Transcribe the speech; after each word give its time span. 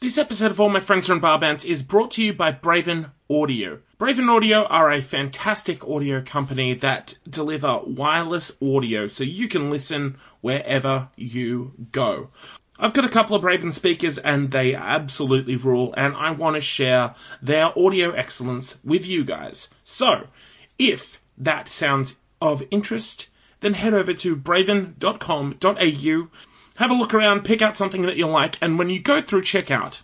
This 0.00 0.16
episode 0.16 0.52
of 0.52 0.60
All 0.60 0.68
My 0.68 0.78
Friends 0.78 1.10
Are 1.10 1.14
in 1.14 1.18
Bar 1.18 1.40
Bands 1.40 1.64
is 1.64 1.82
brought 1.82 2.12
to 2.12 2.22
you 2.22 2.32
by 2.32 2.52
Braven 2.52 3.10
Audio. 3.28 3.80
Braven 3.98 4.28
Audio 4.28 4.62
are 4.66 4.92
a 4.92 5.00
fantastic 5.00 5.84
audio 5.88 6.22
company 6.22 6.72
that 6.74 7.16
deliver 7.28 7.80
wireless 7.84 8.52
audio 8.62 9.08
so 9.08 9.24
you 9.24 9.48
can 9.48 9.72
listen 9.72 10.16
wherever 10.40 11.08
you 11.16 11.72
go. 11.90 12.30
I've 12.78 12.92
got 12.92 13.06
a 13.06 13.08
couple 13.08 13.34
of 13.34 13.42
Braven 13.42 13.72
speakers 13.72 14.18
and 14.18 14.52
they 14.52 14.72
absolutely 14.72 15.56
rule, 15.56 15.92
and 15.96 16.14
I 16.14 16.30
want 16.30 16.54
to 16.54 16.60
share 16.60 17.16
their 17.42 17.76
audio 17.76 18.12
excellence 18.12 18.78
with 18.84 19.04
you 19.04 19.24
guys. 19.24 19.68
So, 19.82 20.28
if 20.78 21.20
that 21.36 21.66
sounds 21.66 22.14
of 22.40 22.62
interest, 22.70 23.26
then 23.58 23.74
head 23.74 23.94
over 23.94 24.14
to 24.14 24.36
braven.com.au 24.36 26.28
have 26.78 26.90
a 26.92 26.94
look 26.94 27.12
around, 27.12 27.44
pick 27.44 27.60
out 27.60 27.76
something 27.76 28.02
that 28.02 28.16
you 28.16 28.26
like, 28.28 28.56
and 28.60 28.78
when 28.78 28.88
you 28.88 29.00
go 29.00 29.20
through 29.20 29.42
checkout, 29.42 30.02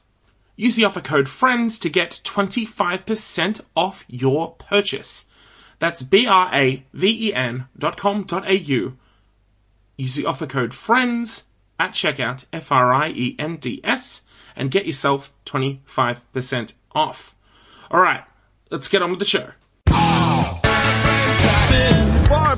use 0.57 0.75
the 0.75 0.85
offer 0.85 1.01
code 1.01 1.29
FRIENDS 1.29 1.79
to 1.79 1.89
get 1.89 2.21
25% 2.25 3.61
off 3.77 4.05
your 4.09 4.57
purchase. 4.57 5.27
That's 5.79 6.03
B-R-A-V-E-N 6.03 7.67
dot 7.79 7.97
com 7.97 8.25
dot 8.25 8.49
au. 8.49 8.93
Use 9.97 10.15
the 10.17 10.27
offer 10.27 10.47
code 10.47 10.75
FRIENDS 10.75 11.45
at 11.79 11.93
checkout, 11.93 12.45
F-R-I-E-N-D-S, 12.53 14.23
and 14.57 14.71
get 14.73 14.87
yourself 14.87 15.33
25% 15.47 16.75
off. 16.93 17.37
Alright, 17.89 18.25
let's 18.71 18.89
get 18.89 19.03
on 19.03 19.11
with 19.11 19.21
the 19.21 19.25
show. 19.25 19.53
Bar 22.29 22.57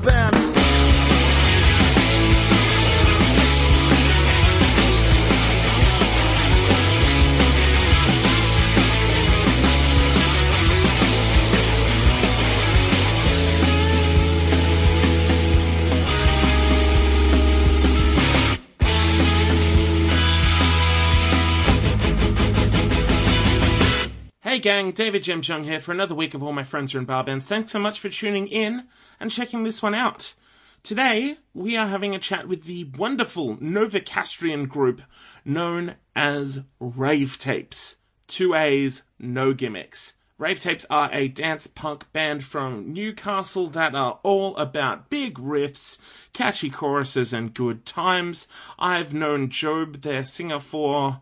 Hey 24.57 24.63
gang, 24.63 24.91
David 24.91 25.21
James 25.21 25.47
Young 25.47 25.65
here 25.65 25.79
for 25.79 25.91
another 25.91 26.15
week 26.15 26.33
of 26.33 26.41
All 26.41 26.51
My 26.51 26.63
Friends 26.63 26.95
Are 26.95 26.97
in 26.97 27.05
Bar 27.05 27.23
Bands. 27.23 27.45
Thanks 27.45 27.71
so 27.71 27.77
much 27.77 27.99
for 27.99 28.09
tuning 28.09 28.47
in 28.47 28.87
and 29.19 29.29
checking 29.29 29.63
this 29.63 29.83
one 29.83 29.93
out. 29.93 30.33
Today, 30.81 31.37
we 31.53 31.77
are 31.77 31.85
having 31.85 32.15
a 32.15 32.19
chat 32.19 32.47
with 32.47 32.63
the 32.63 32.85
wonderful 32.85 33.57
Novocastrian 33.57 34.67
group 34.67 35.03
known 35.45 35.93
as 36.15 36.61
Rave 36.79 37.37
Tapes. 37.37 37.97
Two 38.25 38.55
A's, 38.55 39.03
no 39.19 39.53
gimmicks. 39.53 40.15
Rave 40.39 40.59
Tapes 40.59 40.87
are 40.89 41.13
a 41.13 41.27
dance 41.27 41.67
punk 41.67 42.11
band 42.11 42.43
from 42.43 42.91
Newcastle 42.91 43.67
that 43.67 43.93
are 43.93 44.19
all 44.23 44.57
about 44.57 45.11
big 45.11 45.35
riffs, 45.35 45.99
catchy 46.33 46.71
choruses, 46.71 47.31
and 47.31 47.53
good 47.53 47.85
times. 47.85 48.47
I've 48.79 49.13
known 49.13 49.51
Job, 49.51 50.01
their 50.01 50.25
singer, 50.25 50.59
for 50.59 51.21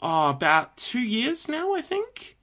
oh, 0.00 0.28
about 0.28 0.76
two 0.76 1.00
years 1.00 1.48
now, 1.48 1.74
I 1.74 1.80
think 1.80 2.35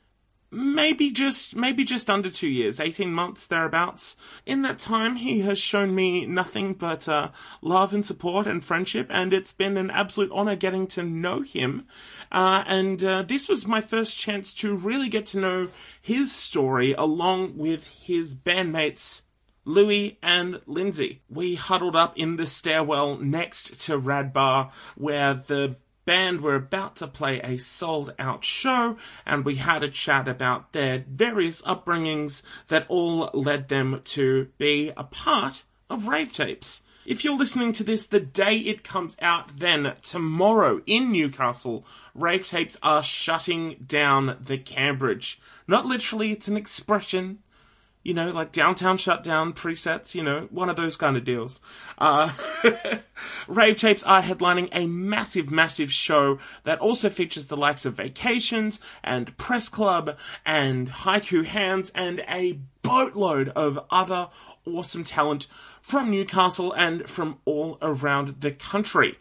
maybe 0.53 1.11
just 1.11 1.55
maybe 1.55 1.83
just 1.83 2.09
under 2.09 2.29
two 2.29 2.47
years 2.47 2.79
18 2.79 3.11
months 3.11 3.47
thereabouts 3.47 4.15
in 4.45 4.61
that 4.61 4.77
time 4.77 5.15
he 5.15 5.41
has 5.41 5.57
shown 5.57 5.93
me 5.95 6.25
nothing 6.25 6.73
but 6.73 7.09
uh, 7.09 7.29
love 7.61 7.93
and 7.93 8.05
support 8.05 8.45
and 8.45 8.63
friendship 8.63 9.07
and 9.09 9.33
it's 9.33 9.51
been 9.51 9.77
an 9.77 9.89
absolute 9.89 10.31
honor 10.31 10.55
getting 10.55 10.85
to 10.87 11.03
know 11.03 11.41
him 11.41 11.85
uh, 12.31 12.63
and 12.67 13.03
uh, 13.03 13.23
this 13.23 13.49
was 13.49 13.67
my 13.67 13.81
first 13.81 14.17
chance 14.17 14.53
to 14.53 14.75
really 14.75 15.09
get 15.09 15.25
to 15.25 15.39
know 15.39 15.69
his 16.01 16.31
story 16.31 16.93
along 16.93 17.57
with 17.57 17.87
his 17.87 18.35
bandmates 18.35 19.23
Louis 19.65 20.19
and 20.21 20.59
Lindsay. 20.65 21.21
We 21.30 21.55
huddled 21.55 21.95
up 21.95 22.17
in 22.17 22.36
the 22.36 22.45
stairwell 22.45 23.17
next 23.17 23.80
to 23.86 23.97
Radbar, 23.97 24.71
where 24.95 25.33
the 25.33 25.77
band 26.05 26.41
were 26.41 26.55
about 26.55 26.95
to 26.97 27.08
play 27.08 27.39
a 27.41 27.58
sold 27.58 28.14
out 28.19 28.43
show, 28.43 28.97
and 29.25 29.45
we 29.45 29.55
had 29.55 29.83
a 29.83 29.89
chat 29.89 30.27
about 30.27 30.73
their 30.73 31.05
various 31.08 31.61
upbringings 31.64 32.43
that 32.67 32.86
all 32.89 33.30
led 33.33 33.69
them 33.69 34.02
to 34.03 34.49
be 34.58 34.92
a 34.95 35.03
part 35.03 35.63
of 35.89 36.08
Rave 36.08 36.33
Tapes. 36.33 36.81
If 37.05 37.23
you're 37.23 37.37
listening 37.37 37.73
to 37.73 37.83
this 37.83 38.05
the 38.05 38.21
day 38.21 38.58
it 38.58 38.83
comes 38.83 39.17
out, 39.21 39.59
then 39.59 39.93
tomorrow 40.02 40.81
in 40.86 41.11
Newcastle, 41.11 41.86
Rave 42.15 42.47
Tapes 42.47 42.77
are 42.81 43.03
shutting 43.03 43.83
down 43.86 44.37
the 44.39 44.58
Cambridge. 44.58 45.39
Not 45.67 45.86
literally, 45.86 46.31
it's 46.31 46.47
an 46.47 46.55
expression 46.55 47.39
you 48.03 48.14
know, 48.14 48.30
like 48.30 48.52
downtown 48.52 48.97
shutdown 48.97 49.53
presets, 49.53 50.14
you 50.14 50.21
know, 50.21 50.47
one 50.52 50.69
of 50.69 50.75
those 50.75 50.97
kind 50.97 51.15
of 51.15 51.23
deals. 51.23 51.61
Uh, 51.97 52.31
Rave 53.47 53.77
Tapes 53.77 54.03
are 54.03 54.21
headlining 54.21 54.67
a 54.73 54.86
massive, 54.87 55.49
massive 55.49 55.91
show 55.91 56.37
that 56.63 56.80
also 56.80 57.09
features 57.09 57.45
the 57.45 57.58
likes 57.58 57.86
of 57.86 57.95
Vacations 57.95 58.80
and 59.03 59.36
Press 59.37 59.69
Club 59.69 60.17
and 60.45 60.89
Haiku 60.89 61.45
Hands 61.45 61.89
and 61.95 62.23
a 62.27 62.59
boatload 62.81 63.49
of 63.49 63.80
other 63.89 64.27
awesome 64.65 65.05
talent 65.05 65.47
from 65.81 66.11
Newcastle 66.11 66.73
and 66.73 67.08
from 67.09 67.37
all 67.45 67.77
around 67.81 68.42
the 68.42 68.52
country. 68.52 69.17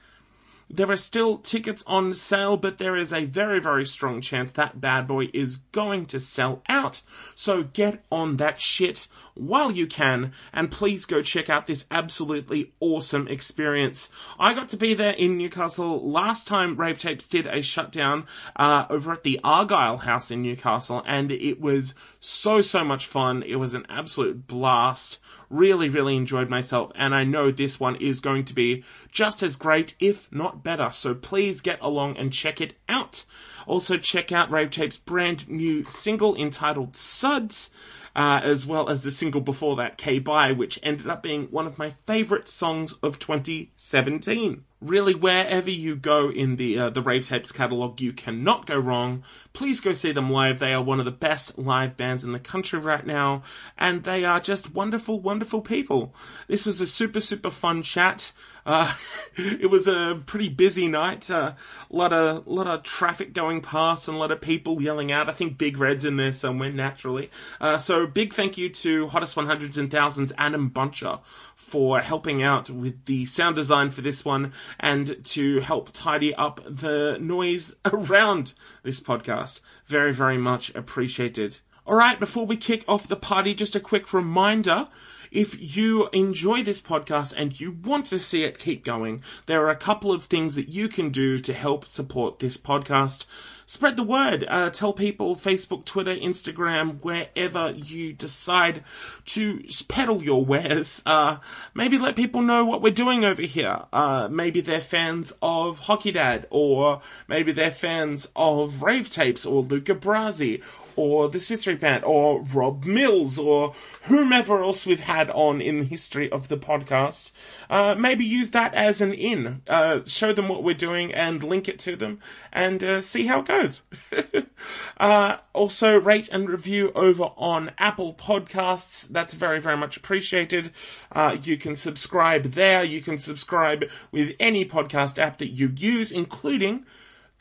There 0.75 0.91
are 0.91 0.97
still 0.97 1.37
tickets 1.37 1.85
on 1.87 2.15
sale, 2.15 2.57
but 2.57 2.79
there 2.79 2.97
is 2.97 3.13
a 3.13 3.27
very, 3.27 3.61
very 3.61 3.85
strong 3.85 4.23
chance 4.23 4.53
that 4.53 4.81
bad 4.81 5.07
boy 5.07 5.29
is 5.35 5.57
going 5.71 6.07
to 6.07 6.19
sell 6.19 6.63
out. 6.67 7.03
So 7.35 7.63
get 7.63 8.03
on 8.11 8.39
that 8.39 8.59
shit 8.59 9.07
while 9.35 9.71
you 9.71 9.87
can, 9.87 10.33
and 10.51 10.71
please 10.71 11.05
go 11.05 11.21
check 11.21 11.51
out 11.51 11.67
this 11.67 11.87
absolutely 11.91 12.73
awesome 12.81 13.29
experience. 13.29 14.09
I 14.39 14.55
got 14.55 14.71
to 14.71 14.79
be 14.79 14.95
there 14.95 15.13
in 15.13 15.37
Newcastle 15.37 16.11
last 16.11 16.49
time 16.49 16.77
Rave 16.77 16.99
Tapes 16.99 17.27
did 17.27 17.47
a 17.47 17.61
shutdown 17.61 18.27
uh, 18.57 18.87
over 18.89 19.13
at 19.13 19.25
the 19.25 19.41
Argyle 19.45 19.99
House 19.99 20.31
in 20.31 20.41
Newcastle, 20.41 21.03
and 21.07 21.31
it 21.31 21.61
was 21.61 21.95
so, 22.19 22.63
so 22.63 22.83
much 22.83 23.07
fun. 23.07 23.43
It 23.43 23.57
was 23.57 23.75
an 23.75 23.87
absolute 23.91 24.47
blast. 24.47 25.19
Really, 25.53 25.91
really 25.91 26.17
enjoyed 26.17 26.49
myself, 26.49 26.93
and 26.95 27.15
I 27.15 27.25
know 27.25 27.51
this 27.51 27.79
one 27.79 27.97
is 27.97 28.21
going 28.21 28.47
to 28.47 28.55
be 28.55 28.85
just 29.11 29.43
as 29.43 29.57
great, 29.57 29.95
if 30.01 30.33
not 30.33 30.65
better. 30.65 30.91
So 30.91 31.15
please 31.15 31.61
get 31.61 31.79
along 31.83 32.17
and 32.17 32.33
check 32.33 32.59
it 32.59 32.79
out. 32.89 33.27
Also, 33.67 33.99
check 33.99 34.33
out 34.33 34.51
Rave 34.51 34.71
Tape's 34.71 34.97
brand 34.97 35.47
new 35.51 35.85
single 35.85 36.35
entitled 36.37 36.97
Suds. 36.97 37.69
Uh, 38.17 38.41
as 38.43 38.67
well 38.67 38.89
as 38.89 39.03
the 39.03 39.11
single 39.11 39.43
before 39.43 39.77
that, 39.77 39.99
K 39.99 40.19
Bye, 40.19 40.53
which 40.53 40.81
ended 40.83 41.07
up 41.07 41.23
being 41.23 41.45
one 41.49 41.67
of 41.67 41.77
my 41.77 41.91
favourite 41.91 42.49
songs 42.49 42.95
of 43.03 43.19
2017 43.19 44.65
really 44.83 45.15
wherever 45.15 45.71
you 45.71 45.97
go 45.97 46.31
in 46.31 46.57
the 46.57 46.79
uh, 46.79 46.91
the 46.91 47.03
Rave 47.03 47.29
Tapes 47.29 47.53
catalog, 47.53 48.01
you 48.01 48.13
cannot 48.13 48.67
go 48.67 48.77
wrong. 48.77 49.23
Please 49.53 49.81
go 49.81 49.93
see 49.93 50.13
them 50.13 50.31
live. 50.31 50.59
They 50.59 50.75
are 50.75 50.83
one 50.83 50.99
of 50.99 51.05
the 51.05 51.11
best 51.11 51.57
live 51.59 51.97
bands 51.97 52.25
in 52.25 52.33
the 52.33 52.39
country 52.39 52.79
right 52.79 53.07
now, 53.07 53.43
and 53.79 54.05
they 54.05 54.25
are 54.25 54.41
just 54.41 54.75
wonderful, 54.75 55.21
wonderful 55.21 55.61
people. 55.61 56.15
This 56.49 56.67
was 56.67 56.81
a 56.81 56.87
super, 56.87 57.21
super 57.21 57.51
fun 57.51 57.83
chat. 57.83 58.33
Uh, 58.65 58.95
it 59.37 59.71
was 59.71 59.89
a 59.89 60.23
pretty 60.27 60.49
busy 60.49 60.89
night. 60.89 61.29
A 61.31 61.37
uh, 61.37 61.55
lot 61.91 62.13
of 62.13 62.47
lot 62.47 62.67
of 62.67 62.83
traffic 62.83 63.33
going 63.33 63.61
past 63.61 64.09
and 64.09 64.17
a 64.17 64.21
lot 64.21 64.31
of 64.31 64.41
people 64.41 64.83
yelling 64.83 65.11
out. 65.11 65.29
I 65.29 65.33
think 65.33 65.59
Big 65.59 65.79
Red's 65.79 66.05
in 66.05 66.17
there 66.17 66.33
somewhere 66.33 66.71
naturally. 66.71 67.31
Uh, 67.61 67.79
so 67.79 68.07
big 68.07 68.35
thank 68.35 68.59
you 68.59 68.69
to 68.69 69.09
Hottest 69.09 69.37
100s 69.37 69.79
and 69.79 69.91
Thousands 69.91 70.33
Adam 70.39 70.71
Buncher 70.71 71.21
for 71.55 72.01
helping 72.01 72.43
out 72.43 72.69
with 72.71 73.05
the 73.07 73.25
sound 73.25 73.57
design 73.57 73.91
for 73.91 74.03
this 74.03 74.25
one 74.25 74.53
and 74.81 75.25
to 75.25 75.61
help 75.61 75.91
tidy 75.93 76.35
up 76.35 76.61
the 76.69 77.19
noise 77.21 77.75
around 77.85 78.55
this 78.83 79.01
podcast. 79.01 79.61
Very, 79.87 80.13
very 80.13 80.39
much 80.39 80.75
appreciated. 80.75 81.59
Alright, 81.87 82.21
before 82.21 82.47
we 82.47 82.57
kick 82.57 82.85
off 82.87 83.09
the 83.09 83.17
party, 83.17 83.55
just 83.55 83.75
a 83.75 83.81
quick 83.81 84.13
reminder. 84.13 84.89
If 85.33 85.77
you 85.77 86.09
enjoy 86.13 86.63
this 86.63 86.81
podcast 86.81 87.33
and 87.37 87.59
you 87.59 87.73
want 87.73 88.07
to 88.07 88.19
see 88.19 88.45
it 88.45 88.59
keep 88.59 88.85
going, 88.85 89.23
there 89.47 89.65
are 89.65 89.71
a 89.71 89.77
couple 89.77 90.13
of 90.13 90.25
things 90.25 90.55
that 90.57 90.69
you 90.69 90.89
can 90.89 91.09
do 91.09 91.39
to 91.39 91.53
help 91.55 91.87
support 91.87 92.39
this 92.39 92.59
podcast 92.59 93.25
spread 93.73 93.97
the 93.97 94.03
word. 94.03 94.45
Uh, 94.49 94.69
tell 94.69 94.93
people 94.93 95.35
Facebook, 95.35 95.87
Twitter, 95.87 96.15
Instagram, 96.15 97.03
wherever 97.03 97.71
you 97.71 98.13
decide 98.13 98.85
to 99.25 99.65
peddle 99.89 100.23
your 100.23 100.45
wares. 100.45 101.03
Uh, 101.07 101.39
maybe 101.73 101.97
let 101.97 102.15
people 102.15 102.43
know 102.43 102.67
what 102.67 102.83
we're 102.83 102.93
doing 102.93 103.25
over 103.25 103.41
here. 103.41 103.85
Uh, 103.91 104.29
maybe 104.31 104.61
they're 104.61 104.83
fans 104.83 105.33
of 105.41 105.79
Hockey 105.79 106.13
Dad, 106.13 106.47
or 106.51 107.01
maybe 107.27 107.51
they're 107.51 107.71
fans 107.71 108.29
of 108.37 108.83
Rave 108.83 109.09
Tapes 109.09 109.47
or 109.47 109.63
Luca 109.63 109.95
Brasi, 109.95 110.63
or 110.97 111.29
the 111.29 111.41
Smith 111.41 111.61
Street 111.61 111.81
Band, 111.81 112.05
or 112.05 112.43
Rob 112.43 112.85
Mills, 112.85 113.39
or 113.39 113.75
whomever 114.03 114.63
else 114.63 114.87
we've 114.87 115.01
had 115.01 115.31
on 115.31 115.61
in 115.61 115.81
the 115.81 115.85
history 115.85 116.31
of 116.31 116.49
the 116.49 116.57
podcast. 116.57 117.33
Uh, 117.71 117.95
maybe 117.97 118.25
use 118.25 118.51
that 118.51 118.75
as 118.75 119.01
an 119.01 119.13
in. 119.13 119.63
Uh, 119.69 120.01
show 120.07 120.33
them 120.33 120.49
what 120.49 120.63
we're 120.63 120.75
doing 120.75 121.13
and 121.13 121.43
link 121.43 121.69
it 121.69 121.79
to 121.81 121.97
them 121.97 122.21
and 122.53 122.83
uh, 122.83 123.01
see 123.01 123.27
how 123.27 123.41
it 123.41 123.47
goes. 123.47 123.83
uh, 124.99 125.37
also, 125.53 125.99
rate 125.99 126.29
and 126.31 126.49
review 126.49 126.93
over 126.95 127.31
on 127.37 127.73
Apple 127.79 128.15
Podcasts. 128.15 129.09
That's 129.09 129.35
very, 129.35 129.61
very 129.61 129.77
much 129.77 129.97
appreciated. 129.97 130.73
Uh, 131.11 131.37
you 131.43 131.57
can 131.57 131.77
subscribe 131.77 132.53
there. 132.53 132.85
You 132.85 133.01
can 133.01 133.19
subscribe 133.19 133.85
with 134.11 134.35
any 134.39 134.65
podcast 134.65 135.19
app 135.19 135.39
that 135.39 135.51
you 135.51 135.73
use, 135.77 136.13
including 136.13 136.85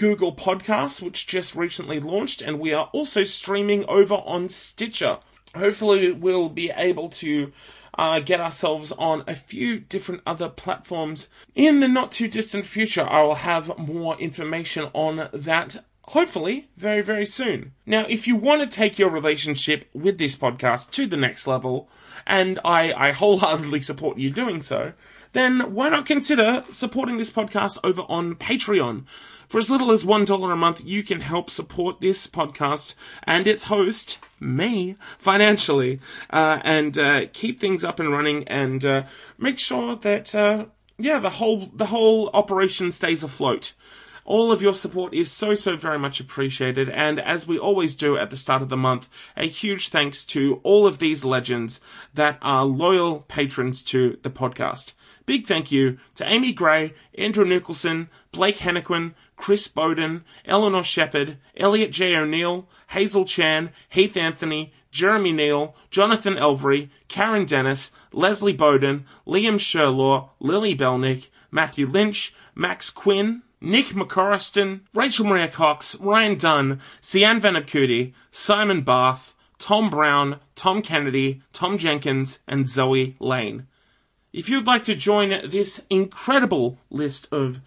Google 0.02 0.34
Podcasts, 0.34 1.00
which 1.00 1.28
just 1.28 1.54
recently 1.54 2.00
launched, 2.00 2.42
and 2.42 2.60
we 2.60 2.74
are 2.74 2.90
also 2.92 3.24
streaming 3.24 3.86
over 3.86 4.16
on 4.16 4.50
Stitcher. 4.50 5.20
Hopefully, 5.54 6.12
we'll 6.12 6.50
be 6.50 6.72
able 6.76 7.08
to 7.10 7.52
uh, 8.00 8.20
get 8.20 8.40
ourselves 8.42 8.92
on 8.94 9.24
a 9.28 9.36
few 9.36 9.80
different 9.80 10.24
other 10.26 10.50
platforms 10.50 11.30
in 11.54 11.82
the 11.82 11.88
not 11.88 12.12
too 12.12 12.28
distant 12.28 12.66
future. 12.66 13.08
I 13.08 13.22
will 13.22 13.36
have 13.36 13.78
more 13.78 14.18
information 14.18 14.90
on 14.94 15.30
that 15.32 15.86
hopefully 16.06 16.68
very, 16.78 17.04
very 17.04 17.28
soon. 17.28 17.74
Now, 17.86 18.08
if 18.10 18.28
you 18.28 18.36
want 18.36 18.62
to 18.62 18.76
take 18.76 18.98
your 18.98 19.12
relationship 19.12 19.88
with 19.94 20.18
this 20.18 20.36
podcast 20.36 20.90
to 20.92 21.06
the 21.06 21.16
next 21.16 21.46
level, 21.46 21.90
and 22.26 22.60
I, 22.66 22.92
I 22.92 23.12
wholeheartedly 23.12 23.84
support 23.84 24.18
you 24.18 24.32
doing 24.32 24.64
so, 24.64 24.94
then 25.34 25.74
why 25.74 25.90
not 25.90 26.08
consider 26.08 26.64
supporting 26.70 27.18
this 27.18 27.30
podcast 27.30 27.78
over 27.84 28.02
on 28.10 28.34
Patreon? 28.34 29.06
For 29.52 29.58
as 29.58 29.70
little 29.70 29.92
as 29.92 30.06
$1 30.06 30.54
a 30.54 30.56
month, 30.56 30.86
you 30.86 31.04
can 31.04 31.20
help 31.20 31.50
support 31.50 32.00
this 32.00 32.26
podcast 32.26 32.94
and 33.24 33.46
its 33.46 33.66
host, 33.66 34.18
me, 34.40 34.96
financially, 35.20 36.00
uh, 36.30 36.60
and 36.64 36.98
uh, 36.98 37.26
keep 37.34 37.60
things 37.60 37.84
up 37.84 38.00
and 38.00 38.10
running 38.10 38.48
and 38.48 38.86
uh, 38.86 39.04
make 39.38 39.60
sure 39.60 39.98
that, 39.98 40.34
uh, 40.34 40.68
yeah, 40.98 41.20
the 41.20 41.32
whole, 41.32 41.70
the 41.74 41.88
whole 41.88 42.30
operation 42.34 42.94
stays 42.94 43.26
afloat. 43.26 43.74
All 44.24 44.54
of 44.54 44.62
your 44.62 44.74
support 44.74 45.14
is 45.14 45.30
so, 45.30 45.54
so 45.56 45.76
very 45.76 46.00
much 46.00 46.22
appreciated. 46.22 46.88
And 46.88 47.20
as 47.20 47.46
we 47.46 47.60
always 47.60 47.98
do 47.98 48.16
at 48.16 48.30
the 48.30 48.38
start 48.38 48.62
of 48.62 48.70
the 48.70 48.78
month, 48.78 49.10
a 49.36 49.50
huge 49.50 49.90
thanks 49.90 50.24
to 50.28 50.62
all 50.64 50.88
of 50.88 51.00
these 51.00 51.26
legends 51.26 51.82
that 52.14 52.38
are 52.42 52.64
loyal 52.64 53.26
patrons 53.28 53.84
to 53.84 54.18
the 54.22 54.30
podcast. 54.30 54.94
Big 55.32 55.48
thank 55.48 55.72
you 55.72 55.98
to 56.16 56.30
Amy 56.30 56.52
Gray, 56.52 56.94
Andrew 57.18 57.46
Nicholson, 57.46 58.10
Blake 58.34 58.58
Hennequin, 58.58 59.14
Chris 59.38 59.70
Bowden, 59.70 60.26
Eleanor 60.44 60.84
Shepard, 60.84 61.38
Elliot 61.56 61.92
J. 61.92 62.18
O'Neill, 62.18 62.68
Hazel 62.90 63.24
Chan, 63.24 63.70
Heath 63.88 64.18
Anthony, 64.18 64.74
Jeremy 64.92 65.32
Neal, 65.32 65.74
Jonathan 65.90 66.38
Elvery, 66.38 66.90
Karen 67.08 67.46
Dennis, 67.46 67.92
Leslie 68.12 68.52
Bowden, 68.52 69.06
Liam 69.26 69.56
Sherlaw, 69.56 70.32
Lily 70.42 70.76
Belnick, 70.76 71.30
Matthew 71.50 71.88
Lynch, 71.88 72.34
Max 72.54 72.90
Quinn, 72.90 73.42
Nick 73.62 73.92
McCorriston, 73.92 74.82
Rachel 74.94 75.28
Maria 75.28 75.48
Cox, 75.48 75.96
Ryan 75.96 76.38
Dunn, 76.38 76.82
Sian 77.00 77.40
Vanabkuti, 77.40 78.12
Simon 78.32 78.82
Barth, 78.82 79.34
Tom 79.60 79.90
Brown, 79.90 80.42
Tom 80.56 80.82
Kennedy, 80.82 81.42
Tom 81.54 81.78
Jenkins, 81.78 82.40
and 82.50 82.68
Zoe 82.68 83.16
Lane. 83.22 83.68
If 84.34 84.50
you'd 84.50 84.68
like 84.68 84.84
to 84.86 84.96
join 84.96 85.50
this 85.50 85.82
incredible 85.90 86.80
list 86.90 87.28
of 87.32 87.60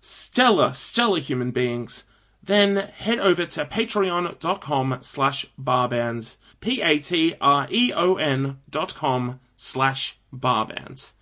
stellar, 0.00 0.72
stellar 0.72 1.20
human 1.20 1.52
beings, 1.52 2.04
then 2.42 2.76
head 2.76 3.20
over 3.20 3.46
to 3.46 3.64
patreon.com 3.64 4.98
slash 5.02 5.46
barbands. 5.58 6.36
P-A-T-R-E-O-N 6.60 8.58
dot 8.68 8.94
com 8.94 9.40
slash 9.56 10.18
barbands. 10.32 11.12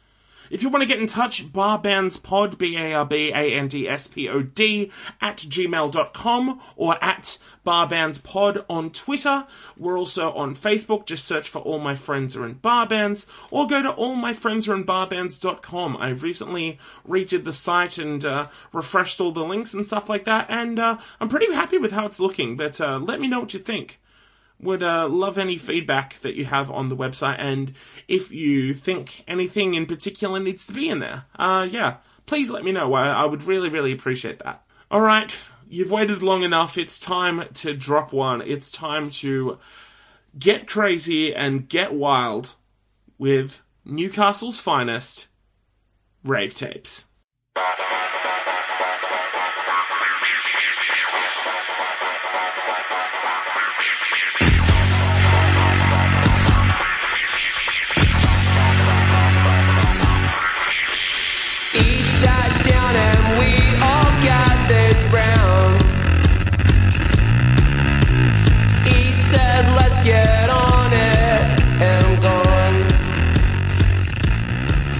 If 0.51 0.63
you 0.63 0.69
want 0.69 0.83
to 0.83 0.89
get 0.89 1.01
in 1.01 1.07
touch, 1.07 1.51
barbandspod, 1.53 2.59
B-A-R-B-A-N-D-S-P-O-D, 2.59 4.93
at 5.21 5.37
gmail.com 5.37 6.61
or 6.77 7.05
at 7.05 7.39
barbandspod 7.67 8.65
on 8.69 8.91
Twitter. 8.91 9.47
We're 9.77 9.99
also 9.99 10.33
on 10.33 10.57
Facebook. 10.57 11.07
Just 11.07 11.25
search 11.25 11.49
for 11.49 11.61
All 11.61 11.79
My 11.79 11.95
Friends 11.95 12.37
Are 12.37 12.47
in 12.47 12.57
Barbands 12.57 13.27
or 13.51 13.67
go 13.67 13.83
to 13.83 13.93
allmyfriendsarein 13.93 14.85
I 16.01 16.09
recently 16.11 16.79
redid 17.07 17.45
the 17.45 17.53
site 17.53 17.99
and 17.99 18.25
uh, 18.25 18.49
refreshed 18.73 19.21
all 19.21 19.33
the 19.33 19.45
links 19.45 19.75
and 19.75 19.87
stuff 19.87 20.09
like 20.09 20.25
that, 20.25 20.47
and 20.49 20.79
uh, 20.79 20.99
I'm 21.21 21.29
pretty 21.29 21.53
happy 21.53 21.79
with 21.79 21.93
how 21.93 22.07
it's 22.07 22.21
looking, 22.21 22.57
but 22.57 22.81
uh, 22.81 22.99
let 22.99 23.21
me 23.21 23.29
know 23.29 23.41
what 23.41 23.55
you 23.55 23.61
think 23.61 24.01
would 24.61 24.83
uh, 24.83 25.09
love 25.09 25.39
any 25.39 25.57
feedback 25.57 26.21
that 26.21 26.35
you 26.35 26.45
have 26.45 26.71
on 26.71 26.89
the 26.89 26.97
website, 26.97 27.37
and 27.39 27.75
if 28.09 28.33
you 28.33 28.75
think 28.75 29.25
anything 29.29 29.75
in 29.75 29.87
particular 29.87 30.41
needs 30.41 30.67
to 30.67 30.73
be 30.73 30.89
in 30.89 30.99
there, 30.99 31.25
uh, 31.37 31.69
yeah, 31.71 31.97
please 32.27 32.51
let 32.51 32.65
me 32.65 32.73
know. 32.73 32.93
I, 32.95 33.09
I 33.09 33.25
would 33.25 33.45
really, 33.45 33.69
really 33.69 33.93
appreciate 33.93 34.41
that. 34.41 34.65
All 34.91 35.01
right, 35.01 35.37
you've 35.69 35.91
waited 35.91 36.23
long 36.23 36.43
enough. 36.43 36.77
It's 36.77 36.99
time 36.99 37.45
to 37.55 37.75
drop 37.75 38.13
one. 38.13 38.43
It's 38.43 38.71
time 38.71 39.11
to 39.11 39.59
get 40.39 40.67
crazy 40.67 41.35
and 41.35 41.69
get 41.69 41.93
wild 41.93 42.55
with 43.19 43.63
Newcastle's 43.85 44.59
finest 44.59 45.27
rave 46.25 46.55
tapes. 46.55 47.07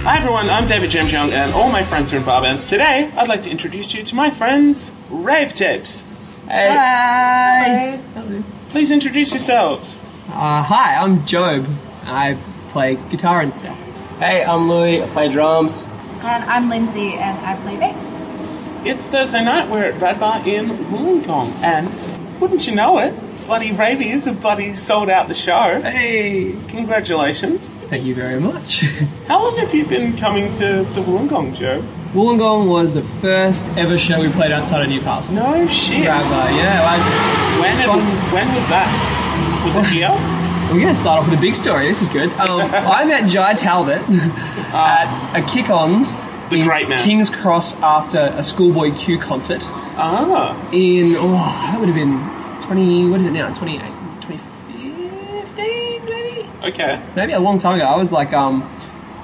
Hi 0.09 0.17
everyone, 0.17 0.49
I'm 0.49 0.65
David 0.65 0.89
James 0.89 1.11
Young, 1.11 1.31
and 1.31 1.53
all 1.53 1.69
my 1.71 1.83
friends 1.83 2.11
are 2.13 2.17
in 2.17 2.23
bar 2.23 2.41
bands. 2.41 2.67
Today, 2.67 3.11
I'd 3.15 3.27
like 3.27 3.43
to 3.43 3.51
introduce 3.51 3.93
you 3.93 4.01
to 4.01 4.15
my 4.15 4.31
friends, 4.31 4.91
Rave 5.07 5.53
Tapes. 5.53 6.03
Hey. 6.47 6.75
Hi. 6.75 7.99
Please 8.69 8.89
introduce 8.89 9.29
yourselves. 9.29 9.97
Uh, 10.29 10.63
hi, 10.63 10.95
I'm 10.95 11.27
Job. 11.27 11.67
I 12.05 12.39
play 12.71 12.95
guitar 13.11 13.41
and 13.41 13.53
stuff. 13.53 13.77
Hey, 14.17 14.43
I'm 14.43 14.67
Louis. 14.67 15.03
I 15.03 15.07
play 15.09 15.31
drums. 15.31 15.83
And 16.21 16.43
I'm 16.45 16.69
Lindsay, 16.69 17.13
and 17.13 17.37
I 17.45 17.55
play 17.61 17.77
bass. 17.77 18.11
It's 18.87 19.07
Thursday 19.09 19.43
night, 19.43 19.69
we're 19.69 19.83
at 19.83 20.01
Rad 20.01 20.19
Bar 20.19 20.41
in 20.43 20.69
Wollongong, 20.69 21.51
and 21.61 22.41
wouldn't 22.41 22.65
you 22.65 22.73
know 22.73 22.97
it, 22.97 23.13
bloody 23.49 23.71
Ravies 23.71 24.25
have 24.25 24.41
bloody 24.41 24.75
sold 24.75 25.09
out 25.09 25.27
the 25.27 25.33
show. 25.33 25.81
Hey. 25.81 26.55
Congratulations. 26.67 27.69
Thank 27.89 28.05
you 28.05 28.13
very 28.13 28.39
much. 28.39 28.81
How 29.27 29.41
long 29.43 29.57
have 29.57 29.73
you 29.73 29.87
been 29.87 30.15
coming 30.15 30.51
to, 30.51 30.85
to 30.85 30.99
Wollongong, 31.01 31.55
Joe? 31.55 31.83
Wollongong 32.13 32.69
was 32.69 32.93
the 32.93 33.01
first 33.01 33.65
ever 33.75 33.97
show 33.97 34.21
we 34.21 34.29
played 34.29 34.51
outside 34.51 34.83
of 34.83 34.89
Newcastle. 34.89 35.33
No 35.33 35.65
shit. 35.65 36.05
Rabbi, 36.05 36.57
yeah. 36.57 36.83
I, 36.83 37.59
When, 37.59 37.75
and, 37.89 38.33
when 38.33 38.47
was 38.53 38.67
that? 38.69 39.65
Was 39.65 39.75
it 39.77 39.85
here? 39.87 40.09
we're 40.71 40.81
going 40.81 40.93
to 40.93 40.99
start 40.99 41.21
off 41.21 41.27
with 41.27 41.39
a 41.39 41.41
big 41.41 41.55
story. 41.55 41.87
This 41.87 42.03
is 42.03 42.09
good. 42.09 42.29
Um, 42.33 42.61
I 42.71 43.03
met 43.03 43.27
Jai 43.27 43.55
Talbot 43.55 44.03
at 44.71 45.35
a 45.35 45.41
kick-ons 45.51 46.15
The 46.51 46.57
in 46.57 46.67
great 46.67 46.87
man. 46.87 46.99
King's 46.99 47.31
Cross 47.31 47.77
after 47.77 48.31
a 48.31 48.43
Schoolboy 48.43 48.93
Q 48.93 49.17
concert 49.17 49.63
Ah. 50.01 50.55
in, 50.71 51.15
oh, 51.17 51.31
that 51.33 51.79
would 51.79 51.89
have 51.89 51.95
been 51.95 52.38
20, 52.69 53.09
what 53.09 53.19
is 53.19 53.25
it 53.25 53.31
now? 53.31 53.51
28, 53.51 53.79
2015 54.21 56.05
maybe? 56.05 56.47
Okay. 56.63 57.01
maybe 57.15 57.33
a 57.33 57.39
long 57.39 57.57
time 57.57 57.73
ago. 57.73 57.83
I 57.83 57.97
was 57.97 58.11
like 58.11 58.31
um 58.31 58.61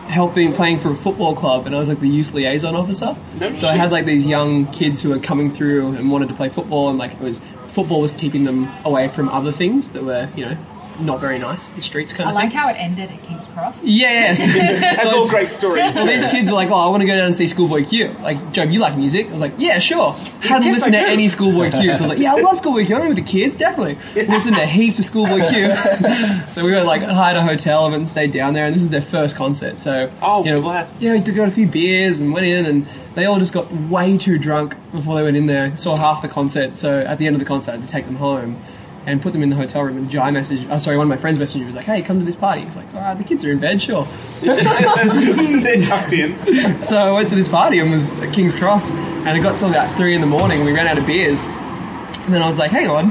helping 0.08 0.52
playing 0.52 0.80
for 0.80 0.90
a 0.90 0.96
football 0.96 1.36
club, 1.36 1.68
and 1.68 1.76
I 1.76 1.80
was 1.80 1.88
like 1.88 2.00
the 2.00 2.10
youth 2.10 2.34
liaison 2.34 2.76
officer. 2.76 3.16
No 3.40 3.54
so 3.54 3.68
I 3.68 3.76
had 3.76 3.92
like 3.92 4.06
these 4.06 4.26
young 4.26 4.66
kids 4.72 5.04
who 5.04 5.10
were 5.10 5.20
coming 5.20 5.52
through 5.54 5.94
and 5.96 6.10
wanted 6.12 6.30
to 6.30 6.34
play 6.34 6.50
football, 6.50 6.90
and 6.90 6.98
like 6.98 7.14
it 7.14 7.20
was 7.20 7.40
football 7.68 8.02
was 8.02 8.12
keeping 8.14 8.46
them 8.46 8.68
away 8.84 9.10
from 9.10 9.30
other 9.30 9.52
things 9.52 9.92
that 9.92 10.04
were 10.04 10.28
you 10.36 10.46
know 10.48 10.58
not 11.00 11.20
very 11.20 11.38
nice, 11.40 11.70
the 11.70 11.82
streets 11.82 12.14
kind 12.14 12.28
I 12.28 12.32
of 12.32 12.36
like 12.36 12.50
thing. 12.50 12.58
how 12.60 12.70
it 12.70 12.74
ended 12.74 13.12
at 13.12 13.22
King's 13.24 13.48
Cross. 13.48 13.84
Yeah, 13.84 14.34
yes. 14.34 14.46
That's 14.98 15.06
all 15.14 15.28
great 15.30 15.52
stories. 15.52 15.94
So 15.94 16.06
these 16.08 16.24
kids 16.26 16.50
were 16.50 16.56
like, 16.56 16.70
"Oh, 16.70 16.76
I 16.76 16.88
want 16.90 17.02
to 17.02 17.08
go 17.08 17.16
down 17.16 17.26
and 17.26 17.36
see 17.36 17.48
Schoolboy 17.48 17.86
Q." 17.86 18.16
Like, 18.22 18.52
Joe, 18.52 18.64
you 18.64 18.80
like 18.80 18.98
music? 18.98 19.28
I 19.28 19.32
was 19.32 19.42
like, 19.42 19.54
"Yeah, 19.58 19.80
sure." 19.80 20.14
Hadn't 20.42 20.64
Yes, 20.68 20.76
listened 20.76 20.96
I 20.96 21.00
to 21.02 21.06
do. 21.08 21.12
any 21.14 21.28
Schoolboy 21.28 21.72
Q, 21.72 21.82
so 21.82 21.88
I 21.88 21.92
was 21.92 22.02
like, 22.10 22.20
"Yeah, 22.20 22.34
I 22.36 22.42
love 22.42 22.58
Schoolboy 22.58 22.86
Q. 22.86 22.96
I 22.96 23.00
remember 23.00 23.22
the 23.22 23.28
kids, 23.28 23.56
definitely." 23.56 23.98
Listened 24.24 24.56
to 24.56 24.66
heaps 24.66 25.00
of 25.00 25.06
Schoolboy 25.06 25.48
Q. 25.50 25.76
so 26.50 26.64
we 26.64 26.72
were 26.72 26.84
like 26.84 27.02
hired 27.04 27.38
a 27.38 27.44
hotel 27.44 27.94
and 27.94 28.08
stayed 28.08 28.32
down 28.32 28.54
there, 28.54 28.66
and 28.66 28.76
this 28.76 28.84
is 28.84 28.90
their 28.90 29.02
first 29.02 29.36
concert. 29.36 29.80
So 29.80 30.12
Oh, 30.22 30.44
you 30.46 30.54
know, 30.54 30.62
bless. 30.62 31.02
Yeah, 31.02 31.14
we 31.14 31.22
took 31.22 31.38
out 31.38 31.48
a 31.48 31.52
few 31.52 31.68
beers 31.68 32.22
and 32.22 32.34
went 32.34 32.46
in, 32.46 32.66
and 32.66 32.88
they 33.16 33.26
all 33.26 33.40
just 33.40 33.54
got 33.54 33.72
way 33.72 34.18
too 34.18 34.38
drunk 34.38 34.76
before 34.92 35.16
they 35.16 35.24
went 35.24 35.38
in 35.38 35.46
there. 35.48 35.76
Saw 35.78 35.96
half 35.96 36.22
the 36.22 36.28
concert, 36.28 36.78
so 36.78 37.00
at 37.00 37.18
the 37.18 37.28
end 37.28 37.36
of 37.36 37.40
the 37.40 37.46
concert, 37.46 37.72
I 37.72 37.76
had 37.76 37.84
to 37.86 37.90
take 37.90 38.06
them 38.06 38.16
home. 38.16 38.62
And 39.06 39.22
put 39.22 39.34
them 39.34 39.44
in 39.44 39.50
the 39.50 39.56
hotel 39.56 39.82
room. 39.84 39.98
And 39.98 40.10
Jai 40.10 40.32
messaged, 40.32 40.68
oh, 40.70 40.78
sorry, 40.78 40.98
one 40.98 41.06
of 41.06 41.10
my 41.10 41.18
friends 41.18 41.38
messaged 41.38 41.60
me, 41.60 41.66
was 41.66 41.76
like, 41.76 41.86
hey, 41.86 42.02
come 42.02 42.20
to 42.20 42.26
this 42.26 42.36
party. 42.36 42.62
He's 42.62 42.76
like, 42.76 42.92
all 42.94 43.02
right, 43.02 43.18
the 43.18 43.24
kids 43.24 43.44
are 43.46 43.52
in 43.52 43.60
bed, 43.60 43.82
sure. 43.82 44.08
They're 44.42 45.84
tucked 45.84 46.14
in. 46.14 46.36
So 46.82 46.98
I 46.98 47.12
went 47.12 47.30
to 47.30 47.36
this 47.36 47.48
party 47.48 47.80
and 47.80 47.92
was 47.92 48.10
at 48.22 48.34
King's 48.34 48.54
Cross, 48.54 48.92
and 48.92 49.38
it 49.38 49.42
got 49.42 49.58
till 49.58 49.70
about 49.70 49.96
three 49.98 50.14
in 50.16 50.22
the 50.22 50.28
morning. 50.28 50.58
and 50.60 50.66
We 50.68 50.74
ran 50.74 50.88
out 50.88 50.98
of 50.98 51.06
beers, 51.06 51.44
and 51.44 52.34
then 52.34 52.42
I 52.42 52.48
was 52.48 52.58
like, 52.58 52.72
"Hang 52.72 52.88
on, 52.90 53.10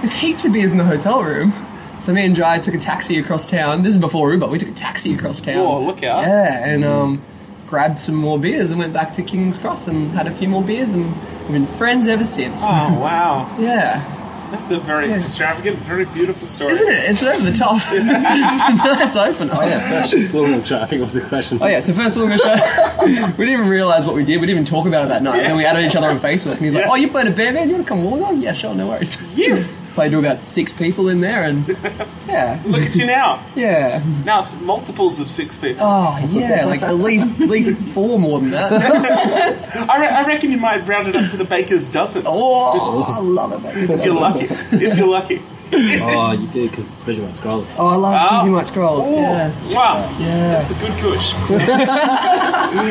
there's 0.00 0.12
heaps 0.12 0.44
of 0.44 0.52
beers 0.52 0.70
in 0.70 0.76
the 0.78 0.84
hotel 0.84 1.22
room." 1.22 1.52
So 2.00 2.12
me 2.12 2.24
and 2.24 2.36
Jai 2.36 2.58
took 2.58 2.74
a 2.74 2.78
taxi 2.78 3.18
across 3.18 3.46
town. 3.46 3.82
This 3.82 3.94
is 3.94 4.00
before 4.00 4.32
Uber. 4.32 4.46
We 4.48 4.58
took 4.58 4.68
a 4.68 4.72
taxi 4.72 5.14
across 5.14 5.40
town. 5.40 5.56
Whoa, 5.64 5.82
look 5.84 6.02
out. 6.02 6.22
Yeah, 6.24 6.64
and 6.66 6.84
um, 6.84 7.22
grabbed 7.66 7.98
some 7.98 8.14
more 8.14 8.38
beers 8.38 8.70
and 8.70 8.78
went 8.78 8.92
back 8.92 9.12
to 9.14 9.22
King's 9.22 9.58
Cross 9.58 9.86
and 9.88 10.10
had 10.12 10.26
a 10.26 10.30
few 10.34 10.48
more 10.48 10.62
beers, 10.62 10.92
and 10.92 11.06
we've 11.42 11.52
been 11.52 11.66
friends 11.66 12.06
ever 12.06 12.24
since. 12.24 12.60
Oh, 12.62 12.98
wow. 12.98 13.50
Yeah, 13.58 14.02
That's 14.50 14.70
a 14.70 14.78
very 14.78 15.12
extravagant, 15.12 15.78
very 15.78 16.04
beautiful 16.06 16.46
story. 16.46 16.72
isn't 16.72 16.88
it? 16.88 17.10
It's 17.10 17.22
over 17.22 17.42
the 17.50 17.56
top. 17.56 17.80
it's 17.86 17.92
a 17.92 18.74
nice 18.76 19.16
opener. 19.16 19.52
Oh 19.54 19.62
yeah, 19.62 20.02
first 20.02 20.32
Woolwich 20.32 20.68
traffic 20.68 21.00
was 21.00 21.14
the 21.14 21.20
question. 21.20 21.58
Oh 21.60 21.66
yeah, 21.66 21.80
so 21.80 21.92
first 21.92 22.16
of 22.16 22.22
all, 22.22 22.28
we 23.06 23.16
didn't 23.16 23.40
even 23.52 23.68
realise 23.68 24.04
what 24.04 24.14
we 24.14 24.24
did. 24.24 24.40
We 24.40 24.46
didn't 24.46 24.60
even 24.60 24.64
talk 24.64 24.86
about 24.86 25.04
it 25.04 25.08
that 25.08 25.22
night. 25.22 25.38
And 25.38 25.46
then 25.46 25.56
we 25.56 25.64
added 25.64 25.84
each 25.84 25.96
other 25.96 26.08
on 26.08 26.20
Facebook, 26.20 26.52
and 26.52 26.60
he's 26.60 26.74
like, 26.74 26.86
"Oh, 26.86 26.94
you 26.94 27.08
played 27.08 27.26
a 27.26 27.30
band, 27.30 27.54
man? 27.54 27.68
You 27.68 27.74
want 27.76 27.86
to 27.86 27.88
come 27.88 28.04
along? 28.04 28.42
Yeah, 28.42 28.52
sure, 28.52 28.74
no 28.74 28.88
worries." 28.88 29.16
Yeah. 29.36 29.64
Played 29.96 30.10
to 30.10 30.18
about 30.18 30.44
six 30.44 30.72
people 30.74 31.08
in 31.08 31.22
there, 31.22 31.42
and 31.44 31.66
yeah, 32.28 32.62
Look 32.66 32.82
at 32.82 32.94
you 32.96 33.06
now. 33.06 33.42
yeah. 33.54 34.04
Now 34.26 34.42
it's 34.42 34.54
multiples 34.56 35.20
of 35.20 35.30
six 35.30 35.56
people. 35.56 35.82
Oh 35.86 36.18
yeah, 36.30 36.66
like 36.66 36.82
at 36.82 36.96
least 36.96 37.26
at 37.40 37.48
least 37.48 37.74
four 37.94 38.18
more 38.18 38.38
than 38.38 38.50
that. 38.50 38.72
I, 39.90 39.98
re- 39.98 40.06
I 40.06 40.26
reckon 40.26 40.50
you 40.52 40.58
might 40.58 40.86
round 40.86 41.08
it 41.08 41.16
up 41.16 41.30
to 41.30 41.38
the 41.38 41.46
baker's 41.46 41.88
dozen. 41.88 42.24
Oh, 42.26 43.04
I 43.08 43.20
love 43.20 43.64
it. 43.64 43.90
If 43.90 44.04
you're 44.04 44.14
lucky. 44.20 44.46
If 44.50 44.98
you're 44.98 45.08
lucky. 45.08 45.42
Oh, 45.72 46.32
you 46.32 46.46
do 46.48 46.68
because 46.68 46.84
especially 46.84 47.20
when 47.22 47.30
it 47.30 47.36
scrolls. 47.36 47.74
Oh, 47.76 47.88
I 47.88 47.96
love 47.96 48.14
Ah. 48.14 48.40
cheesy 48.40 48.52
white 48.52 48.66
scrolls. 48.68 49.08
Ooh, 49.08 49.14
Yes. 49.14 49.74
Wow. 49.74 50.08
Yeah. 50.20 50.50
That's 50.52 50.70
a 50.70 50.74
good 50.74 50.96
kush. 50.98 51.32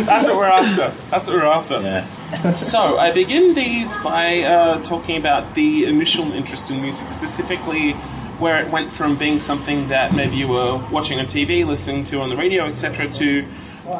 That's 0.05 0.27
what 0.27 0.35
we're 0.35 0.45
after. 0.45 0.93
That's 1.09 1.27
what 1.27 1.37
we're 1.37 1.45
after. 1.45 1.81
Yeah. 1.81 2.53
So, 2.55 2.97
I 2.97 3.11
begin 3.11 3.53
these 3.53 3.97
by 3.97 4.41
uh, 4.41 4.81
talking 4.83 5.17
about 5.17 5.55
the 5.55 5.85
initial 5.85 6.31
interest 6.33 6.69
in 6.71 6.81
music, 6.81 7.11
specifically 7.11 7.93
where 8.39 8.59
it 8.59 8.69
went 8.69 8.91
from 8.91 9.15
being 9.15 9.39
something 9.39 9.87
that 9.87 10.13
maybe 10.13 10.35
you 10.35 10.47
were 10.49 10.77
watching 10.91 11.19
on 11.19 11.25
TV, 11.25 11.65
listening 11.65 12.03
to 12.05 12.19
on 12.19 12.29
the 12.29 12.35
radio, 12.35 12.65
etc., 12.65 13.09
to 13.09 13.45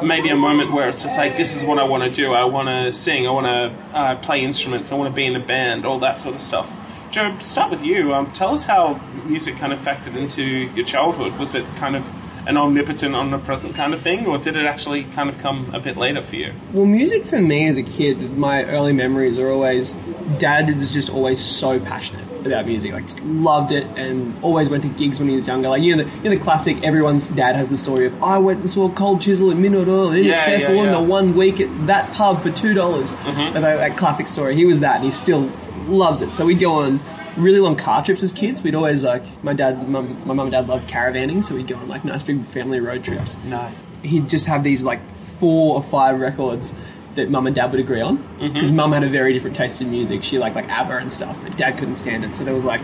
maybe 0.02 0.28
a 0.28 0.36
moment 0.36 0.72
where 0.72 0.88
it's 0.90 1.02
just 1.02 1.16
like, 1.16 1.36
this 1.38 1.56
is 1.56 1.64
what 1.64 1.78
I 1.78 1.84
want 1.84 2.02
to 2.02 2.10
do. 2.10 2.34
I 2.34 2.44
want 2.44 2.68
to 2.68 2.92
sing, 2.92 3.26
I 3.26 3.30
want 3.30 3.46
to 3.46 3.96
uh, 3.96 4.16
play 4.16 4.42
instruments, 4.42 4.92
I 4.92 4.96
want 4.96 5.08
to 5.10 5.16
be 5.16 5.24
in 5.24 5.34
a 5.36 5.40
band, 5.40 5.86
all 5.86 5.98
that 6.00 6.20
sort 6.20 6.34
of 6.34 6.42
stuff. 6.42 6.70
Joe, 7.10 7.36
start 7.38 7.70
with 7.70 7.84
you. 7.84 8.14
Um, 8.14 8.30
tell 8.32 8.54
us 8.54 8.66
how 8.66 9.00
music 9.24 9.56
kind 9.56 9.72
of 9.72 9.78
factored 9.78 10.16
into 10.16 10.42
your 10.44 10.84
childhood. 10.84 11.38
Was 11.38 11.54
it 11.54 11.64
kind 11.76 11.96
of 11.96 12.10
an 12.46 12.56
omnipotent, 12.56 13.14
omnipresent 13.14 13.74
kind 13.74 13.92
of 13.92 14.00
thing, 14.00 14.26
or 14.26 14.38
did 14.38 14.56
it 14.56 14.66
actually 14.66 15.04
kind 15.04 15.28
of 15.28 15.38
come 15.38 15.74
a 15.74 15.80
bit 15.80 15.96
later 15.96 16.22
for 16.22 16.36
you? 16.36 16.52
Well, 16.72 16.86
music 16.86 17.24
for 17.24 17.40
me 17.40 17.68
as 17.68 17.76
a 17.76 17.82
kid, 17.82 18.36
my 18.36 18.64
early 18.64 18.92
memories 18.92 19.38
are 19.38 19.50
always. 19.50 19.94
Dad 20.38 20.76
was 20.78 20.92
just 20.92 21.08
always 21.08 21.40
so 21.40 21.78
passionate 21.80 22.24
about 22.44 22.66
music, 22.66 22.92
like 22.92 23.06
just 23.06 23.20
loved 23.20 23.72
it, 23.72 23.84
and 23.96 24.36
always 24.42 24.68
went 24.68 24.82
to 24.84 24.88
gigs 24.88 25.18
when 25.18 25.28
he 25.28 25.34
was 25.34 25.46
younger. 25.46 25.68
Like 25.68 25.82
you 25.82 25.96
know, 25.96 26.04
the, 26.04 26.10
you 26.18 26.24
know 26.24 26.30
the 26.30 26.36
classic. 26.36 26.84
Everyone's 26.84 27.28
dad 27.28 27.56
has 27.56 27.70
the 27.70 27.76
story 27.78 28.06
of 28.06 28.22
I 28.22 28.38
went 28.38 28.60
and 28.60 28.70
saw 28.70 28.88
Cold 28.90 29.22
Chisel 29.22 29.50
at 29.50 29.56
Midnight 29.56 29.88
Oil 29.88 30.12
in 30.12 30.24
Yeah, 30.24 30.38
INXS 30.38 30.68
yeah, 30.68 30.82
yeah. 30.84 30.90
the 30.92 31.00
one 31.00 31.34
week 31.36 31.60
at 31.60 31.86
that 31.86 32.12
pub 32.12 32.42
for 32.42 32.50
two 32.50 32.74
dollars. 32.74 33.12
Mm-hmm. 33.14 33.54
That, 33.54 33.60
that 33.62 33.96
classic 33.96 34.28
story. 34.28 34.54
He 34.54 34.64
was 34.64 34.80
that, 34.80 34.96
and 34.96 35.04
he 35.04 35.10
still 35.10 35.50
loves 35.86 36.22
it. 36.22 36.34
So 36.34 36.46
we'd 36.46 36.60
go 36.60 36.72
on 36.72 37.00
really 37.36 37.60
long 37.60 37.76
car 37.76 38.04
trips 38.04 38.22
as 38.22 38.32
kids. 38.32 38.62
We'd 38.62 38.74
always 38.74 39.04
like 39.04 39.22
my 39.44 39.52
dad, 39.52 39.88
mum, 39.88 40.20
my 40.26 40.34
mum 40.34 40.46
and 40.46 40.52
dad 40.52 40.68
loved 40.68 40.88
caravanning, 40.88 41.44
so 41.44 41.54
we'd 41.54 41.66
go 41.66 41.76
on 41.76 41.88
like 41.88 42.04
nice 42.04 42.22
big 42.22 42.44
family 42.46 42.80
road 42.80 43.04
trips 43.04 43.36
Nice. 43.44 43.84
he'd 44.02 44.28
just 44.28 44.46
have 44.46 44.64
these 44.64 44.84
like 44.84 45.00
four 45.38 45.76
or 45.76 45.82
five 45.82 46.18
records 46.20 46.72
that 47.14 47.30
mum 47.30 47.46
and 47.46 47.56
dad 47.56 47.70
would 47.70 47.80
agree 47.80 48.00
on 48.00 48.18
mm-hmm. 48.18 48.52
because 48.52 48.72
mum 48.72 48.92
had 48.92 49.02
a 49.02 49.08
very 49.08 49.32
different 49.32 49.56
taste 49.56 49.80
in 49.80 49.90
music. 49.90 50.22
She 50.22 50.38
liked 50.38 50.54
like 50.54 50.68
ABBA 50.68 50.98
and 50.98 51.12
stuff, 51.12 51.38
but 51.42 51.56
dad 51.56 51.78
couldn't 51.78 51.96
stand 51.96 52.24
it. 52.24 52.34
So 52.34 52.44
there 52.44 52.54
was 52.54 52.64
like 52.64 52.82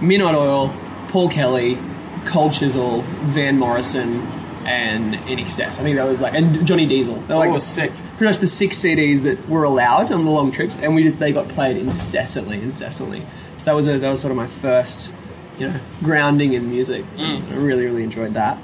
Midnight 0.00 0.34
Oil, 0.34 0.74
Paul 1.08 1.28
Kelly, 1.28 1.78
Cold 2.24 2.52
Chisel, 2.52 3.02
Van 3.32 3.58
Morrison, 3.58 4.20
and 4.70 5.14
INXS. 5.14 5.80
I 5.80 5.82
think 5.82 5.96
that 5.96 6.06
was 6.06 6.20
like 6.20 6.34
and 6.34 6.66
Johnny 6.66 6.86
Diesel. 6.86 7.16
They 7.16 7.34
were 7.34 7.40
like 7.40 7.50
Oh, 7.50 7.54
the 7.54 7.58
sick. 7.60 7.90
Pretty 8.16 8.24
much 8.30 8.38
the 8.38 8.46
six 8.46 8.76
CDs 8.78 9.22
that 9.24 9.48
were 9.48 9.64
allowed 9.64 10.12
on 10.12 10.24
the 10.24 10.30
long 10.30 10.52
trips, 10.52 10.76
and 10.76 10.94
we 10.94 11.02
just 11.02 11.18
they 11.18 11.32
got 11.32 11.48
played 11.48 11.76
incessantly, 11.76 12.60
incessantly. 12.60 13.26
So 13.58 13.64
that 13.66 13.74
was 13.74 13.88
a, 13.88 13.98
that 13.98 14.08
was 14.08 14.20
sort 14.20 14.30
of 14.30 14.36
my 14.36 14.46
first, 14.46 15.12
you 15.58 15.68
know, 15.68 15.80
grounding 16.02 16.52
in 16.54 16.70
music. 16.70 17.04
I 17.18 17.38
really 17.54 17.84
really 17.84 18.02
enjoyed 18.04 18.34
that. 18.34 18.58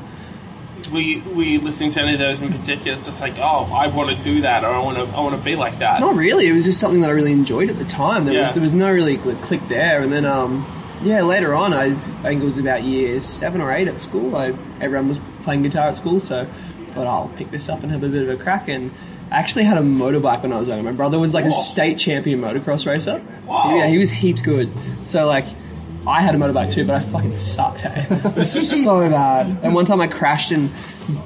Were 0.92 1.00
you, 1.00 1.20
were 1.34 1.42
you 1.42 1.60
listening 1.60 1.90
to 1.90 2.00
any 2.02 2.12
of 2.14 2.20
those 2.20 2.42
in 2.42 2.52
particular? 2.52 2.92
It's 2.92 3.06
just 3.06 3.20
like, 3.20 3.38
oh, 3.40 3.68
I 3.75 3.88
want 3.88 4.08
to 4.14 4.22
do 4.22 4.42
that, 4.42 4.62
or 4.62 4.68
I 4.68 4.78
want 4.78 4.96
to, 4.98 5.16
I 5.16 5.20
want 5.20 5.34
to 5.36 5.42
be 5.42 5.56
like 5.56 5.80
that. 5.80 6.00
Not 6.00 6.14
really. 6.14 6.46
It 6.46 6.52
was 6.52 6.64
just 6.64 6.78
something 6.78 7.00
that 7.00 7.10
I 7.10 7.12
really 7.12 7.32
enjoyed 7.32 7.68
at 7.70 7.76
the 7.78 7.84
time. 7.86 8.25
There 8.25 8.34
Yeah. 8.34 8.42
was 8.42 8.52
there 8.52 8.62
was 8.62 8.72
no 8.72 8.88
really 8.92 9.16
click 9.16 9.66
there, 9.68 10.00
and 10.00 10.12
then 10.12 10.25
um, 10.25 10.64
yeah, 11.06 11.22
later 11.22 11.54
on, 11.54 11.72
I, 11.72 11.84
I 11.84 12.22
think 12.22 12.42
it 12.42 12.44
was 12.44 12.58
about 12.58 12.82
year 12.82 13.20
seven 13.20 13.60
or 13.60 13.72
eight 13.72 13.86
at 13.86 14.00
school. 14.00 14.36
I 14.36 14.48
everyone 14.80 15.08
was 15.08 15.20
playing 15.44 15.62
guitar 15.62 15.88
at 15.88 15.96
school, 15.96 16.18
so 16.18 16.40
I 16.40 16.92
thought 16.92 17.06
oh, 17.06 17.10
I'll 17.10 17.32
pick 17.36 17.52
this 17.52 17.68
up 17.68 17.82
and 17.82 17.92
have 17.92 18.02
a 18.02 18.08
bit 18.08 18.22
of 18.22 18.28
a 18.28 18.42
crack. 18.42 18.68
And 18.68 18.90
I 19.30 19.36
actually 19.36 19.64
had 19.64 19.78
a 19.78 19.82
motorbike 19.82 20.42
when 20.42 20.52
I 20.52 20.58
was 20.58 20.66
younger. 20.66 20.82
My 20.82 20.90
brother 20.90 21.18
was 21.18 21.32
like 21.32 21.44
a 21.44 21.52
state 21.52 21.98
champion 21.98 22.40
motocross 22.40 22.86
racer. 22.86 23.20
Whoa. 23.20 23.76
Yeah, 23.76 23.86
he 23.86 23.98
was 23.98 24.10
heaps 24.10 24.42
good. 24.42 24.70
So 25.04 25.26
like. 25.26 25.46
I 26.08 26.20
had 26.20 26.36
a 26.36 26.38
motorbike 26.38 26.70
too, 26.70 26.84
but 26.84 26.94
I 26.94 27.00
fucking 27.00 27.32
sucked. 27.32 27.80
Hey? 27.80 28.06
It 28.08 28.36
was 28.36 28.82
so 28.84 29.10
bad. 29.10 29.58
And 29.64 29.75
one 29.75 29.86
time 29.86 30.00
I 30.00 30.06
crashed 30.06 30.52
and 30.52 30.70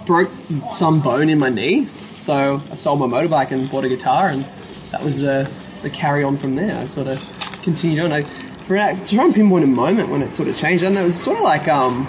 broke 0.06 0.30
some 0.70 1.02
bone 1.02 1.28
in 1.28 1.38
my 1.38 1.50
knee. 1.50 1.86
So 2.16 2.62
I 2.70 2.76
sold 2.76 2.98
my 2.98 3.06
motorbike 3.06 3.50
and 3.50 3.70
bought 3.70 3.84
a 3.84 3.90
guitar, 3.90 4.28
and 4.28 4.48
that 4.90 5.04
was 5.04 5.18
the 5.18 5.50
the 5.82 5.90
carry 5.90 6.24
on 6.24 6.38
from 6.38 6.54
there. 6.54 6.78
I 6.78 6.86
sort 6.86 7.08
of 7.08 7.60
continued 7.62 8.04
on. 8.04 8.10
I 8.10 8.24
for 8.70 8.76
to 9.04 9.14
try 9.16 9.24
and 9.24 9.34
pinpoint 9.34 9.64
a 9.64 9.66
moment 9.66 10.10
when 10.10 10.22
it 10.22 10.32
sort 10.32 10.48
of 10.48 10.56
changed. 10.56 10.84
I 10.84 10.86
don't 10.86 10.94
know. 10.94 11.00
It 11.02 11.06
was 11.06 11.20
sort 11.20 11.38
of 11.38 11.42
like 11.42 11.66
um, 11.66 12.06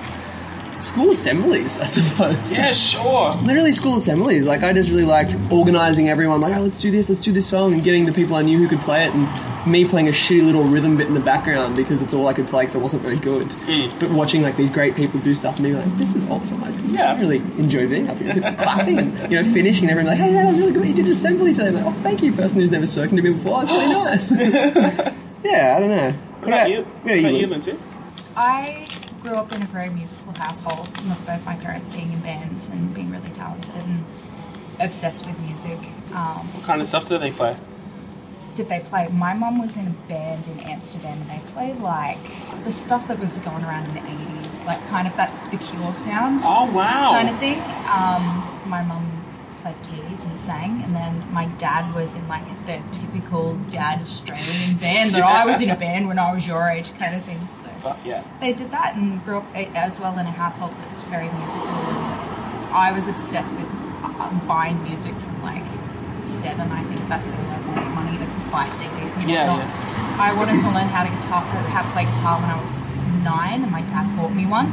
school 0.80 1.10
assemblies, 1.10 1.80
I 1.86 1.86
suppose. 1.86 2.54
Yeah, 2.54 2.72
sure. 2.72 3.32
Literally 3.42 3.72
school 3.72 3.96
assemblies. 3.96 4.46
Like 4.46 4.62
I 4.62 4.72
just 4.72 4.92
really 4.92 5.06
liked 5.06 5.36
organising 5.52 6.08
everyone. 6.10 6.40
Like, 6.40 6.56
oh, 6.56 6.62
let's 6.62 6.78
do 6.80 6.92
this, 6.92 7.10
let's 7.10 7.22
do 7.22 7.32
this 7.32 7.48
song, 7.48 7.74
and 7.74 7.84
getting 7.84 8.06
the 8.06 8.12
people 8.12 8.36
I 8.36 8.44
knew 8.44 8.60
who 8.60 8.68
could 8.68 8.82
play 8.82 9.06
it, 9.08 9.14
and 9.16 9.28
me 9.72 9.86
playing 9.86 10.08
a 10.08 10.12
shitty 10.12 10.44
little 10.46 10.64
rhythm 10.64 10.98
bit 10.98 11.08
in 11.08 11.16
the 11.16 11.20
background 11.20 11.76
because 11.76 12.04
it's 12.04 12.14
all 12.14 12.28
I 12.28 12.34
could 12.34 12.46
play 12.48 12.62
because 12.64 12.76
I 12.76 12.80
wasn't 12.80 13.02
very 13.02 13.18
good. 13.18 13.50
But 14.00 14.12
watching 14.12 14.44
like 14.44 14.56
these 14.56 14.70
great 14.70 14.96
people 14.96 15.20
do 15.20 15.34
stuff 15.34 15.56
and 15.56 15.64
being 15.64 15.78
like, 15.78 15.98
this 15.98 16.14
is 16.14 16.26
awesome. 16.26 16.62
Like, 16.62 16.76
Yeah. 16.90 17.14
I 17.14 17.20
really 17.20 17.38
enjoyed 17.58 17.90
being 17.90 18.08
up 18.08 18.18
here. 18.18 18.36
People 18.36 18.54
clapping 18.54 19.00
and 19.00 19.32
you 19.32 19.42
know 19.42 19.52
finishing, 19.52 19.86
and 19.90 19.92
everyone 19.92 20.12
like, 20.16 20.20
hey, 20.20 20.32
that 20.34 20.46
was 20.46 20.58
really 20.60 20.74
good. 20.74 20.86
You 20.88 20.94
did 20.94 21.06
an 21.06 21.12
assembly 21.12 21.54
today. 21.56 21.70
I'm 21.70 21.74
like, 21.76 21.86
oh, 21.86 21.92
thank 22.04 22.22
you, 22.22 22.32
person 22.34 22.60
who's 22.60 22.70
never 22.72 22.86
spoken 22.86 23.16
to 23.18 23.24
me 23.24 23.32
before. 23.34 23.64
It's 23.64 23.72
really 23.72 23.88
nice. 23.94 24.32
yeah, 25.44 25.74
I 25.76 25.80
don't 25.80 25.90
know. 25.90 26.14
What 26.42 26.48
about 26.50 26.70
you? 26.70 26.78
What 26.84 27.04
What 27.06 27.20
about 27.20 27.34
you, 27.34 27.40
Lynn? 27.40 27.50
Lindsay? 27.52 27.78
I 28.36 28.88
grew 29.22 29.34
up 29.34 29.52
in 29.54 29.62
a 29.62 29.66
very 29.68 29.90
musical 29.90 30.34
household, 30.34 30.88
with 30.98 31.26
both 31.28 31.46
my 31.46 31.56
parents 31.56 31.94
being 31.96 32.12
in 32.14 32.20
bands 32.22 32.70
and 32.70 32.94
being 32.94 33.12
really 33.12 33.30
talented 33.30 33.76
and 33.76 34.04
obsessed 34.80 35.26
with 35.28 35.40
music. 35.42 35.78
Um, 36.14 36.48
What 36.56 36.64
kind 36.64 36.82
of 36.82 36.88
stuff 36.88 37.08
do 37.08 37.18
they 37.18 37.32
play? 37.32 37.56
did 38.54 38.68
they 38.68 38.82
play? 38.82 39.08
My 39.08 39.34
mum 39.34 39.62
was 39.62 39.78
in 39.78 39.88
a 39.88 39.96
band 40.10 40.46
in 40.46 40.60
Amsterdam 40.60 41.18
and 41.22 41.30
they 41.30 41.40
played 41.54 41.80
like 41.80 42.18
the 42.66 42.72
stuff 42.72 43.08
that 43.08 43.18
was 43.18 43.38
going 43.38 43.64
around 43.64 43.86
in 43.88 43.94
the 43.94 44.02
80s, 44.02 44.66
like 44.66 44.86
kind 44.90 45.08
of 45.08 45.16
that 45.16 45.32
The 45.52 45.58
Cure 45.58 45.94
sound 45.94 46.42
Oh, 46.44 46.66
wow. 46.70 47.12
kind 47.14 47.30
of 47.30 47.40
thing. 47.40 47.60
Um, 47.88 48.60
my 48.66 48.82
mum 48.84 49.21
keys 50.22 50.30
and 50.30 50.40
sang, 50.40 50.84
and 50.84 50.96
then 50.96 51.32
my 51.34 51.46
dad 51.58 51.94
was 51.96 52.16
in 52.16 52.28
like 52.28 52.44
the 52.66 52.82
typical 52.92 53.56
dad 53.70 54.02
Australian 54.02 54.78
band 54.78 55.14
that 55.14 55.24
I 55.24 55.46
was 55.46 55.62
in 55.62 55.70
a 55.70 55.76
band 55.76 56.08
when 56.08 56.20
I 56.20 56.34
was 56.34 56.48
your 56.48 56.68
age 56.68 56.90
kind 56.98 57.14
of 57.14 57.22
thing. 57.22 57.36
So 57.38 57.70
Fuck 57.80 58.00
yeah. 58.06 58.24
they 58.40 58.54
did 58.54 58.72
that 58.72 58.96
and 58.96 59.24
grew 59.26 59.38
up 59.38 59.46
as 59.56 60.00
well 60.00 60.18
in 60.20 60.26
a 60.26 60.32
household 60.32 60.74
that's 60.80 61.02
very 61.02 61.30
musical. 61.32 61.68
And 61.68 62.74
I 62.74 62.92
was 62.92 63.08
obsessed 63.08 63.54
with 63.56 63.66
uh, 64.04 64.40
buying 64.48 64.82
music 64.84 65.16
from 65.16 65.42
like 65.42 65.64
seven. 66.24 66.72
I 66.72 66.84
think 66.84 67.08
that's 67.10 67.30
when 67.30 67.40
I 67.40 67.60
made 67.76 67.96
money 67.96 68.18
to 68.18 68.26
buy 68.52 68.68
CDs 68.70 69.18
and 69.18 69.30
Yeah, 69.30 69.58
whatnot. 69.58 70.20
I 70.20 70.34
wanted 70.34 70.62
to 70.62 70.68
learn 70.68 70.88
how 70.88 71.04
to 71.04 71.10
guitar, 71.10 71.42
how 71.44 71.82
to 71.82 71.90
play 71.92 72.06
guitar 72.06 72.40
when 72.40 72.50
I 72.50 72.62
was 72.62 72.92
nine, 73.24 73.64
and 73.64 73.72
my 73.72 73.82
dad 73.82 74.16
bought 74.16 74.34
me 74.34 74.46
one. 74.46 74.68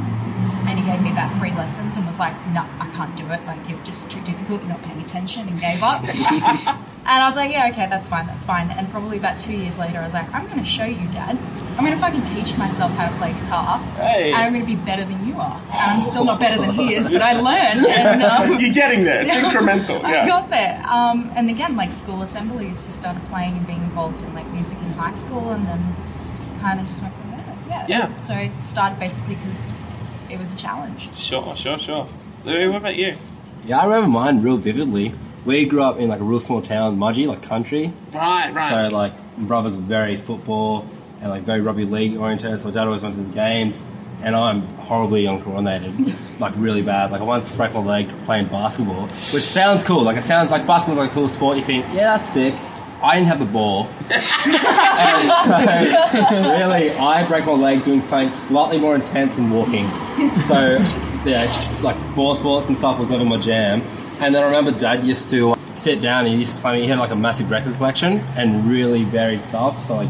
And 0.69 0.77
he 0.79 0.85
gave 0.85 1.01
me 1.01 1.11
about 1.11 1.35
three 1.39 1.51
lessons 1.51 1.97
and 1.97 2.05
was 2.05 2.19
like, 2.19 2.35
"No, 2.53 2.61
I 2.79 2.89
can't 2.95 3.15
do 3.17 3.25
it. 3.31 3.43
Like 3.45 3.67
you're 3.67 3.81
just 3.83 4.09
too 4.09 4.21
difficult. 4.21 4.61
You're 4.61 4.69
not 4.69 4.83
paying 4.83 5.01
attention." 5.01 5.47
And 5.49 5.59
gave 5.59 5.81
up. 5.83 6.03
And 7.09 7.23
I 7.23 7.27
was 7.27 7.35
like, 7.35 7.49
yeah, 7.51 7.69
okay, 7.71 7.87
that's 7.89 8.05
fine, 8.05 8.27
that's 8.27 8.45
fine. 8.45 8.69
And 8.69 8.87
probably 8.91 9.17
about 9.17 9.39
two 9.39 9.53
years 9.53 9.79
later, 9.79 9.97
I 9.97 10.03
was 10.03 10.13
like, 10.13 10.31
I'm 10.31 10.45
going 10.45 10.59
to 10.59 10.65
show 10.65 10.83
you, 10.83 11.07
Dad. 11.07 11.39
I'm 11.75 11.83
going 11.83 11.93
to 11.93 11.97
fucking 11.99 12.23
teach 12.25 12.55
myself 12.55 12.91
how 12.91 13.09
to 13.09 13.17
play 13.17 13.33
guitar. 13.33 13.79
Hey. 13.95 14.27
And 14.31 14.35
I'm 14.43 14.53
going 14.53 14.63
to 14.63 14.67
be 14.67 14.75
better 14.75 15.03
than 15.05 15.25
you 15.25 15.33
are. 15.39 15.59
And 15.71 15.91
I'm 15.91 16.01
still 16.01 16.23
not 16.23 16.39
better 16.39 16.61
than 16.61 16.75
he 16.75 16.93
is, 16.93 17.09
but 17.09 17.23
I 17.23 17.39
learned. 17.41 17.87
And 17.87 18.21
um, 18.21 18.59
You're 18.61 18.73
getting 18.73 19.05
there. 19.05 19.21
It's 19.23 19.35
incremental. 19.35 20.03
I 20.03 20.11
Yeah. 20.11 20.27
got 20.27 20.49
there. 20.51 20.83
Um, 20.87 21.31
and 21.35 21.49
again, 21.49 21.75
like 21.75 21.93
school 21.93 22.21
assemblies, 22.21 22.85
just 22.85 22.99
started 22.99 23.25
playing 23.25 23.57
and 23.57 23.65
being 23.65 23.81
involved 23.81 24.21
in 24.21 24.31
like 24.35 24.45
music 24.49 24.77
in 24.79 24.91
high 24.91 25.13
school, 25.13 25.49
and 25.49 25.65
then 25.65 25.95
kind 26.59 26.79
of 26.79 26.85
just 26.89 27.01
went 27.01 27.15
from 27.15 27.31
there. 27.31 27.57
Yeah. 27.69 27.85
Yeah. 27.89 28.17
So 28.17 28.35
it 28.35 28.51
started 28.61 28.99
basically 28.99 29.33
because 29.33 29.73
it 30.29 30.39
was 30.39 30.53
a 30.53 30.55
challenge. 30.55 31.09
Sure, 31.15 31.55
sure, 31.55 31.77
sure. 31.77 32.07
Louis, 32.45 32.67
what 32.67 32.77
about 32.77 32.95
you? 32.95 33.15
Yeah, 33.65 33.79
I 33.79 33.85
remember 33.85 34.09
mine 34.09 34.41
real 34.41 34.57
vividly. 34.57 35.13
We 35.45 35.65
grew 35.65 35.81
up 35.83 35.97
in 35.99 36.09
like 36.09 36.19
a 36.19 36.23
real 36.23 36.39
small 36.39 36.61
town, 36.61 36.97
Mudgee, 36.97 37.27
like 37.27 37.41
country. 37.41 37.93
Right, 38.13 38.53
right. 38.53 38.89
So 38.89 38.95
like 38.95 39.13
my 39.37 39.47
brothers 39.47 39.75
were 39.75 39.81
very 39.81 40.17
football 40.17 40.85
and 41.21 41.29
like 41.29 41.43
very 41.43 41.61
rugby 41.61 41.85
league 41.85 42.17
oriented. 42.17 42.59
So 42.59 42.67
my 42.67 42.71
dad 42.73 42.85
always 42.87 43.01
went 43.01 43.15
to 43.15 43.21
the 43.21 43.33
games, 43.33 43.83
and 44.21 44.35
I'm 44.35 44.61
horribly 44.61 45.25
uncoordinated, 45.25 46.15
like 46.39 46.53
really 46.55 46.81
bad. 46.81 47.11
Like 47.11 47.21
I 47.21 47.23
once 47.23 47.51
broke 47.51 47.73
my 47.73 47.79
leg 47.79 48.09
playing 48.25 48.47
basketball, 48.47 49.07
which 49.07 49.15
sounds 49.15 49.83
cool. 49.83 50.03
Like 50.03 50.17
it 50.17 50.23
sounds 50.23 50.51
like 50.51 50.65
basketball's 50.65 50.99
like 50.99 51.11
a 51.11 51.13
cool 51.13 51.29
sport. 51.29 51.57
You 51.57 51.63
think, 51.63 51.85
yeah, 51.87 52.17
that's 52.17 52.29
sick. 52.29 52.53
I 53.01 53.15
didn't 53.15 53.27
have 53.27 53.39
the 53.39 53.45
ball. 53.45 53.87
and 54.09 55.31
so, 56.29 56.57
really, 56.57 56.91
I 56.91 57.25
broke 57.27 57.45
my 57.45 57.53
leg 57.53 57.83
doing 57.83 58.01
something 58.01 58.33
slightly 58.33 58.77
more 58.77 58.95
intense 58.95 59.37
than 59.37 59.51
walking. 59.51 59.89
So, 60.41 60.77
yeah, 61.25 61.77
like 61.81 61.97
ball 62.15 62.35
sports 62.35 62.67
and 62.67 62.75
stuff 62.75 62.99
was 62.99 63.09
never 63.09 63.23
my 63.23 63.37
jam. 63.37 63.81
And 64.19 64.35
then 64.35 64.43
I 64.43 64.45
remember 64.47 64.71
Dad 64.71 65.05
used 65.05 65.29
to 65.29 65.55
sit 65.75 66.01
down 66.01 66.25
and 66.25 66.33
he 66.33 66.39
used 66.39 66.53
to 66.55 66.61
play 66.61 66.77
me. 66.77 66.81
He 66.83 66.87
had 66.89 66.99
like 66.99 67.11
a 67.11 67.15
massive 67.15 67.49
record 67.49 67.75
collection 67.75 68.19
and 68.35 68.69
really 68.69 69.03
varied 69.05 69.43
stuff. 69.43 69.79
So 69.79 69.95
like 69.95 70.09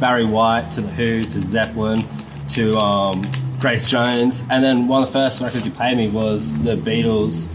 Barry 0.00 0.24
White 0.24 0.70
to 0.72 0.80
the 0.80 0.88
Who 0.88 1.24
to 1.24 1.40
Zeppelin 1.40 2.04
to 2.50 2.78
um, 2.78 3.22
Grace 3.60 3.86
Jones. 3.86 4.44
And 4.50 4.64
then 4.64 4.88
one 4.88 5.02
of 5.02 5.08
the 5.08 5.12
first 5.12 5.40
records 5.42 5.66
he 5.66 5.70
played 5.70 5.98
me 5.98 6.08
was 6.08 6.54
the 6.62 6.76
Beatles' 6.76 7.48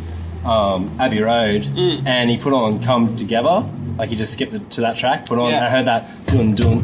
um, 0.46 0.96
Abbey 1.00 1.22
Road, 1.22 1.66
and 1.76 2.30
he 2.30 2.38
put 2.38 2.54
on 2.54 2.82
"Come 2.82 3.16
Together." 3.18 3.68
Like 3.98 4.10
he 4.10 4.16
just 4.16 4.34
skipped 4.34 4.54
it 4.54 4.70
to 4.72 4.82
that 4.82 4.96
track, 4.98 5.26
put 5.26 5.40
on. 5.40 5.52
Yeah. 5.52 5.66
I 5.66 5.70
heard 5.70 5.86
that 5.88 6.08
dun 6.28 6.54
dun 6.54 6.84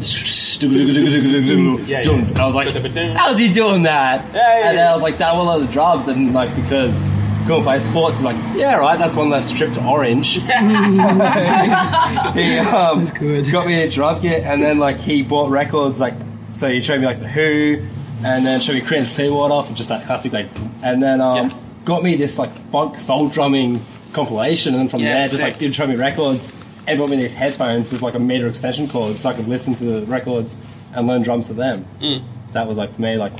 Yeah, 1.86 2.02
dun. 2.02 2.28
yeah. 2.28 2.42
I 2.42 2.46
was 2.46 2.54
like, 2.54 2.68
how's 3.16 3.38
he 3.38 3.52
doing 3.52 3.82
that? 3.84 4.24
Yeah, 4.34 4.58
yeah, 4.58 4.68
and 4.68 4.78
then. 4.78 4.88
I 4.88 4.92
was 4.94 5.02
like, 5.02 5.18
that 5.18 5.36
one 5.36 5.46
of 5.60 5.66
the 5.66 5.72
drums, 5.72 6.08
and 6.08 6.32
like 6.34 6.54
because 6.56 7.08
couldn't 7.46 7.62
play 7.62 7.78
sports, 7.78 8.16
he's 8.18 8.24
like, 8.24 8.36
yeah, 8.56 8.76
right, 8.76 8.98
that's 8.98 9.14
one 9.16 9.28
less 9.30 9.50
trip 9.52 9.72
to 9.74 9.86
Orange. 9.86 10.38
He 12.34 12.58
um, 12.58 13.04
good. 13.06 13.50
got 13.50 13.66
me 13.66 13.82
a 13.82 13.90
drum 13.90 14.20
kit, 14.20 14.42
and 14.44 14.62
then 14.62 14.78
like 14.78 14.96
he 14.98 15.22
bought 15.22 15.50
records, 15.50 16.00
like 16.00 16.14
so 16.52 16.68
he 16.68 16.80
showed 16.80 17.00
me 17.00 17.06
like 17.06 17.20
the 17.20 17.28
Who, 17.28 17.84
and 18.24 18.44
then 18.46 18.60
showed 18.60 18.74
me 18.74 18.80
Creedence 18.80 19.14
Clearwater 19.14 19.68
for 19.68 19.74
just 19.76 19.88
that 19.88 20.04
classic 20.06 20.32
like, 20.32 20.46
and 20.82 21.02
then 21.02 21.20
um, 21.20 21.50
Yeah. 21.50 21.56
got 21.84 22.02
me 22.02 22.16
this 22.16 22.38
like 22.38 22.50
funk 22.70 22.96
soul 22.98 23.28
drumming 23.28 23.84
compilation, 24.12 24.72
and 24.74 24.80
then 24.82 24.88
from 24.88 25.00
Yeah, 25.00 25.18
there 25.20 25.28
just 25.28 25.42
like 25.42 25.54
sick. 25.54 25.62
he'd 25.62 25.74
show 25.74 25.86
me 25.86 25.96
records, 25.96 26.50
and 26.86 26.98
bought 26.98 27.10
me 27.10 27.16
these 27.16 27.34
headphones 27.34 27.90
with 27.90 28.02
like 28.02 28.14
a 28.14 28.18
meter 28.18 28.46
extension 28.46 28.88
cord, 28.88 29.16
so 29.16 29.30
I 29.30 29.34
could 29.34 29.48
listen 29.48 29.74
to 29.76 29.84
the 29.84 30.06
records 30.06 30.56
and 30.92 31.06
learn 31.06 31.22
drums 31.22 31.48
to 31.48 31.54
them. 31.54 31.86
Mm. 32.00 32.24
So 32.46 32.54
that 32.54 32.66
was 32.66 32.78
like 32.78 32.94
for 32.94 33.02
me 33.02 33.16
like 33.16 33.32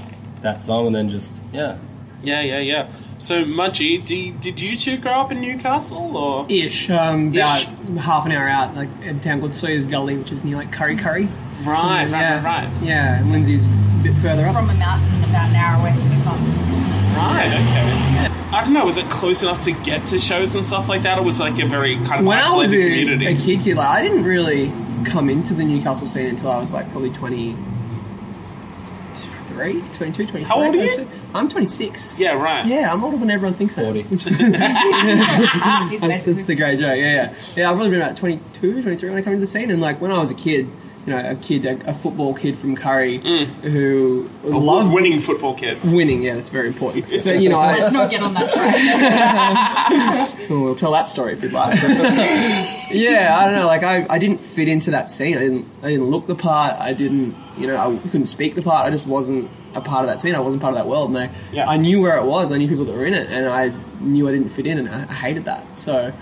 that 0.43 0.63
song, 0.63 0.87
and 0.87 0.95
then 0.95 1.09
just 1.09 1.41
yeah. 1.53 1.79
Yeah, 2.23 2.41
yeah, 2.41 2.59
yeah. 2.61 2.93
So, 3.19 3.45
Mudgee, 3.45 4.03
do, 4.03 4.33
did 4.33 4.59
you 4.59 4.79
two 4.79 4.97
grow 4.97 5.13
up 5.13 5.31
in 5.31 5.43
Newcastle, 5.43 6.17
or? 6.17 6.47
Ish, 6.49 6.89
um, 6.89 7.29
about 7.29 7.61
Ish. 7.61 7.67
half 7.99 8.25
an 8.25 8.33
hour 8.33 8.49
out, 8.49 8.75
like 8.75 8.89
a 9.03 9.13
town 9.15 9.41
called 9.41 9.55
Sawyer's 9.55 9.85
Gully, 9.85 10.17
which 10.17 10.33
is 10.33 10.43
near 10.43 10.57
like 10.57 10.73
Kurri 10.73 10.99
Kurri. 10.99 11.29
Right, 11.67 12.05
right, 12.05 12.11
yeah, 12.11 12.43
right, 12.43 12.65
right. 12.65 12.83
Yeah, 12.83 13.19
and 13.19 13.31
Lindsay's 13.31 13.67
a 13.67 14.01
bit 14.03 14.15
further 14.17 14.47
up. 14.47 14.55
From 14.55 14.71
a 14.71 14.75
mountain 14.75 15.23
about 15.25 15.51
an 15.51 15.57
hour 15.57 15.81
away 15.81 15.93
from 15.93 16.09
Newcastle. 16.09 16.94
Right, 17.15 17.47
okay. 17.47 18.29
I 18.55 18.63
don't 18.65 18.73
know, 18.73 18.85
was 18.85 18.99
it 18.99 19.09
close 19.11 19.43
enough 19.43 19.61
to 19.63 19.73
get 19.73 20.07
to 20.07 20.19
shows 20.19 20.55
and 20.55 20.65
stuff 20.65 20.89
like 20.89 21.03
that, 21.03 21.19
or 21.19 21.23
was 21.23 21.41
it 21.41 21.45
like 21.45 21.59
a 21.63 21.67
very 21.67 21.97
kind 21.97 22.21
of 22.21 22.27
when 22.27 22.39
I 22.39 22.53
was 22.55 22.71
isolated 22.71 22.85
a, 22.85 23.17
community? 23.17 23.27
a 23.27 23.37
kid, 23.37 23.63
kid, 23.65 23.77
like, 23.77 23.87
I 23.89 24.03
didn't 24.03 24.25
really 24.25 24.73
come 25.05 25.29
into 25.29 25.55
the 25.55 25.65
Newcastle 25.65 26.07
scene 26.07 26.27
until 26.27 26.51
I 26.51 26.59
was 26.59 26.73
like 26.73 26.91
probably 26.91 27.11
23, 27.11 29.73
22, 29.93 30.27
23. 30.27 30.43
How 30.43 30.57
old 30.57 30.75
are 30.75 30.79
I'd 30.79 30.85
you? 30.85 30.93
say. 30.93 31.07
I'm 31.35 31.49
26. 31.49 32.17
Yeah, 32.17 32.35
right. 32.35 32.65
Yeah, 32.65 32.93
I'm 32.93 33.03
older 33.03 33.17
than 33.17 33.31
everyone 33.31 33.55
thinks. 33.55 33.77
I 33.77 33.83
am, 33.83 33.95
40. 33.95 34.03
Which 34.09 34.27
is, 34.27 34.39
that's, 36.01 36.25
that's 36.25 36.45
the 36.47 36.55
great 36.55 36.79
joke. 36.79 36.97
Yeah, 36.97 37.13
yeah. 37.13 37.35
Yeah, 37.57 37.71
I've 37.71 37.77
probably 37.77 37.91
been 37.91 38.03
about 38.03 38.17
22, 38.17 38.83
23 38.83 39.09
when 39.11 39.19
I 39.19 39.23
come 39.23 39.33
into 39.33 39.41
the 39.41 39.47
scene. 39.47 39.71
And 39.71 39.81
like 39.81 40.01
when 40.01 40.13
I 40.13 40.19
was 40.19 40.31
a 40.31 40.35
kid, 40.35 40.69
you 41.07 41.13
know, 41.13 41.31
a 41.31 41.35
kid, 41.35 41.67
a, 41.67 41.91
a 41.91 41.95
football 41.95 42.35
kid 42.35 42.57
from 42.59 42.77
Kurri 42.77 43.23
mm. 43.23 43.47
who 43.63 44.29
A 44.45 44.49
loved 44.49 44.93
winning 44.93 45.21
football 45.21 45.55
kid. 45.55 45.83
winning. 45.85 46.23
Yeah, 46.23 46.35
that's 46.37 46.49
very 46.49 46.67
important. 46.69 47.07
But 47.25 47.41
you 47.41 47.49
know, 47.51 47.59
I, 47.61 47.79
Let's 47.79 47.93
not 47.93 48.11
get 48.11 48.23
on 48.23 48.33
that 48.35 48.53
track. 48.53 50.31
Well, 50.51 50.61
we'll 50.63 50.75
tell 50.75 50.93
that 50.93 51.09
story 51.09 51.33
if 51.33 51.43
you'd 51.43 51.53
like. 51.53 51.81
yeah, 52.91 53.37
I 53.41 53.45
don't 53.47 53.55
know. 53.59 53.67
Like 53.67 53.83
I, 53.83 54.07
I 54.11 54.19
didn't 54.19 54.43
fit 54.43 54.69
into 54.69 54.91
that 54.91 55.11
scene. 55.11 55.37
I 55.39 55.41
didn't, 55.41 55.67
I 55.83 55.89
didn't 55.91 56.11
look 56.11 56.27
the 56.27 56.35
part. 56.35 56.79
I 56.79 56.93
didn't, 56.93 57.35
you 57.57 57.67
know, 57.67 57.77
I 57.79 58.09
couldn't 58.09 58.27
speak 58.27 58.55
the 58.55 58.61
part. 58.63 58.87
I 58.87 58.91
just 58.91 59.07
wasn't 59.07 59.51
a 59.75 59.81
part 59.81 60.05
of 60.05 60.09
that 60.11 60.21
scene. 60.21 60.35
I 60.35 60.41
wasn't 60.41 60.61
part 60.61 60.75
of 60.75 60.77
that 60.77 60.87
world. 60.87 61.09
And 61.11 61.19
I, 61.19 61.31
Yeah. 61.53 61.67
I 61.69 61.79
knew 61.79 62.01
where 62.01 62.17
it 62.19 62.25
was. 62.25 62.53
I 62.53 62.59
knew 62.59 62.69
people 62.69 62.85
that 62.85 62.93
were 62.95 63.07
in 63.07 63.15
it, 63.15 63.31
and 63.31 63.49
I 63.49 63.73
knew 64.01 64.29
I 64.29 64.33
didn't 64.33 64.51
fit 64.51 64.67
in, 64.67 64.79
and 64.79 64.89
I, 64.89 65.03
I 65.09 65.15
hated 65.15 65.45
that. 65.47 65.79
So 65.79 66.13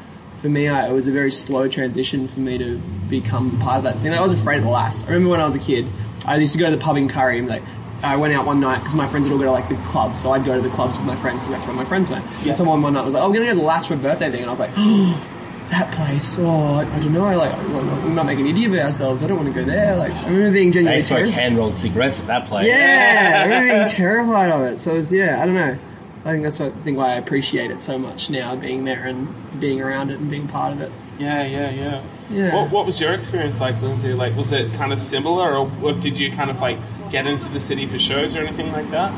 for 0.42 0.48
me, 0.50 0.68
I, 0.68 0.88
it 0.88 0.92
was 0.92 1.07
a 1.07 1.12
very 1.12 1.31
slow 1.33 1.68
transition 1.68 2.28
for 2.28 2.40
me 2.40 2.59
to 2.59 2.76
become 3.09 3.59
part 3.61 3.78
of 3.78 3.85
that 3.85 3.98
scene. 3.98 4.12
I 4.12 4.20
was 4.20 4.33
afraid 4.33 4.59
of 4.59 4.64
the 4.64 4.70
Lass. 4.70 5.02
I 5.05 5.07
remember 5.07 5.31
when 5.31 5.40
I 5.40 5.46
was 5.46 5.55
a 5.55 5.59
kid, 5.61 5.87
I 6.26 6.37
used 6.37 6.52
to 6.52 6.59
go 6.59 6.68
to 6.68 6.76
the 6.76 6.83
pub 6.83 6.96
in 6.98 7.09
Kurri 7.09 7.38
and 7.38 7.48
like. 7.48 7.62
I 8.05 8.16
went 8.16 8.35
out 8.35 8.44
one 8.44 8.59
night 8.59 8.81
because 8.81 8.96
my 8.96 9.07
friends 9.09 9.28
would 9.28 9.33
all 9.35 9.38
go 9.38 9.44
to 9.44 9.52
like 9.52 9.68
the 9.68 9.76
clubs, 9.88 10.20
so 10.20 10.33
I'd 10.33 10.44
go 10.44 10.57
to 10.57 10.61
the 10.61 10.74
clubs 10.74 10.96
with 10.96 11.07
my 11.07 11.14
friends 11.14 11.40
because 11.40 11.52
that's 11.52 11.66
where 11.68 11.76
my 11.76 11.85
friends 11.85 12.11
went. 12.11 12.24
And 12.44 12.57
someone 12.57 12.83
one 12.83 12.94
night 12.94 13.05
was 13.05 13.14
like, 13.14 13.22
"Oh, 13.22 13.28
we're 13.28 13.35
gonna 13.35 13.46
go 13.46 13.52
to 13.52 13.59
the 13.61 13.64
Lass 13.64 13.87
for 13.87 13.94
a 13.94 13.96
birthday 13.96 14.28
thing," 14.28 14.40
and 14.40 14.48
I 14.48 14.52
was 14.52 14.59
like, 14.59 14.72
oh, 14.76 15.24
that 15.70 15.92
place. 15.94 16.37
Oh, 16.37 16.74
I, 16.74 16.81
I 16.81 16.98
don't 16.98 17.12
know. 17.12 17.37
Like, 17.38 17.57
we 18.02 18.11
might 18.11 18.24
make 18.24 18.40
an 18.40 18.48
idiot 18.48 18.72
of 18.72 18.78
ourselves. 18.81 19.22
I 19.22 19.28
don't 19.28 19.37
want 19.37 19.50
to 19.50 19.55
go 19.55 19.64
there. 19.64 19.94
Like, 19.96 20.12
I 20.14 20.26
remember 20.26 20.50
being 20.50 20.70
They 20.70 20.74
genuinely 20.74 21.00
smoke 21.02 21.18
terrified. 21.20 21.35
hand 21.40 21.57
rolled 21.57 21.76
cigarettes 21.76 22.18
at 22.18 22.26
that 22.26 22.46
place. 22.48 22.66
Yeah, 22.66 23.35
I 23.37 23.44
remember 23.44 23.72
being 23.72 23.88
terrified 23.88 24.50
of 24.50 24.62
it. 24.62 24.81
So 24.81 24.90
it 24.90 24.94
was, 24.94 25.12
yeah, 25.12 25.40
I 25.40 25.46
don't 25.46 25.55
know. 25.55 25.78
I 26.24 26.32
think 26.32 26.44
that's 26.44 26.61
what, 26.61 26.72
I 26.72 26.80
think 26.82 26.98
why 26.98 27.12
I 27.12 27.14
appreciate 27.14 27.70
it 27.70 27.82
so 27.82 27.98
much 27.98 28.30
now, 28.30 28.54
being 28.54 28.85
there 28.85 29.04
and 29.04 29.61
being 29.61 29.80
around 29.80 30.11
it 30.11 30.20
and 30.20 30.30
being 30.30 30.48
part 30.48 30.72
of 30.72 30.80
it. 30.80 30.92
Yeah, 31.18 31.44
yeah, 31.44 31.70
yeah. 31.70 32.02
Yeah. 32.30 32.54
What, 32.54 32.70
what 32.70 32.87
was 32.87 33.00
your 33.00 33.12
experience 33.12 33.61
like, 33.61 33.80
Lindsay? 33.82 34.14
Like, 34.14 34.37
was 34.37 34.52
it 34.52 34.72
kind 34.74 34.92
of 34.92 35.02
similar, 35.02 35.56
or, 35.56 35.70
or 35.82 35.92
did 35.92 36.18
you 36.18 36.32
kind 36.32 36.50
of 36.50 36.61
like 36.61 36.78
get 37.11 37.26
into 37.26 37.48
the 37.48 37.61
city 37.61 37.87
for 37.87 37.98
shows 37.98 38.35
or 38.35 38.40
anything 38.40 38.72
like 38.72 38.90
that? 38.90 39.12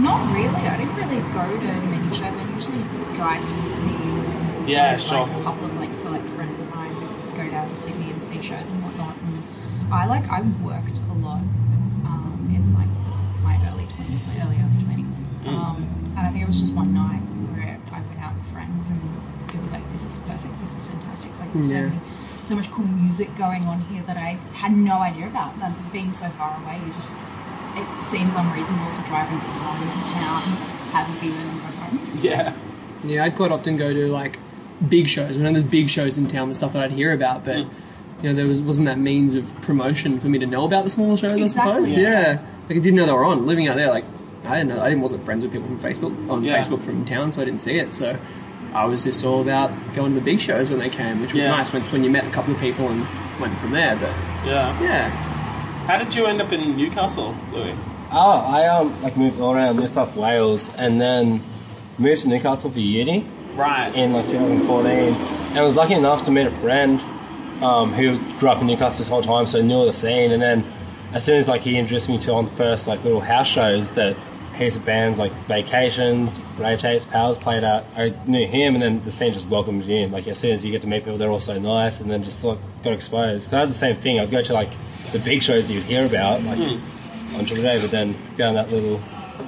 Not 0.00 0.34
really. 0.34 0.48
I 0.48 0.76
didn't 0.76 0.96
really 0.96 1.20
go 1.32 1.44
to 1.48 1.80
many 1.86 2.16
shows. 2.16 2.34
I 2.36 2.54
usually 2.54 2.82
drive 3.14 3.42
to 3.48 3.60
Sydney. 3.60 4.72
Yeah, 4.72 4.94
with, 4.94 5.02
sure. 5.02 5.26
Like 5.26 5.36
a 5.36 5.42
couple 5.42 5.66
of 5.66 5.74
like 5.76 5.94
select 5.94 6.28
friends 6.30 6.60
of 6.60 6.68
mine 6.74 6.94
would 6.94 7.36
go 7.36 7.50
down 7.50 7.70
to 7.70 7.76
Sydney 7.76 8.10
and 8.10 8.24
see 8.24 8.42
shows 8.42 8.68
and 8.68 8.82
whatnot. 8.82 9.16
And 9.16 9.42
I 9.92 10.06
like 10.06 10.28
I 10.28 10.42
worked 10.62 10.98
a 10.98 11.14
lot 11.24 11.40
um, 12.04 12.50
in 12.52 12.74
like 12.74 12.90
my 13.42 13.56
early 13.70 13.86
twenties, 13.94 14.20
my 14.26 14.44
early 14.44 14.56
early 14.56 14.84
twenties. 14.84 15.24
Mm. 15.44 15.48
Um, 15.48 16.14
and 16.18 16.26
I 16.26 16.30
think 16.30 16.37
it 16.37 16.37
was 16.48 16.60
just 16.60 16.72
one 16.72 16.92
night 16.94 17.20
where 17.54 17.78
I 17.92 18.00
went 18.00 18.20
out 18.20 18.34
with 18.36 18.46
friends 18.52 18.88
and 18.88 19.00
it 19.54 19.62
was 19.62 19.72
like 19.72 19.84
this 19.92 20.06
is 20.06 20.18
perfect. 20.20 20.58
This 20.60 20.74
is 20.76 20.84
fantastic. 20.86 21.30
Like 21.38 21.52
there's 21.52 21.72
Yeah. 21.72 21.78
so 21.78 21.88
many. 21.88 22.00
So 22.44 22.54
much 22.56 22.70
cool 22.70 22.86
music 22.86 23.28
going 23.36 23.64
on 23.64 23.82
here 23.82 24.02
that 24.06 24.16
I 24.16 24.38
had 24.54 24.72
no 24.72 24.94
idea 24.98 25.26
about. 25.26 25.52
And 25.62 25.74
being 25.92 26.12
so 26.14 26.28
far 26.30 26.56
away, 26.62 26.80
you 26.86 26.92
just 26.92 27.14
it 27.76 27.86
seems 28.06 28.32
unreasonable 28.34 28.90
to 28.96 29.02
drive 29.08 29.30
an 29.30 29.38
hour 29.60 29.76
into 29.76 29.98
town, 30.10 30.42
have 30.92 31.06
a 31.16 31.20
beer, 31.20 31.32
and 31.38 31.60
go 31.60 31.66
home. 31.66 32.18
Yeah. 32.22 32.52
Yeah, 33.04 33.24
I'd 33.24 33.36
quite 33.36 33.52
often 33.52 33.76
go 33.76 33.92
to 33.92 34.08
like 34.10 34.38
big 34.88 35.06
shows. 35.08 35.36
I 35.36 35.40
know 35.40 35.52
there's 35.52 35.64
big 35.64 35.88
shows 35.90 36.18
in 36.18 36.26
town, 36.28 36.48
the 36.48 36.54
stuff 36.54 36.72
that 36.72 36.82
I'd 36.82 36.92
hear 36.92 37.12
about, 37.12 37.44
but 37.44 37.56
Mm. 37.58 37.68
you 38.22 38.28
know 38.30 38.34
there 38.34 38.46
was 38.46 38.60
wasn't 38.62 38.86
that 38.86 38.98
means 38.98 39.34
of 39.34 39.44
promotion 39.62 40.18
for 40.18 40.28
me 40.28 40.38
to 40.38 40.46
know 40.46 40.64
about 40.64 40.84
the 40.84 40.90
smaller 40.90 41.16
shows. 41.16 41.32
Exactly. 41.38 41.72
I 41.72 41.76
suppose. 41.76 41.94
Yeah. 41.94 42.00
Yeah. 42.10 42.28
like 42.68 42.76
I 42.78 42.80
didn't 42.80 42.94
know 42.96 43.06
they 43.06 43.12
were 43.12 43.24
on. 43.24 43.46
Living 43.46 43.68
out 43.68 43.76
there, 43.76 43.90
like 43.90 44.04
I 44.48 44.56
didn't 44.58 44.68
know. 44.74 44.80
I 44.82 44.88
didn't 44.88 45.02
wasn't 45.02 45.24
friends 45.24 45.42
with 45.44 45.52
people 45.52 45.68
from 45.68 45.78
Facebook 45.80 46.30
on 46.30 46.42
Yeah. 46.42 46.58
Facebook 46.58 46.82
from 46.82 47.04
town, 47.04 47.32
so 47.32 47.42
I 47.42 47.44
didn't 47.44 47.60
see 47.60 47.78
it. 47.78 47.92
So 47.94 48.16
I 48.74 48.84
was 48.86 49.04
just 49.04 49.24
all 49.24 49.40
about 49.42 49.70
going 49.94 50.10
to 50.10 50.14
the 50.14 50.24
big 50.24 50.40
shows 50.40 50.70
when 50.70 50.78
they 50.78 50.88
came, 50.88 51.20
which 51.20 51.32
was 51.34 51.44
Yeah. 51.44 51.50
nice. 51.50 51.72
When 51.72 51.82
when 51.82 52.04
you 52.04 52.10
met 52.10 52.24
a 52.26 52.30
couple 52.30 52.54
of 52.54 52.60
people 52.60 52.88
and 52.88 53.06
went 53.40 53.56
from 53.58 53.72
there. 53.72 53.96
But 53.96 54.10
Yeah. 54.46 54.74
yeah, 54.82 55.10
How 55.86 55.96
did 55.98 56.14
you 56.14 56.26
end 56.26 56.40
up 56.42 56.52
in 56.52 56.76
Newcastle, 56.76 57.34
Louis? 57.52 57.72
Oh, 58.12 58.30
I 58.46 58.66
um 58.66 58.92
like 59.02 59.16
moved 59.16 59.40
all 59.40 59.54
around 59.54 59.78
New 59.78 59.88
South 59.88 60.16
Wales 60.16 60.70
and 60.76 61.00
then 61.00 61.40
moved 61.98 62.22
to 62.22 62.28
Newcastle 62.28 62.70
for 62.70 62.78
uni 62.78 63.24
Right. 63.56 63.94
in 63.94 64.12
like 64.12 64.28
2014. 64.28 65.14
And 65.50 65.58
I 65.58 65.62
was 65.62 65.76
lucky 65.76 65.94
enough 65.94 66.24
to 66.24 66.30
meet 66.30 66.46
a 66.46 66.50
friend 66.50 67.00
um, 67.62 67.92
who 67.92 68.18
grew 68.38 68.50
up 68.50 68.60
in 68.60 68.66
Newcastle 68.68 68.98
this 69.00 69.08
whole 69.08 69.20
time, 69.22 69.46
so 69.46 69.60
knew 69.60 69.74
all 69.74 69.86
the 69.86 69.92
scene. 69.92 70.30
And 70.30 70.40
then 70.40 70.64
as 71.12 71.24
soon 71.24 71.38
as 71.38 71.48
like 71.48 71.62
he 71.62 71.76
introduced 71.76 72.08
me 72.08 72.16
to 72.18 72.32
on 72.34 72.44
the 72.44 72.50
first 72.52 72.86
like 72.86 73.02
little 73.02 73.20
house 73.20 73.48
shows 73.48 73.94
that 73.94 74.14
heaps 74.58 74.76
of 74.76 74.84
bands 74.84 75.18
like 75.18 75.32
Vacations, 75.46 76.40
Rave 76.58 76.80
Tapes, 76.80 77.04
Powers 77.04 77.36
played 77.36 77.64
out. 77.64 77.84
I 77.96 78.12
knew 78.26 78.46
him, 78.46 78.74
and 78.74 78.82
then 78.82 79.02
the 79.04 79.10
scene 79.10 79.32
just 79.32 79.46
welcomed 79.48 79.84
you 79.84 79.96
in. 79.96 80.10
Like 80.12 80.26
as 80.28 80.38
soon 80.38 80.50
as 80.50 80.64
you 80.64 80.72
get 80.72 80.80
to 80.82 80.88
meet 80.88 81.04
people, 81.04 81.16
they're 81.18 81.30
all 81.30 81.40
so 81.40 81.58
nice, 81.58 82.00
and 82.00 82.10
then 82.10 82.22
just 82.22 82.42
like 82.44 82.58
got 82.82 82.92
exposed. 82.92 83.46
'Cause 83.48 83.54
I 83.54 83.60
had 83.60 83.70
the 83.70 83.74
same 83.74 83.96
thing. 83.96 84.18
I'd 84.20 84.30
go 84.30 84.42
to 84.42 84.52
like 84.52 84.70
the 85.12 85.18
big 85.20 85.42
shows 85.42 85.68
that 85.68 85.74
you'd 85.74 85.84
hear 85.84 86.04
about, 86.04 86.42
like 86.42 86.58
on 86.58 87.44
Triple 87.44 87.62
J, 87.62 87.78
but 87.80 87.90
then 87.90 88.14
found 88.36 88.56
that 88.56 88.70
little 88.72 89.00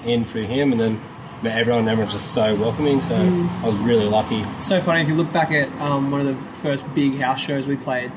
in 0.06 0.24
through 0.24 0.44
him, 0.44 0.72
and 0.72 0.80
then 0.80 1.00
met 1.42 1.58
everyone. 1.58 1.80
and 1.80 1.88
Everyone's 1.88 2.12
just 2.14 2.32
so 2.32 2.54
welcoming. 2.54 3.02
So 3.02 3.16
I 3.16 3.66
was 3.66 3.76
really 3.78 4.04
lucky. 4.06 4.44
so 4.60 4.80
funny 4.80 5.02
if 5.02 5.08
you 5.08 5.14
look 5.14 5.32
back 5.32 5.50
at 5.50 5.68
um, 5.80 6.10
one 6.10 6.20
of 6.20 6.26
the 6.26 6.36
first 6.62 6.84
big 6.94 7.18
house 7.20 7.40
shows 7.40 7.66
we 7.66 7.76
played. 7.76 8.12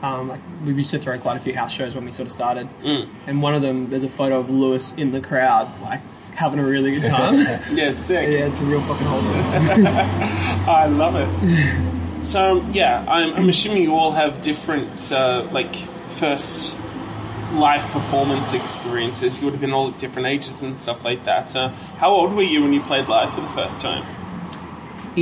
Um, 0.00 0.28
like 0.28 0.40
we 0.64 0.72
used 0.74 0.92
to 0.92 0.98
throw 1.00 1.18
quite 1.18 1.36
a 1.36 1.40
few 1.40 1.54
house 1.56 1.72
shows 1.72 1.94
when 1.96 2.04
we 2.04 2.12
sort 2.12 2.26
of 2.26 2.32
started, 2.32 2.68
Mm. 2.84 3.08
and 3.26 3.42
one 3.42 3.54
of 3.56 3.62
them 3.62 3.88
there's 3.90 4.04
a 4.04 4.08
photo 4.08 4.38
of 4.38 4.48
Lewis 4.48 4.94
in 4.96 5.10
the 5.10 5.20
crowd, 5.20 5.68
like 5.82 6.00
having 6.38 6.60
a 6.60 6.64
really 6.64 7.00
good 7.00 7.10
time. 7.10 7.34
yeah, 7.72 7.90
sick. 7.90 8.32
Yeah, 8.32 8.46
it's 8.46 8.58
real 8.60 8.80
fucking 8.82 9.06
wholesome. 9.06 9.34
I 10.68 10.86
love 10.86 11.16
it. 11.16 12.24
So 12.24 12.64
yeah, 12.72 13.04
I'm, 13.08 13.34
I'm 13.34 13.48
assuming 13.48 13.82
you 13.82 13.96
all 13.96 14.12
have 14.12 14.40
different 14.40 15.10
uh, 15.10 15.48
like 15.50 15.74
first 16.08 16.76
live 17.54 17.82
performance 17.88 18.52
experiences. 18.52 19.38
You 19.38 19.46
would 19.46 19.54
have 19.54 19.60
been 19.60 19.72
all 19.72 19.88
at 19.88 19.98
different 19.98 20.28
ages 20.28 20.62
and 20.62 20.76
stuff 20.76 21.04
like 21.04 21.24
that. 21.24 21.56
Uh, 21.56 21.68
how 21.96 22.10
old 22.10 22.32
were 22.32 22.42
you 22.42 22.62
when 22.62 22.72
you 22.72 22.82
played 22.82 23.08
live 23.08 23.34
for 23.34 23.40
the 23.40 23.48
first 23.48 23.80
time? 23.80 24.06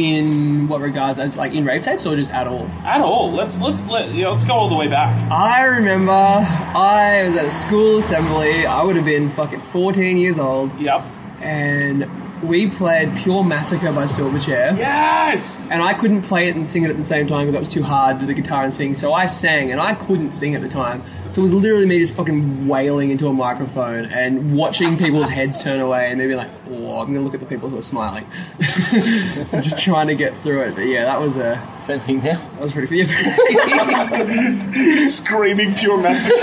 In 0.04 0.68
what 0.68 0.80
regards, 0.80 1.18
as 1.18 1.36
like 1.36 1.52
in 1.52 1.64
rave 1.64 1.82
tapes 1.82 2.04
or 2.06 2.14
just 2.16 2.32
at 2.32 2.46
all? 2.46 2.66
At 2.84 3.00
all? 3.00 3.32
Let's 3.32 3.58
let's 3.60 3.84
let 3.84 4.12
yeah, 4.14 4.28
let's 4.28 4.44
go 4.44 4.54
all 4.54 4.68
the 4.68 4.76
way 4.76 4.88
back. 4.88 5.14
I 5.30 5.64
remember 5.64 6.12
I 6.12 7.24
was 7.26 7.36
at 7.36 7.44
a 7.46 7.50
school 7.50 7.98
assembly. 7.98 8.66
I 8.66 8.82
would 8.82 8.96
have 8.96 9.04
been 9.04 9.30
fucking 9.30 9.60
14 9.60 10.16
years 10.16 10.38
old, 10.38 10.78
Yep. 10.78 11.02
and 11.40 12.06
we 12.42 12.68
played 12.68 13.16
Pure 13.16 13.44
Massacre 13.44 13.90
by 13.92 14.04
Silverchair. 14.04 14.76
Yes. 14.76 15.66
And 15.70 15.82
I 15.82 15.94
couldn't 15.94 16.22
play 16.22 16.48
it 16.48 16.54
and 16.56 16.68
sing 16.68 16.84
it 16.84 16.90
at 16.90 16.98
the 16.98 17.04
same 17.04 17.26
time 17.26 17.46
because 17.46 17.54
that 17.54 17.60
was 17.60 17.68
too 17.72 17.82
hard 17.82 18.20
to 18.20 18.26
the 18.26 18.34
guitar 18.34 18.62
and 18.62 18.74
sing. 18.74 18.94
So 18.94 19.14
I 19.14 19.24
sang, 19.26 19.72
and 19.72 19.80
I 19.80 19.94
couldn't 19.94 20.32
sing 20.32 20.54
at 20.54 20.60
the 20.60 20.68
time. 20.68 21.02
So 21.30 21.40
it 21.40 21.44
was 21.44 21.52
literally 21.52 21.86
me 21.86 21.98
just 21.98 22.14
fucking 22.14 22.66
wailing 22.68 23.10
into 23.10 23.26
a 23.28 23.32
microphone 23.32 24.06
and 24.06 24.56
watching 24.56 24.96
people's 24.96 25.28
heads 25.28 25.62
turn 25.62 25.80
away, 25.80 26.08
and 26.10 26.18
maybe 26.18 26.34
like, 26.34 26.50
oh, 26.70 27.00
I'm 27.00 27.12
gonna 27.12 27.20
look 27.24 27.34
at 27.34 27.40
the 27.40 27.46
people 27.46 27.68
who 27.68 27.78
are 27.78 27.82
smiling, 27.82 28.26
just 28.60 29.78
trying 29.82 30.06
to 30.06 30.14
get 30.14 30.34
through 30.42 30.62
it. 30.62 30.74
But 30.74 30.86
yeah, 30.86 31.04
that 31.04 31.20
was 31.20 31.36
a 31.36 31.60
Same 31.78 32.00
thing 32.00 32.18
now. 32.18 32.38
that 32.54 32.60
was 32.60 32.72
pretty. 32.72 32.98
Yeah. 32.98 33.06
Screaming 35.08 35.74
pure 35.74 36.00
massacre. 36.00 36.36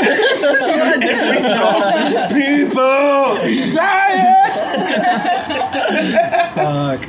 Every 1.04 1.42
song. 1.42 2.30
People 2.30 3.74
dying. 3.74 4.34
Fuck. 6.56 7.02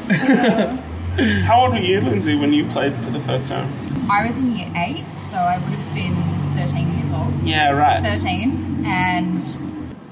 How 1.45 1.61
old 1.63 1.73
were 1.73 1.79
you, 1.79 2.01
Lindsay, 2.01 2.35
when 2.35 2.53
you 2.53 2.67
played 2.69 2.95
for 3.03 3.11
the 3.11 3.21
first 3.21 3.49
time? 3.49 3.73
I 4.11 4.27
was 4.27 4.37
in 4.37 4.55
year 4.57 4.71
eight, 4.77 5.05
so 5.17 5.37
I 5.37 5.59
would 5.59 5.73
have 5.73 5.95
been 5.95 6.15
13 6.55 6.99
years 6.99 7.12
old. 7.12 7.43
Yeah, 7.43 7.71
right. 7.71 8.03
13 8.03 8.85
and 8.87 9.43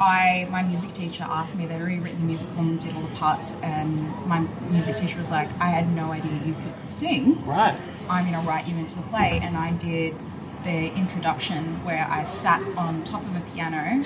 I 0.01 0.49
my 0.51 0.63
music 0.63 0.95
teacher 0.95 1.25
asked 1.25 1.55
me 1.55 1.67
they'd 1.67 1.81
rewritten 1.81 2.21
the 2.21 2.27
musical 2.27 2.59
and 2.59 2.81
did 2.81 2.95
all 2.97 3.03
the 3.03 3.15
parts 3.15 3.55
and 3.63 4.09
my 4.27 4.41
music 4.71 4.97
teacher 4.97 5.19
was 5.19 5.31
like 5.31 5.49
I 5.61 5.67
had 5.69 5.93
no 5.95 6.11
idea 6.11 6.33
you 6.45 6.55
could 6.55 6.91
sing 6.91 7.45
Right. 7.45 7.79
I'm 8.11 8.29
going 8.29 8.41
to 8.41 8.49
write 8.49 8.67
you 8.67 8.77
into 8.77 8.97
the 8.97 9.03
play 9.03 9.39
and 9.43 9.57
I 9.57 9.73
did 9.73 10.17
the 10.65 10.93
introduction 10.95 11.85
where 11.85 12.07
I 12.09 12.25
sat 12.25 12.63
on 12.77 13.05
top 13.05 13.23
of 13.23 13.37
a 13.37 13.41
piano 13.53 14.05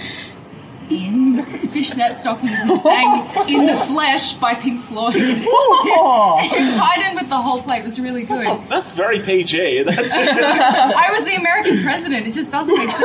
in 0.90 1.42
fishnet 1.68 2.16
stockings 2.16 2.52
and 2.52 2.80
sang 2.80 3.48
In 3.48 3.66
the 3.66 3.76
Flesh 3.76 4.34
by 4.34 4.54
Pink 4.54 4.82
Floyd. 4.84 5.14
it 5.18 6.76
tied 6.76 7.10
in 7.10 7.16
with 7.16 7.28
the 7.28 7.36
whole 7.36 7.62
play. 7.62 7.78
It 7.78 7.84
was 7.84 8.00
really 8.00 8.24
good. 8.24 8.46
Oh, 8.46 8.62
that's 8.68 8.92
very 8.92 9.20
PG. 9.20 9.82
That's 9.84 10.12
I 10.14 11.10
was 11.12 11.24
the 11.24 11.36
American 11.36 11.82
president. 11.82 12.26
It 12.26 12.34
just 12.34 12.52
doesn't 12.52 12.76
make 12.76 12.90
sense. 12.90 13.02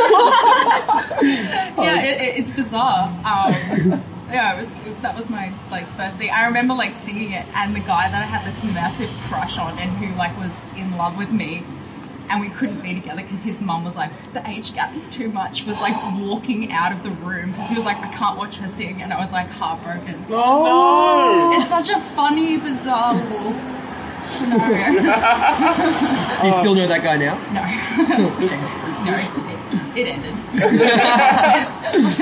yeah, 1.77 2.01
it, 2.03 2.21
it, 2.21 2.39
it's 2.39 2.51
bizarre. 2.51 3.07
Um, 3.25 4.03
yeah, 4.29 4.55
it 4.55 4.59
was 4.59 4.75
that 5.01 5.15
was 5.15 5.29
my 5.29 5.53
like 5.69 5.87
first 5.95 6.17
thing. 6.17 6.29
I 6.29 6.45
remember 6.45 6.73
like 6.73 6.95
singing 6.95 7.31
it, 7.31 7.45
and 7.53 7.75
the 7.75 7.79
guy 7.79 8.09
that 8.09 8.21
I 8.21 8.25
had 8.25 8.45
this 8.45 8.63
massive 8.63 9.09
crush 9.27 9.57
on, 9.57 9.77
and 9.77 9.91
who 9.97 10.15
like 10.15 10.37
was 10.37 10.55
in 10.77 10.97
love 10.97 11.17
with 11.17 11.31
me, 11.31 11.63
and 12.31 12.39
we 12.39 12.49
couldn't 12.49 12.81
be 12.81 12.93
together 12.93 13.21
because 13.21 13.43
his 13.43 13.59
mum 13.59 13.83
was 13.83 13.97
like, 13.97 14.09
the 14.33 14.47
age 14.49 14.73
gap 14.73 14.95
is 14.95 15.09
too 15.09 15.27
much. 15.29 15.65
Was 15.65 15.79
like 15.81 15.95
walking 16.19 16.71
out 16.71 16.93
of 16.93 17.03
the 17.03 17.11
room 17.11 17.51
because 17.51 17.69
he 17.69 17.75
was 17.75 17.83
like, 17.83 17.97
I 17.97 18.07
can't 18.13 18.37
watch 18.37 18.55
her 18.55 18.69
sing, 18.69 19.01
and 19.01 19.11
I 19.11 19.19
was 19.19 19.33
like 19.33 19.47
heartbroken. 19.49 20.25
no. 20.29 21.59
It's 21.59 21.69
such 21.69 21.89
a 21.89 21.99
funny, 21.99 22.57
bizarre 22.57 23.15
little 23.15 23.53
scenario. 24.23 25.01
Do 26.41 26.47
you 26.47 26.53
still 26.53 26.73
know 26.73 26.87
that 26.87 27.03
guy 27.03 27.17
now? 27.17 27.35
No. 27.51 27.61
no, 29.05 29.15
it, 29.93 29.97
it 29.97 30.07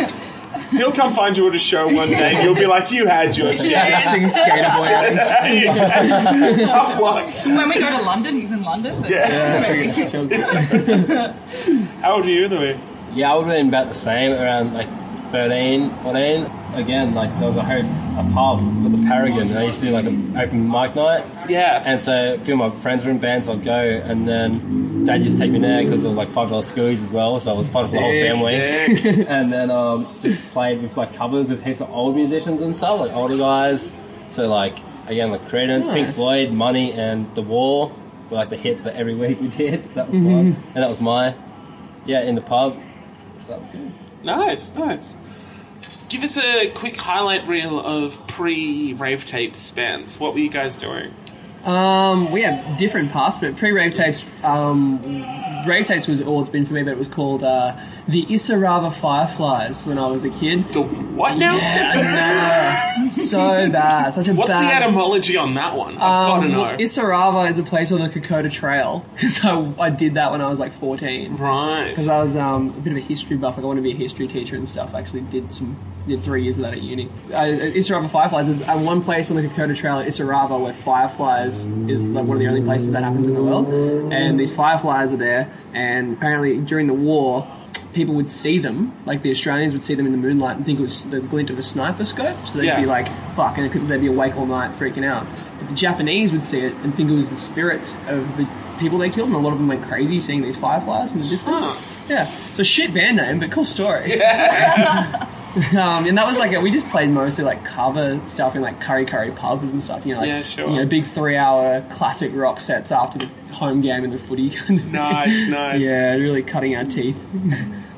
ended. 0.02 0.26
He'll 0.72 0.92
come 0.92 1.14
find 1.14 1.36
you 1.36 1.48
at 1.48 1.56
a 1.56 1.60
show 1.60 1.88
one 1.88 2.10
day, 2.10 2.36
and 2.36 2.44
you'll 2.44 2.54
be 2.56 2.66
like, 2.68 2.92
"You 2.92 3.08
had 3.08 3.36
your 3.36 3.50
chance." 3.54 3.72
Yeah. 3.72 4.14
Sing 4.14 4.30
Skater 4.30 4.72
Boy. 4.78 4.88
I 4.88 5.66
think. 6.56 6.68
Tough 6.70 7.00
luck. 7.00 7.34
When 7.46 7.70
we 7.70 7.80
go 7.80 7.90
to 7.90 8.02
London, 8.04 8.36
he's 8.40 8.52
in 8.52 8.62
London. 8.64 9.02
But 9.02 9.10
Yeah, 9.10 10.06
sounds. 10.08 10.32
How 12.02 12.16
old 12.16 12.26
are 12.26 12.30
you, 12.30 12.48
Louis? 12.48 12.80
Yeah, 13.14 13.34
I 13.34 13.36
would 13.38 13.48
have 13.48 13.56
been 13.56 13.70
about 13.70 13.88
the 13.90 13.96
same, 13.96 14.32
around 14.34 14.74
like 14.74 14.88
13, 15.32 15.90
14. 16.04 16.50
Again, 16.76 17.14
like 17.16 17.32
there 17.40 17.48
was 17.48 17.58
a, 17.58 17.64
ho- 17.64 18.09
a 18.20 18.24
pub 18.34 18.60
called 18.60 18.92
the 18.92 19.08
Paragon, 19.08 19.50
and 19.50 19.58
I 19.58 19.64
used 19.64 19.80
to 19.80 19.88
do 19.88 19.92
like 19.92 20.06
an 20.06 20.36
open 20.38 20.70
mic 20.70 20.96
night. 20.96 21.26
Yeah. 21.50 21.82
And 21.86 22.02
so 22.02 22.36
a 22.36 22.40
few 22.40 22.54
of 22.54 22.74
my 22.74 22.82
friends 22.82 23.06
were 23.06 23.12
in 23.12 23.20
bands, 23.20 23.48
I'd 23.48 23.64
go, 23.64 23.72
and 23.72 24.28
then 24.28 25.06
they'd 25.06 25.24
just 25.24 25.38
take 25.38 25.52
me 25.52 25.60
there 25.60 25.84
because 25.84 26.02
there 26.02 26.10
was 26.10 26.18
like 26.18 26.30
$5 26.30 26.50
schoolies 26.50 27.02
as 27.04 27.12
well, 27.12 27.40
so 27.40 27.54
it 27.54 27.58
was 27.58 27.70
fun 27.70 27.86
for 27.86 27.92
the 27.92 28.00
whole 28.00 28.12
family. 28.12 29.26
And 29.30 29.54
then 29.54 29.72
um, 29.72 30.20
just 30.22 30.48
played 30.50 30.82
with 30.82 30.98
like 30.98 31.14
covers 31.14 31.50
with 31.50 31.64
heaps 31.64 31.82
of 31.82 31.90
old 31.90 32.16
musicians 32.16 32.62
and 32.62 32.76
stuff, 32.76 33.00
like 33.00 33.14
older 33.14 33.38
guys. 33.38 33.94
So 34.30 34.48
like 34.48 34.80
again, 35.08 35.32
like 35.32 35.48
Creedence, 35.48 35.92
Pink 35.92 36.14
Floyd, 36.14 36.52
Money, 36.52 36.92
and 36.94 37.34
The 37.36 37.42
Wall 37.42 37.94
were 38.30 38.38
like 38.38 38.50
the 38.50 38.58
hits 38.58 38.84
that 38.84 38.96
every 38.96 39.16
week 39.24 39.40
we 39.40 39.48
did. 39.48 39.88
So 39.88 39.96
that 39.96 40.08
was 40.08 40.18
fun, 40.18 40.56
and 40.74 40.84
that 40.84 40.90
was 40.90 41.00
my 41.02 41.36
yeah 42.06 42.22
in 42.22 42.36
the 42.36 42.42
pub. 42.42 42.78
So 43.42 43.48
that 43.48 43.60
was 43.60 43.68
good. 43.70 43.94
Nice, 44.24 44.74
nice. 44.76 45.16
Give 46.10 46.24
us 46.24 46.38
a 46.38 46.72
quick 46.72 46.98
highlight 46.98 47.48
reel 47.48 47.80
of 47.80 48.26
pre-rave 48.28 49.28
tape 49.28 49.56
spans. 49.56 50.20
What 50.20 50.34
were 50.34 50.40
you 50.40 50.50
guys 50.50 50.76
doing? 50.76 51.14
Um, 51.64 52.32
we 52.32 52.42
have 52.42 52.78
different 52.78 53.12
paths, 53.12 53.38
but 53.38 53.56
pre-rave 53.58 53.94
tapes, 53.94 54.26
um, 54.44 55.24
rave 55.68 55.86
tapes 55.86 56.08
was 56.08 56.22
all 56.22 56.40
it's 56.42 56.50
been 56.50 56.66
for 56.66 56.74
me. 56.74 56.82
But 56.84 56.94
it 56.94 56.98
was 56.98 57.10
called 57.10 57.44
uh, 57.44 57.76
the 58.08 58.26
Isurava 58.26 58.92
Fireflies 58.92 59.86
when 59.86 60.00
I 60.00 60.08
was 60.08 60.24
a 60.24 60.30
kid. 60.32 60.72
The 60.72 60.82
what 60.82 61.38
now? 61.38 61.58
Yeah, 61.58 62.94
I 62.98 63.04
know. 63.06 63.12
so 63.12 63.38
bad, 63.72 64.14
such 64.16 64.30
a 64.30 64.34
What's 64.34 64.48
bad. 64.50 64.64
the 64.82 64.84
etymology 64.86 65.36
on 65.38 65.54
that 65.56 65.76
one? 65.76 65.96
I've 65.96 66.00
got 66.00 66.40
to 66.40 66.46
Um, 66.46 66.52
know. 66.54 66.78
Isurava 66.78 67.48
is 67.50 67.60
a 67.60 67.64
place 67.64 67.92
on 67.92 68.00
the 68.00 68.08
Kokoda 68.10 68.50
Trail 68.52 69.06
because 69.14 69.44
I, 69.46 69.74
I 69.80 69.90
did 69.92 70.16
that 70.16 70.32
when 70.32 70.42
I 70.42 70.48
was 70.50 70.60
like 70.60 70.72
14. 70.72 71.36
right. 71.36 71.90
Because 71.90 72.08
I 72.10 72.20
was 72.20 72.36
um, 72.36 72.70
a 72.70 72.80
bit 72.82 72.94
of 72.94 72.98
a 72.98 73.02
history 73.02 73.36
buff. 73.38 73.58
Like 73.58 73.64
I 73.66 73.68
wanted 73.68 73.82
to 73.82 73.84
be 73.84 73.92
a 73.92 73.98
history 73.98 74.28
teacher 74.28 74.56
and 74.56 74.68
stuff. 74.68 74.96
I 74.96 75.00
actually 75.00 75.22
did 75.22 75.52
some 75.52 75.78
did 76.10 76.24
three 76.24 76.44
years 76.44 76.58
of 76.58 76.64
that 76.64 76.74
at 76.74 76.82
uni. 76.82 77.08
Uh, 77.30 77.36
Isurava 77.80 78.10
Fireflies 78.10 78.50
is 78.50 78.62
uh, 78.68 78.78
one 78.78 79.02
place 79.02 79.30
on 79.30 79.38
the 79.38 79.44
Kokoda 79.48 79.76
Trail 79.76 80.00
at 80.00 80.08
Isurava 80.08 80.60
where 80.60 80.74
fireflies 80.74 81.66
is 81.88 82.04
like 82.04 82.26
one 82.26 82.38
of 82.38 82.42
the 82.42 82.48
only 82.48 82.62
places 82.64 82.92
that 82.92 83.04
happens 83.04 83.28
in 83.28 83.34
the 83.34 83.42
world. 83.44 83.68
And 84.12 84.40
these 84.40 84.52
fireflies 84.52 85.14
are 85.14 85.18
there. 85.18 85.52
And 85.74 86.14
apparently 86.18 86.58
during 86.60 86.88
the 86.88 86.94
war, 86.94 87.48
people 87.94 88.14
would 88.16 88.30
see 88.30 88.58
them. 88.60 88.94
Like 89.06 89.22
the 89.24 89.32
Australians 89.32 89.74
would 89.74 89.84
see 89.86 89.96
them 89.96 90.06
in 90.06 90.12
the 90.12 90.18
moonlight 90.18 90.58
and 90.58 90.66
think 90.66 90.80
it 90.80 90.82
was 90.84 91.06
the 91.06 91.20
glint 91.22 91.50
of 91.50 91.58
a 91.58 91.64
sniper 91.64 92.06
scope. 92.06 92.48
So 92.48 92.58
they'd 92.60 92.66
Yeah. 92.68 92.80
be 92.80 92.86
like, 92.86 93.08
"Fuck!" 93.36 93.58
And 93.58 93.72
people 93.72 93.88
they'd 93.88 94.02
be 94.02 94.08
awake 94.08 94.36
all 94.38 94.46
night 94.46 94.78
freaking 94.78 95.06
out. 95.06 95.26
But 95.60 95.70
the 95.70 95.76
Japanese 95.76 96.32
would 96.32 96.46
see 96.46 96.60
it 96.60 96.74
and 96.84 96.94
think 96.94 97.10
it 97.10 97.16
was 97.16 97.30
the 97.30 97.36
spirits 97.36 97.96
of 98.08 98.38
the 98.38 98.48
people 98.80 98.98
they 99.00 99.10
killed, 99.10 99.28
and 99.28 99.36
a 99.36 99.40
lot 99.40 99.52
of 99.54 99.58
them 99.60 99.68
went 99.68 99.84
crazy 99.84 100.20
seeing 100.20 100.42
these 100.42 100.56
fireflies 100.56 101.14
in 101.14 101.20
the 101.20 101.28
distance. 101.28 101.66
Huh. 101.66 101.76
Yeah, 102.08 102.32
so 102.54 102.64
shit 102.64 102.94
band 102.94 103.18
name, 103.18 103.40
but 103.40 103.52
cool 103.52 103.66
story. 103.66 104.20
um, 105.78 106.06
and 106.06 106.18
that 106.18 106.28
was 106.28 106.38
like 106.38 106.60
we 106.62 106.70
just 106.72 106.88
played 106.90 107.10
mostly 107.10 107.44
like 107.44 107.64
cover 107.66 108.20
stuff 108.28 108.56
in 108.56 108.62
like 108.62 108.80
Kurri 108.80 109.08
Kurri 109.08 109.36
pubs 109.36 109.70
and 109.72 109.82
stuff. 109.84 110.06
You 110.06 110.14
know, 110.14 110.20
like 110.20 110.28
Yeah, 110.28 110.42
sure. 110.44 110.70
you 110.70 110.76
know, 110.78 110.86
big 110.86 111.08
three 111.08 111.36
hour 111.36 111.82
classic 111.92 112.32
rock 112.36 112.60
sets 112.62 112.92
after 112.92 113.18
the 113.20 113.26
home 113.54 113.82
game 113.82 114.04
and 114.04 114.14
the 114.14 114.20
footy 114.20 114.50
kind 114.56 114.78
of 114.78 114.84
thing. 114.84 114.92
Nice, 114.94 115.48
nice. 115.50 115.82
Yeah, 115.84 116.14
really 116.14 116.44
cutting 116.44 116.76
our 116.76 116.84
teeth, 116.86 117.18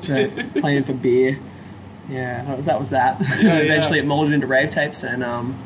playing 0.02 0.84
for 0.84 0.92
beer. 0.94 1.38
Yeah, 2.08 2.42
that- 2.44 2.64
that 2.66 2.78
was 2.78 2.90
that. 2.90 3.20
yeah. 3.40 3.58
Eventually, 3.58 3.98
it 3.98 4.06
molded 4.06 4.32
into 4.32 4.46
rave 4.46 4.70
tapes, 4.70 5.02
and 5.02 5.22
um, 5.22 5.56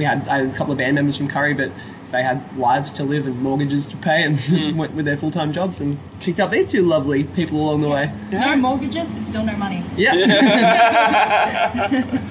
we 0.00 0.04
had 0.06 0.26
I 0.28 0.38
had 0.38 0.46
a 0.46 0.52
couple 0.56 0.72
of 0.72 0.78
band 0.78 0.94
members 0.94 1.14
from 1.18 1.28
Kurri, 1.28 1.54
but 1.54 1.70
they 2.10 2.22
had 2.22 2.40
lives 2.56 2.94
to 2.94 3.04
live 3.04 3.26
and 3.26 3.38
mortgages 3.42 3.86
to 3.88 3.96
pay, 3.98 4.22
and 4.24 4.40
Hmm. 4.50 4.78
went 4.78 4.94
with 4.94 5.04
their 5.04 5.16
full 5.18 5.30
time 5.30 5.52
jobs 5.52 5.78
and 5.78 5.98
picked 6.20 6.40
up 6.40 6.50
these 6.50 6.70
two 6.70 6.80
lovely 6.82 7.24
people 7.24 7.60
along 7.60 7.82
the 7.82 7.88
way. 7.88 8.10
No 8.32 8.56
mortgages, 8.56 9.10
but 9.10 9.22
still 9.24 9.44
no 9.44 9.54
money. 9.56 9.84
Yeah, 9.96 10.14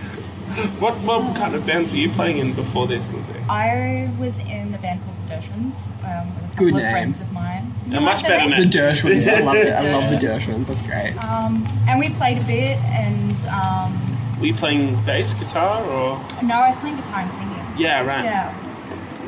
What 0.80 0.98
what 1.02 1.36
kind 1.36 1.54
of 1.56 1.66
bands 1.68 1.92
were 1.92 1.98
you 1.98 2.10
playing 2.10 2.40
in 2.40 2.54
before 2.54 2.88
this, 2.88 3.14
I 3.48 4.12
was 4.20 4.40
in 4.40 4.74
a 4.74 4.78
band 4.80 5.02
called 5.04 5.16
the 5.28 5.36
Dershmans 5.36 5.92
um, 6.04 6.34
with 6.36 6.44
a 6.44 6.48
couple 6.50 6.66
Good 6.66 6.76
of 6.76 6.82
name. 6.82 6.92
friends 6.92 7.20
of 7.22 7.32
mine. 7.32 7.74
You 7.88 7.98
A 7.98 8.02
much 8.02 8.24
better 8.24 8.50
name? 8.50 8.70
the 8.70 8.78
Dershwins. 8.78 9.28
I 9.28 9.42
love 9.42 9.56
it. 9.56 9.72
I 9.74 9.92
love 9.96 10.10
the 10.10 10.18
Dershwins. 10.28 10.66
Dershwins. 10.66 10.68
That's 10.68 10.82
great. 10.88 11.14
Um, 11.24 11.66
and 11.88 12.00
we 12.00 12.10
played 12.10 12.40
a 12.42 12.46
bit, 12.46 12.78
and 13.06 13.46
um, 13.46 14.40
Were 14.40 14.48
you 14.48 14.56
playing 14.56 15.00
bass 15.06 15.34
guitar 15.36 15.84
or? 15.86 16.18
no, 16.44 16.56
I 16.56 16.68
was 16.70 16.78
playing 16.78 16.98
guitar 16.98 17.22
and 17.22 17.34
singing. 17.34 17.59
Yeah, 17.80 18.04
right. 18.06 18.24
Yeah, 18.26 18.54
it 18.56 18.60
was 18.64 18.76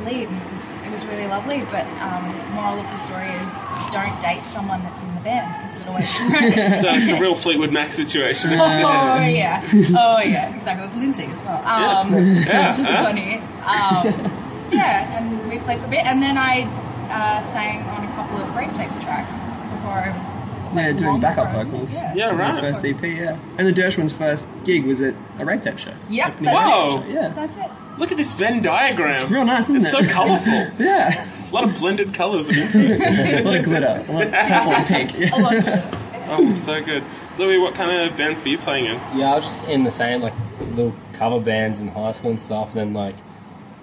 lead, 0.05 0.27
and 0.29 0.41
it 0.41 0.51
was 0.51 0.81
it 0.83 0.89
was 0.91 1.05
really 1.05 1.27
lovely. 1.27 1.61
But 1.71 1.85
um, 2.01 2.35
the 2.37 2.47
moral 2.49 2.79
of 2.79 2.85
the 2.91 2.97
story 2.97 3.27
is 3.27 3.65
don't 3.91 4.19
date 4.21 4.43
someone 4.45 4.81
that's 4.83 5.01
in 5.01 5.13
the 5.15 5.21
band 5.21 5.71
because 5.71 5.87
away 5.87 6.05
from 6.05 6.35
it. 6.43 6.79
So 6.81 6.89
it's 6.91 7.11
a 7.11 7.19
real 7.19 7.35
Fleetwood 7.35 7.71
Mac 7.71 7.91
situation. 7.91 8.53
oh 8.53 8.57
yeah, 8.57 9.63
oh 9.97 10.19
yeah, 10.19 10.55
exactly. 10.55 10.87
With 10.87 10.97
Lindsay 10.97 11.25
as 11.25 11.41
well. 11.43 11.63
Um, 11.65 12.13
Yeah, 12.13 12.71
which 12.71 12.79
is 12.79 12.85
yeah. 12.85 13.03
funny. 13.03 13.35
Um, 13.63 14.31
yeah, 14.71 15.17
and 15.17 15.49
we 15.49 15.59
played 15.59 15.79
for 15.79 15.85
a 15.85 15.89
bit, 15.89 16.05
and 16.05 16.21
then 16.21 16.37
I 16.37 16.63
uh, 17.11 17.41
sang 17.43 17.83
on 17.83 18.03
a 18.05 18.11
couple 18.13 18.37
of 18.37 18.55
rave 18.55 18.73
tapes 18.75 18.97
tracks 18.99 19.33
before 19.75 19.91
I 19.91 20.17
was. 20.17 20.27
Like, 20.73 20.85
Yeah, 20.85 20.91
doing 20.93 21.19
backup 21.19 21.47
before 21.47 21.59
I 21.59 21.63
was- 21.65 21.67
vocals. 21.89 21.93
Yeah. 21.93 22.13
Yeah, 22.15 22.35
right. 22.35 22.55
the 22.55 22.61
first 22.61 22.85
EP, 22.85 23.01
yeah. 23.03 23.37
And 23.57 23.67
the 23.67 23.73
Dershman's 23.73 24.13
first 24.13 24.47
gig 24.63 24.85
was 24.85 25.01
at 25.01 25.13
a 25.37 25.43
rave 25.45 25.59
tape 25.61 25.77
show. 25.77 25.91
Yep, 26.09 26.27
Opening 26.29 26.45
that's 26.45 26.65
rave 26.65 26.73
Whoa. 26.73 27.01
show, 27.03 27.07
Yeah. 27.09 27.27
That's 27.35 27.55
it. 27.57 27.71
Look 27.97 28.11
at 28.11 28.17
this 28.17 28.33
Venn 28.33 28.61
diagram. 28.61 29.23
It's 29.23 29.31
Real 29.31 29.45
nice, 29.45 29.69
isn't 29.69 29.81
It's 29.81 29.93
it? 29.93 30.07
so 30.07 30.13
colourful. 30.13 30.51
yeah. 30.79 31.27
A 31.49 31.53
lot 31.53 31.63
of 31.65 31.77
blended 31.77 32.13
colours 32.13 32.49
of 32.49 32.55
it. 32.57 32.73
a 33.41 33.43
lot 33.43 33.55
of 33.57 33.63
glitter. 33.65 34.05
A 34.07 34.11
lot 34.11 34.23
of 34.23 34.31
purple 34.31 34.73
and 34.73 34.87
pink. 34.87 35.33
A 35.33 35.37
lot 35.39 35.55
of. 35.55 36.27
Oh, 36.33 36.55
so 36.55 36.81
good. 36.81 37.03
Louis, 37.37 37.57
what 37.57 37.75
kind 37.75 37.91
of 38.09 38.17
bands 38.17 38.41
were 38.41 38.47
you 38.47 38.57
playing 38.57 38.85
in? 38.85 38.93
Yeah, 39.17 39.33
I 39.33 39.35
was 39.35 39.45
just 39.45 39.67
in 39.67 39.83
the 39.83 39.91
same 39.91 40.21
like 40.21 40.33
little 40.75 40.95
cover 41.13 41.39
bands 41.41 41.81
in 41.81 41.89
high 41.89 42.11
school 42.11 42.31
and 42.31 42.41
stuff, 42.41 42.69
and 42.69 42.77
then 42.79 42.93
like 42.93 43.15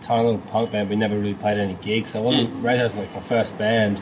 tiny 0.01 0.25
little 0.25 0.41
punk 0.41 0.73
band. 0.73 0.89
We 0.89 0.97
never 0.97 1.19
really 1.19 1.35
played 1.35 1.59
any 1.59 1.75
gigs, 1.75 2.11
so 2.11 2.21
I 2.21 2.23
wasn't 2.23 2.55
Mm. 2.55 2.63
Radiohead 2.63 2.83
was 2.85 2.99
like 2.99 3.15
my 3.15 3.21
first 3.21 3.57
band, 3.59 4.01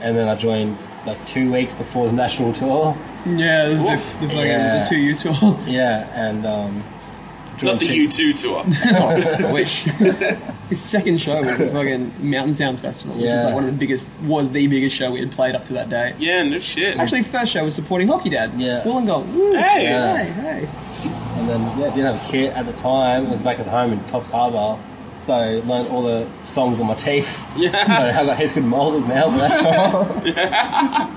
and 0.00 0.14
then 0.16 0.28
I 0.28 0.34
joined 0.34 0.76
like 1.06 1.24
two 1.26 1.50
weeks 1.50 1.72
before 1.72 2.06
the 2.06 2.12
national 2.12 2.52
tour. 2.52 2.94
Yeah, 3.24 3.68
the, 3.70 3.82
Woof. 3.82 4.16
the, 4.20 4.26
the, 4.26 4.34
Yeah. 4.34 4.82
the 4.82 4.88
two 4.90 4.96
U 4.96 5.14
tour. 5.14 5.58
Yeah, 5.66 6.06
and 6.14 6.44
um, 6.44 6.84
Not 7.62 7.78
the 7.80 7.86
two- 7.86 8.08
U2 8.08 8.40
tour. 8.40 8.64
Oh, 8.94 9.46
I 9.48 9.52
wish. 9.52 9.82
His 10.68 10.80
second 10.82 11.20
show 11.20 11.38
was 11.42 11.60
at 11.60 11.72
fucking 11.72 12.12
Mountain 12.30 12.54
Sounds 12.56 12.80
Festival, 12.80 13.16
which 13.16 13.24
was 13.26 13.44
like 13.44 13.54
one 13.54 13.64
of 13.64 13.70
the 13.72 13.76
biggest, 13.78 14.06
was 14.24 14.50
the 14.50 14.66
biggest 14.66 14.96
show 14.96 15.12
we 15.12 15.20
had 15.20 15.30
played 15.32 15.54
up 15.54 15.64
to 15.66 15.74
that 15.74 15.88
day. 15.88 16.14
yeah, 16.18 16.42
no 16.42 16.58
shit. 16.58 16.96
Actually, 16.98 17.22
first 17.22 17.52
show 17.52 17.62
was 17.64 17.74
supporting 17.74 18.08
Hockey 18.08 18.30
Dad. 18.30 18.52
Yeah. 18.60 18.82
Wollongong. 18.84 19.32
Woo. 19.32 19.54
Hey! 19.54 19.84
Yeah. 19.84 20.16
Hey, 20.24 20.30
hey. 20.64 20.68
And 21.38 21.48
then 21.48 21.60
yeah, 21.78 21.94
didn't 21.94 22.14
have 22.16 22.28
a 22.28 22.32
kit 22.32 22.52
at 22.54 22.66
the 22.66 22.72
time. 22.72 23.26
I 23.26 23.30
was 23.30 23.42
back 23.42 23.58
at 23.60 23.66
home 23.66 23.92
in 23.92 24.00
Coffs 24.04 24.30
Harbour, 24.30 24.82
so 25.20 25.34
I 25.34 25.60
learned 25.60 25.88
all 25.90 26.02
the 26.02 26.26
songs 26.44 26.80
on 26.80 26.86
my 26.88 26.94
teeth. 26.94 27.44
Yeah. 27.56 27.86
So 27.86 28.20
I 28.20 28.26
got 28.26 28.36
heaps 28.38 28.52
good 28.54 28.64
molders 28.64 29.06
now, 29.06 29.30
but 29.30 29.38
that's 29.48 29.62
all. 29.62 30.26
Yeah. 30.26 31.12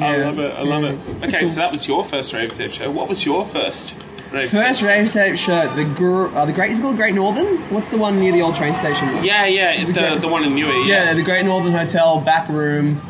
I 0.00 0.16
love 0.18 0.38
it. 0.38 0.52
I 0.54 0.62
love 0.62 0.84
it. 0.84 1.24
Okay, 1.24 1.46
so 1.46 1.60
that 1.60 1.70
was 1.72 1.86
your 1.88 2.04
first 2.04 2.32
rave 2.32 2.52
tape 2.52 2.72
show. 2.72 2.90
What 2.90 3.08
was 3.08 3.24
your 3.24 3.46
first 3.46 3.94
First 4.32 4.80
tape? 4.80 4.88
rave 4.88 5.12
tape 5.12 5.36
shirt. 5.36 5.76
the 5.76 5.84
gr- 5.84 6.26
uh, 6.28 6.44
the 6.46 6.52
Great, 6.52 6.70
is 6.72 6.78
it 6.78 6.82
called 6.82 6.96
Great 6.96 7.14
Northern? 7.14 7.58
What's 7.70 7.90
the 7.90 7.98
one 7.98 8.18
near 8.18 8.32
the 8.32 8.42
old 8.42 8.54
train 8.56 8.74
station? 8.74 9.08
Yeah, 9.22 9.46
yeah, 9.46 9.84
the 9.84 10.18
the 10.20 10.28
one 10.28 10.44
in 10.44 10.52
Newey. 10.54 10.88
Yeah, 10.88 11.04
Yeah. 11.04 11.14
the 11.14 11.22
Great 11.22 11.44
Northern 11.44 11.72
Hotel 11.72 12.20
back 12.20 12.48
room 12.48 13.00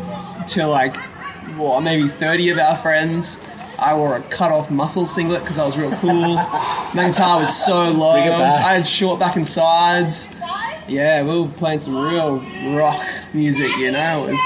to 0.49 0.67
like, 0.67 0.97
well, 1.57 1.81
maybe 1.81 2.09
30 2.09 2.51
of 2.51 2.59
our 2.59 2.77
friends. 2.77 3.39
I 3.79 3.95
wore 3.95 4.15
a 4.17 4.21
cut 4.23 4.53
off 4.53 4.71
muscle 4.71 5.07
singlet 5.07 5.43
because 5.43 5.59
I 5.59 5.65
was 5.67 5.77
real 5.77 5.91
cool. 5.97 6.35
My 6.95 7.09
guitar 7.09 7.41
was 7.41 7.65
so 7.65 7.91
low. 7.91 8.13
Bring 8.13 8.27
it 8.29 8.31
back. 8.39 8.65
I 8.65 8.75
had 8.75 8.87
short 8.87 9.19
back 9.19 9.35
and 9.37 9.47
sides. 9.47 10.29
Yeah, 10.89 11.23
we 11.23 11.41
were 11.41 11.49
playing 11.49 11.81
some 11.81 11.97
real 11.97 12.39
rock 12.77 13.05
music, 13.33 13.77
you 13.79 13.91
know. 13.91 14.27
It 14.29 14.33
was 14.33 14.41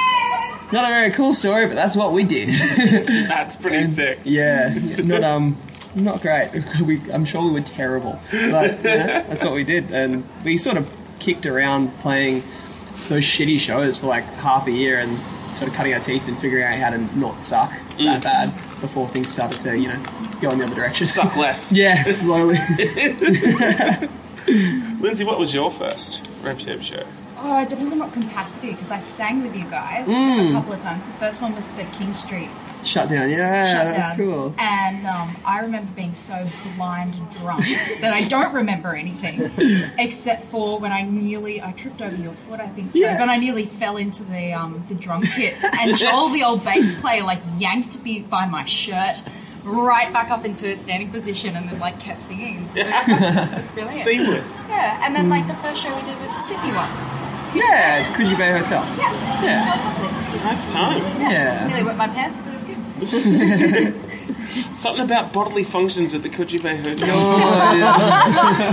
not 0.72 0.90
a 0.90 0.94
very 0.94 1.10
cool 1.10 1.34
story, 1.34 1.66
but 1.66 1.74
that's 1.74 1.96
what 1.96 2.12
we 2.12 2.24
did. 2.24 2.48
That's 3.28 3.56
pretty 3.56 3.84
sick. 3.84 4.18
yeah, 4.24 4.72
not 5.04 5.22
um, 5.22 5.56
not 5.96 6.22
great. 6.22 6.50
We, 6.84 7.00
I'm 7.10 7.24
sure 7.24 7.42
we 7.44 7.50
were 7.50 7.60
terrible, 7.62 8.20
but 8.30 8.76
you 8.78 8.82
know, 8.84 9.06
that's 9.28 9.42
what 9.44 9.54
we 9.54 9.64
did, 9.64 9.90
and 9.90 10.24
we 10.44 10.56
sort 10.56 10.76
of 10.76 10.88
kicked 11.18 11.46
around 11.46 11.96
playing 11.98 12.42
those 13.08 13.24
shitty 13.24 13.58
shows 13.58 13.98
for 13.98 14.06
like 14.06 14.24
half 14.24 14.66
a 14.66 14.70
year 14.70 14.98
and 15.00 15.18
sort 15.56 15.68
of 15.70 15.74
cutting 15.74 15.94
our 15.94 16.00
teeth 16.00 16.26
and 16.28 16.38
figuring 16.38 16.64
out 16.64 16.78
how 16.78 16.90
to 16.90 17.18
not 17.18 17.44
suck 17.44 17.72
that 17.98 18.22
bad 18.22 18.54
before 18.80 19.08
things 19.08 19.32
started 19.32 19.58
to 19.62 19.76
you 19.78 19.88
know 19.88 20.02
go 20.42 20.50
in 20.50 20.58
the 20.58 20.64
other 20.66 20.74
direction. 20.74 21.06
Suck 21.06 21.34
less. 21.36 21.72
Yeah, 21.76 22.04
slowly. 22.10 22.58
Lindsay, 25.00 25.24
what 25.24 25.38
was 25.38 25.52
your 25.54 25.70
first 25.70 26.28
rave 26.42 26.60
tape 26.60 26.82
show? 26.82 27.04
Oh, 27.38 27.60
it 27.62 27.68
depends 27.68 27.92
on 27.92 27.98
what 27.98 28.12
capacity 28.12 28.70
because 28.72 28.90
I 28.90 29.00
sang 29.00 29.42
with 29.42 29.54
you 29.56 29.64
guys 29.64 30.06
Mm. 30.08 30.50
a 30.50 30.52
couple 30.52 30.72
of 30.72 30.80
times. 30.80 31.06
The 31.06 31.12
first 31.14 31.40
one 31.42 31.54
was 31.54 31.66
the 31.76 31.84
King 31.98 32.12
Street 32.12 32.48
Shut 32.86 33.08
down. 33.08 33.28
Yeah, 33.30 33.72
shutdown, 33.72 33.92
that's 34.00 34.16
cool. 34.16 34.54
and 34.58 35.06
um, 35.06 35.36
I 35.44 35.60
remember 35.60 35.90
being 35.96 36.14
so 36.14 36.48
blind 36.76 37.14
and 37.14 37.30
drunk 37.30 37.64
that 38.00 38.12
I 38.12 38.22
don't 38.28 38.54
remember 38.54 38.94
anything 38.94 39.50
except 39.98 40.44
for 40.44 40.78
when 40.78 40.92
I 40.92 41.02
nearly 41.02 41.60
I 41.60 41.72
tripped 41.72 42.00
over 42.00 42.14
your 42.16 42.32
foot. 42.32 42.60
I 42.60 42.68
think, 42.68 42.92
Joe, 42.92 43.00
Yeah. 43.00 43.18
but 43.18 43.28
I 43.28 43.36
nearly 43.38 43.66
fell 43.66 43.96
into 43.96 44.22
the 44.24 44.52
um, 44.52 44.84
the 44.88 44.94
drum 44.94 45.22
kit, 45.22 45.56
and 45.62 45.96
Joel, 45.96 46.28
the 46.30 46.44
old 46.44 46.64
bass 46.64 46.98
player, 47.00 47.22
like 47.24 47.40
yanked 47.58 48.02
me 48.04 48.20
by 48.20 48.46
my 48.46 48.64
shirt. 48.64 49.22
Right 49.64 50.12
back 50.12 50.30
up 50.30 50.44
into 50.44 50.68
a 50.72 50.76
standing 50.76 51.10
position, 51.10 51.56
and 51.56 51.68
then 51.68 51.80
like 51.80 51.98
kept 51.98 52.22
singing. 52.22 52.68
It 52.76 52.86
was, 52.86 53.08
it 53.08 53.56
was 53.56 53.68
brilliant. 53.74 53.98
Seamless. 53.98 54.56
Yeah, 54.68 55.04
and 55.04 55.12
then 55.16 55.28
like 55.28 55.48
the 55.48 55.56
first 55.56 55.82
show 55.82 55.92
we 55.96 56.02
did 56.02 56.16
was 56.20 56.28
the 56.28 56.40
Sydney 56.40 56.70
one. 56.70 56.88
Yeah, 57.52 58.14
Coogee 58.14 58.36
Bay 58.38 58.52
Hotel. 58.58 58.84
Yeah, 58.96 59.42
Yeah. 59.42 59.64
that 59.64 59.76
was 59.76 59.84
lovely. 60.04 60.38
Nice 60.44 60.72
time. 60.72 61.20
Yeah. 61.20 61.66
Nearly 61.66 61.82
wet 61.82 61.96
my 61.96 62.06
pants, 62.06 62.38
but 62.98 63.12
it 63.12 63.24
was 63.24 63.24
good. 63.60 63.94
Something 64.76 65.04
about 65.04 65.32
bodily 65.32 65.64
functions 65.64 66.14
at 66.14 66.22
the 66.22 66.28
Coogee 66.28 66.62
Bay 66.62 66.76
Hotel. 66.76 67.16
Oh, 67.18 67.38
yeah. 67.74 68.72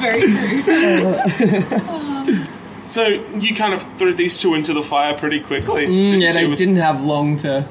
Very 0.00 0.62
true. 0.62 2.46
So 2.84 3.04
you 3.40 3.54
kind 3.54 3.74
of 3.74 3.82
threw 3.98 4.14
these 4.14 4.40
two 4.40 4.54
into 4.54 4.72
the 4.72 4.82
fire 4.82 5.14
pretty 5.14 5.40
quickly. 5.40 5.86
Mm, 5.86 6.20
yeah, 6.20 6.32
didn't 6.32 6.34
they 6.34 6.46
you? 6.50 6.56
didn't 6.56 6.76
have 6.76 7.02
long 7.02 7.36
to, 7.38 7.66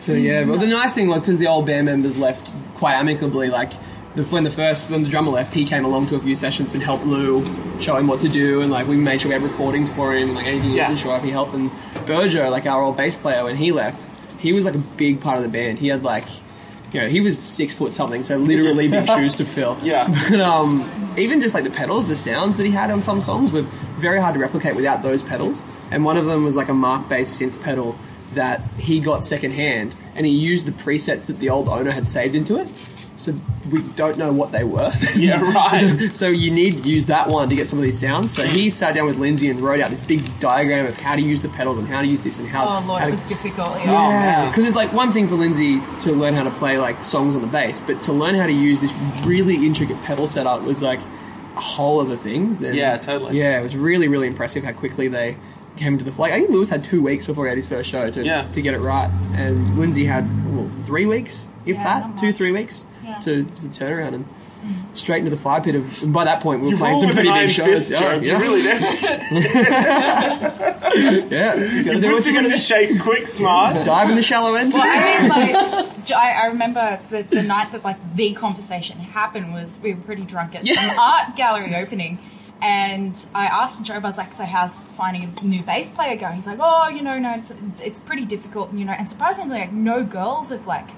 to 0.00 0.18
yeah. 0.18 0.44
But 0.46 0.58
the 0.60 0.66
nice 0.66 0.94
thing 0.94 1.06
was 1.08 1.22
because 1.22 1.38
the 1.38 1.46
old 1.46 1.66
band 1.66 1.86
members 1.86 2.18
left 2.18 2.50
quite 2.74 2.94
amicably. 2.94 3.50
Like 3.50 3.70
the, 3.70 3.78
when 4.24 4.44
the 4.44 4.50
first 4.50 4.90
when 4.90 5.02
the 5.02 5.08
drummer 5.08 5.30
left, 5.30 5.54
he 5.54 5.64
came 5.64 5.84
along 5.84 6.08
to 6.08 6.16
a 6.16 6.20
few 6.20 6.36
sessions 6.36 6.74
and 6.74 6.82
helped 6.82 7.04
Lou, 7.04 7.44
show 7.80 7.96
him 7.96 8.06
what 8.06 8.20
to 8.20 8.28
do, 8.28 8.60
and 8.62 8.70
like 8.70 8.86
we 8.86 8.96
made 8.96 9.20
sure 9.20 9.28
we 9.28 9.34
had 9.34 9.42
recordings 9.42 9.90
for 9.92 10.14
him. 10.14 10.34
Like 10.34 10.46
anything 10.46 10.70
he 10.70 10.76
Yeah. 10.76 10.84
wasn't 10.90 11.00
sure 11.00 11.16
if 11.16 11.22
he 11.22 11.30
helped. 11.30 11.52
And 11.54 11.70
Berger, 12.06 12.50
like 12.50 12.66
our 12.66 12.82
old 12.82 12.96
bass 12.96 13.14
player, 13.14 13.44
when 13.44 13.56
he 13.56 13.72
left, 13.72 14.06
he 14.38 14.52
was 14.52 14.64
like 14.64 14.74
a 14.74 14.78
big 14.78 15.20
part 15.20 15.36
of 15.38 15.42
the 15.42 15.48
band. 15.48 15.78
He 15.78 15.88
had 15.88 16.02
like. 16.02 16.24
You 16.90 17.02
know, 17.02 17.08
he 17.10 17.20
was 17.20 17.38
six 17.40 17.74
foot 17.74 17.94
something, 17.94 18.24
so 18.24 18.38
literally 18.38 18.88
big 18.88 19.06
shoes 19.14 19.34
to 19.34 19.44
fill. 19.44 19.76
Yeah. 19.82 20.08
But 20.30 20.40
um, 20.40 21.14
even 21.18 21.38
just 21.38 21.54
like 21.54 21.64
the 21.64 21.70
pedals, 21.70 22.06
the 22.06 22.16
sounds 22.16 22.56
that 22.56 22.64
he 22.64 22.70
had 22.72 22.90
on 22.90 23.02
some 23.02 23.20
songs 23.20 23.52
were 23.52 23.66
very 23.98 24.18
hard 24.18 24.32
to 24.36 24.40
replicate 24.40 24.74
without 24.74 25.02
those 25.02 25.22
pedals. 25.22 25.62
And 25.90 26.02
one 26.02 26.16
of 26.16 26.24
them 26.24 26.44
was 26.44 26.56
like 26.56 26.70
a 26.70 26.72
Mark-based 26.72 27.38
synth 27.38 27.60
pedal 27.62 27.94
that 28.32 28.62
he 28.78 29.00
got 29.00 29.22
secondhand, 29.22 29.94
and 30.14 30.24
he 30.24 30.32
used 30.32 30.64
the 30.64 30.72
presets 30.72 31.26
that 31.26 31.40
the 31.40 31.50
old 31.50 31.68
owner 31.68 31.90
had 31.90 32.08
saved 32.08 32.34
into 32.34 32.56
it. 32.56 32.68
So 33.18 33.34
we 33.70 33.82
don't 33.96 34.16
know 34.16 34.32
what 34.32 34.52
they 34.52 34.62
were. 34.64 34.92
Yeah, 35.16 35.42
right. 35.52 36.14
so 36.14 36.28
you 36.28 36.50
need 36.52 36.82
to 36.84 36.88
use 36.88 37.06
that 37.06 37.28
one 37.28 37.48
to 37.48 37.56
get 37.56 37.68
some 37.68 37.78
of 37.80 37.82
these 37.82 37.98
sounds. 37.98 38.32
So 38.34 38.46
he 38.46 38.70
sat 38.70 38.94
down 38.94 39.06
with 39.06 39.18
Lindsay 39.18 39.50
and 39.50 39.60
wrote 39.60 39.80
out 39.80 39.90
this 39.90 40.00
big 40.00 40.22
diagram 40.40 40.86
of 40.86 40.98
how 41.00 41.16
to 41.16 41.20
use 41.22 41.40
the 41.40 41.48
pedals 41.48 41.78
and 41.78 41.88
how 41.88 42.00
to 42.00 42.06
use 42.06 42.22
this 42.22 42.38
and 42.38 42.46
how. 42.48 42.64
Oh 42.64 42.86
lord, 42.86 43.00
how 43.02 43.08
it 43.08 43.10
to- 43.10 43.16
was 43.16 43.24
difficult. 43.26 43.70
Oh, 43.76 43.78
Yeah. 43.84 43.90
man. 43.90 44.48
because 44.50 44.64
it's 44.64 44.76
like 44.76 44.92
one 44.92 45.12
thing 45.12 45.26
for 45.28 45.34
Lindsay 45.34 45.80
to 46.00 46.12
learn 46.12 46.34
how 46.34 46.44
to 46.44 46.50
play 46.52 46.78
like 46.78 47.04
songs 47.04 47.34
on 47.34 47.40
the 47.40 47.48
bass, 47.48 47.80
but 47.80 48.02
to 48.04 48.12
learn 48.12 48.36
how 48.36 48.46
to 48.46 48.52
use 48.52 48.78
this 48.80 48.92
really 49.24 49.56
intricate 49.66 50.00
pedal 50.04 50.26
setup 50.28 50.62
was 50.62 50.80
like 50.80 51.00
a 51.56 51.60
whole 51.60 52.00
other 52.00 52.16
thing. 52.16 52.52
Then- 52.54 52.76
Yeah, 52.76 52.96
totally. 52.98 53.36
Yeah, 53.36 53.58
it 53.58 53.62
was 53.64 53.74
really 53.74 54.06
really 54.06 54.28
impressive 54.28 54.62
how 54.62 54.72
quickly 54.72 55.08
they 55.08 55.36
came 55.76 55.98
to 55.98 56.04
the 56.04 56.12
flight. 56.12 56.32
I 56.32 56.38
think 56.40 56.50
Lewis 56.50 56.68
had 56.68 56.84
two 56.84 57.02
weeks 57.02 57.26
before 57.26 57.46
he 57.46 57.48
had 57.48 57.58
his 57.58 57.66
first 57.66 57.88
show 57.90 58.10
to 58.10 58.24
Yeah. 58.24 58.42
to 58.54 58.62
get 58.62 58.74
it 58.74 58.78
right, 58.80 59.10
and 59.34 59.76
Lindsay 59.78 60.06
had 60.06 60.24
well, 60.54 60.70
three 60.84 61.06
weeks, 61.06 61.46
if 61.66 61.76
Yeah, 61.76 61.84
that, 62.00 62.16
two 62.16 62.26
much. 62.28 62.36
three 62.36 62.52
weeks 62.52 62.84
Yeah. 63.08 63.18
to, 63.20 63.44
to 63.44 63.68
turn 63.72 63.92
around 63.92 64.14
and. 64.14 64.24
Straight 64.92 65.18
into 65.20 65.30
the 65.30 65.36
fire 65.36 65.60
pit 65.60 65.76
of. 65.76 66.02
And 66.02 66.12
by 66.12 66.24
that 66.24 66.42
point, 66.42 66.60
we 66.60 66.66
were 66.66 66.72
You 66.72 66.78
playing 66.78 66.98
some 66.98 67.10
pretty 67.12 67.28
iron 67.28 67.46
big 67.46 67.54
shows. 67.54 67.64
fist, 67.66 67.90
yeah, 67.92 68.14
yeah, 68.16 68.20
You 68.20 68.38
really 68.42 68.62
did. 68.62 68.80
yeah. 71.30 71.54
You 71.54 71.84
gotta 71.84 72.00
do 72.00 72.06
You're 72.06 72.14
what 72.14 72.26
you 72.26 72.32
gotta 72.34 72.58
shake 72.58 73.00
quick, 73.00 73.26
smart. 73.26 73.74
Dive 73.86 74.10
in 74.10 74.16
the 74.16 74.22
shallow 74.22 74.54
end. 74.54 74.72
Well, 74.72 74.82
I 74.84 75.20
mean, 75.20 75.28
like, 75.28 76.04
J- 76.06 76.14
I, 76.14 76.42
I 76.42 76.46
remember 76.46 76.98
the, 77.10 77.22
the 77.22 77.42
night 77.42 77.70
that 77.72 77.84
like 77.84 77.98
the 78.16 78.32
conversation 78.34 78.98
happened 78.98 79.52
was 79.52 79.78
we 79.80 79.94
were 79.94 80.00
pretty 80.00 80.24
drunk 80.24 80.54
at 80.56 80.66
Yeah. 80.66 80.74
some 80.88 80.98
art 80.98 81.36
gallery 81.36 81.74
opening, 81.76 82.18
and 82.60 83.26
I 83.34 83.46
asked 83.46 83.82
Joe, 83.84 83.94
I 83.94 83.98
was 83.98 84.18
like, 84.18 84.32
"So 84.34 84.44
how's 84.44 84.80
finding 84.96 85.22
a 85.40 85.44
new 85.44 85.62
bass 85.62 85.88
player 85.90 86.16
going?" 86.16 86.36
He's 86.36 86.46
like, 86.46 86.58
"Oh, 86.60 86.88
you 86.88 87.02
know, 87.02 87.18
no, 87.18 87.34
it's, 87.34 87.50
it's, 87.52 87.80
it's 87.80 88.00
pretty 88.00 88.24
difficult, 88.24 88.72
you 88.72 88.84
know." 88.84 88.92
And 88.92 89.08
surprisingly, 89.08 89.60
like, 89.60 89.72
no 89.72 90.02
girls 90.04 90.50
have 90.50 90.66
like 90.66 90.88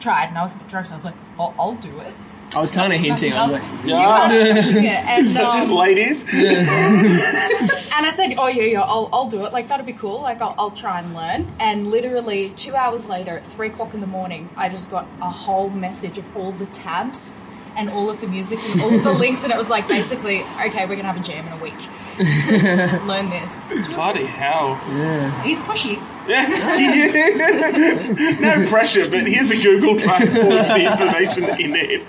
tried, 0.00 0.26
and 0.28 0.38
I 0.38 0.42
was 0.42 0.54
a 0.54 0.58
bit 0.58 0.68
drunk, 0.68 0.86
so 0.86 0.92
I 0.92 0.96
was 0.96 1.04
like, 1.04 1.14
"I'll, 1.38 1.54
I'll 1.58 1.74
do 1.74 1.98
it." 2.00 2.14
I 2.54 2.60
was 2.60 2.70
kind 2.70 2.94
of 2.94 3.00
hinting. 3.00 3.34
I 3.34 3.42
was 3.46 3.52
like, 3.52 3.84
you 3.84 3.92
kind 3.92 4.32
of 4.32 4.56
pushing 4.56 4.84
it, 4.84 5.04
and 5.04 5.36
um, 5.36 5.70
Ladies, 5.70 6.24
And 6.32 8.06
I 8.06 8.10
said, 8.10 8.34
"Oh 8.38 8.46
yeah, 8.48 8.62
yeah, 8.62 8.80
I'll, 8.82 9.10
I'll 9.12 9.28
do 9.28 9.44
it. 9.44 9.52
Like 9.52 9.68
that'll 9.68 9.84
be 9.84 9.92
cool. 9.92 10.22
Like 10.22 10.40
I'll, 10.40 10.54
I'll 10.58 10.70
try 10.70 11.00
and 11.00 11.14
learn." 11.14 11.46
And 11.58 11.88
literally 11.88 12.50
two 12.50 12.74
hours 12.74 13.06
later, 13.06 13.38
at 13.38 13.52
three 13.52 13.68
o'clock 13.68 13.92
in 13.92 14.00
the 14.00 14.06
morning, 14.06 14.48
I 14.56 14.68
just 14.68 14.90
got 14.90 15.06
a 15.20 15.30
whole 15.30 15.68
message 15.68 16.16
of 16.16 16.36
all 16.36 16.52
the 16.52 16.66
tabs 16.66 17.34
and 17.76 17.90
all 17.90 18.08
of 18.10 18.20
the 18.20 18.26
music 18.26 18.58
and 18.60 18.80
all 18.80 18.94
of 18.94 19.04
the 19.04 19.12
links, 19.24 19.42
and 19.44 19.52
it 19.52 19.58
was 19.58 19.68
like 19.68 19.86
basically, 19.86 20.40
okay, 20.42 20.86
we're 20.86 20.96
gonna 20.96 21.12
have 21.12 21.20
a 21.20 21.20
jam 21.20 21.46
in 21.46 21.52
a 21.52 21.62
week. 21.62 21.74
Learn 23.06 23.28
this. 23.30 23.62
Bloody 23.94 24.24
hell. 24.24 24.70
Yeah. 24.90 25.42
He's 25.42 25.58
pushy. 25.58 26.02
Yeah. 26.28 26.46
no 28.40 28.66
pressure, 28.68 29.08
but 29.08 29.26
here's 29.26 29.50
a 29.50 29.56
Google 29.60 29.96
Drive 29.96 30.30
full 30.32 30.52
of 30.52 30.66
the 30.66 30.92
information 30.92 31.44
that 31.44 31.58
you 31.58 31.68
need. 31.68 32.04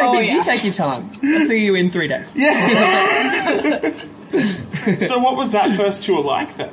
Oh 0.00 0.18
You 0.18 0.42
take 0.42 0.64
your 0.64 0.72
time. 0.72 1.10
I'll 1.22 1.44
see 1.44 1.64
you 1.64 1.74
in 1.74 1.90
three 1.90 2.08
days. 2.08 2.34
Yeah. 2.34 3.92
So, 4.96 5.20
what 5.20 5.36
was 5.36 5.52
that 5.52 5.76
first 5.76 6.02
tour 6.02 6.20
like 6.20 6.56
then? 6.56 6.72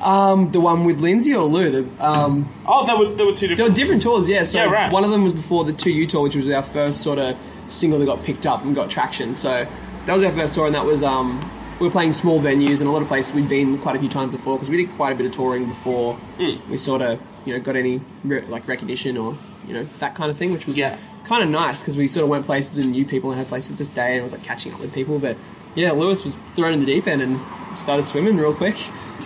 Um, 0.00 0.50
the 0.50 0.60
one 0.60 0.84
with 0.84 1.00
Lindsay 1.00 1.34
or 1.34 1.44
Lou? 1.44 1.70
The, 1.70 2.04
um, 2.06 2.52
Oh, 2.66 2.84
there 2.86 2.98
were 2.98 3.14
there 3.14 3.24
were 3.24 3.32
two 3.32 3.48
there 3.48 3.56
were 3.56 3.70
different. 3.70 3.76
different 3.76 4.02
tours, 4.02 4.28
yeah. 4.28 4.44
So 4.44 4.58
Yeah, 4.58 4.70
right. 4.70 4.92
one 4.92 5.04
of 5.04 5.10
them 5.10 5.24
was 5.24 5.32
before 5.32 5.64
the 5.64 5.72
2U 5.72 6.06
tour, 6.08 6.22
which 6.24 6.36
was 6.36 6.50
our 6.50 6.62
first 6.62 7.00
sort 7.00 7.18
of 7.18 7.34
single 7.68 7.98
that 7.98 8.04
got 8.04 8.22
picked 8.24 8.44
up 8.44 8.62
and 8.62 8.74
got 8.74 8.90
traction. 8.90 9.34
So 9.34 9.66
that 10.04 10.12
was 10.14 10.22
our 10.22 10.32
first 10.32 10.52
tour, 10.54 10.66
and 10.66 10.74
that 10.74 10.84
was 10.84 11.02
um, 11.02 11.40
we 11.80 11.86
were 11.86 11.92
playing 11.92 12.12
small 12.12 12.40
venues 12.40 12.80
and 12.80 12.88
a 12.88 12.92
lot 12.92 13.02
of 13.02 13.08
places 13.08 13.32
we'd 13.32 13.48
been 13.48 13.78
quite 13.78 13.94
a 13.96 13.98
few 13.98 14.08
times 14.08 14.32
before 14.32 14.56
because 14.56 14.68
we 14.70 14.76
did 14.84 14.94
quite 14.96 15.12
a 15.12 15.14
bit 15.14 15.26
of 15.26 15.32
touring 15.32 15.66
before 15.66 16.14
Hmm. 16.38 16.56
we 16.70 16.78
sort 16.78 17.02
of 17.02 17.20
you 17.44 17.52
know 17.54 17.60
got 17.60 17.76
any 17.76 18.00
re- 18.24 18.42
like 18.42 18.66
recognition 18.68 19.16
or 19.16 19.36
you 19.66 19.74
know 19.74 19.86
that 20.00 20.14
kind 20.14 20.30
of 20.30 20.36
thing, 20.36 20.52
which 20.52 20.66
was 20.66 20.76
Yeah. 20.76 20.96
kind 21.24 21.42
of 21.44 21.50
nice 21.50 21.80
because 21.80 21.96
we 21.96 22.08
sort 22.08 22.24
of 22.24 22.30
went 22.30 22.46
places 22.46 22.82
and 22.82 22.92
knew 22.92 23.04
people 23.04 23.30
and 23.30 23.38
had 23.38 23.48
places 23.48 23.76
to 23.76 23.84
stay 23.84 24.12
and 24.12 24.20
it 24.20 24.22
was 24.22 24.32
like 24.32 24.42
catching 24.42 24.72
up 24.72 24.80
with 24.80 24.92
people. 24.94 25.18
But 25.18 25.36
yeah, 25.74 25.92
Lewis 25.92 26.24
was 26.24 26.34
thrown 26.56 26.72
in 26.72 26.80
the 26.80 26.86
deep 26.86 27.06
end 27.06 27.20
and 27.22 27.38
started 27.76 28.06
swimming 28.06 28.36
real 28.38 28.54
quick. 28.54 28.76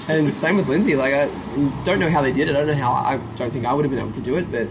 And 0.08 0.32
same 0.44 0.56
with 0.56 0.68
Lindsay. 0.68 0.96
Like 0.96 1.14
I 1.14 1.26
don't 1.84 2.00
know 2.00 2.10
how 2.10 2.20
they 2.22 2.32
did 2.32 2.48
it. 2.48 2.56
I 2.56 2.58
don't 2.58 2.66
know 2.66 2.74
how. 2.74 2.92
I 2.92 3.18
don't 3.36 3.52
think 3.52 3.64
I 3.66 3.72
would 3.72 3.84
have 3.84 3.90
been 3.90 4.00
able 4.00 4.12
to 4.12 4.20
do 4.20 4.36
it, 4.36 4.50
but 4.50 4.68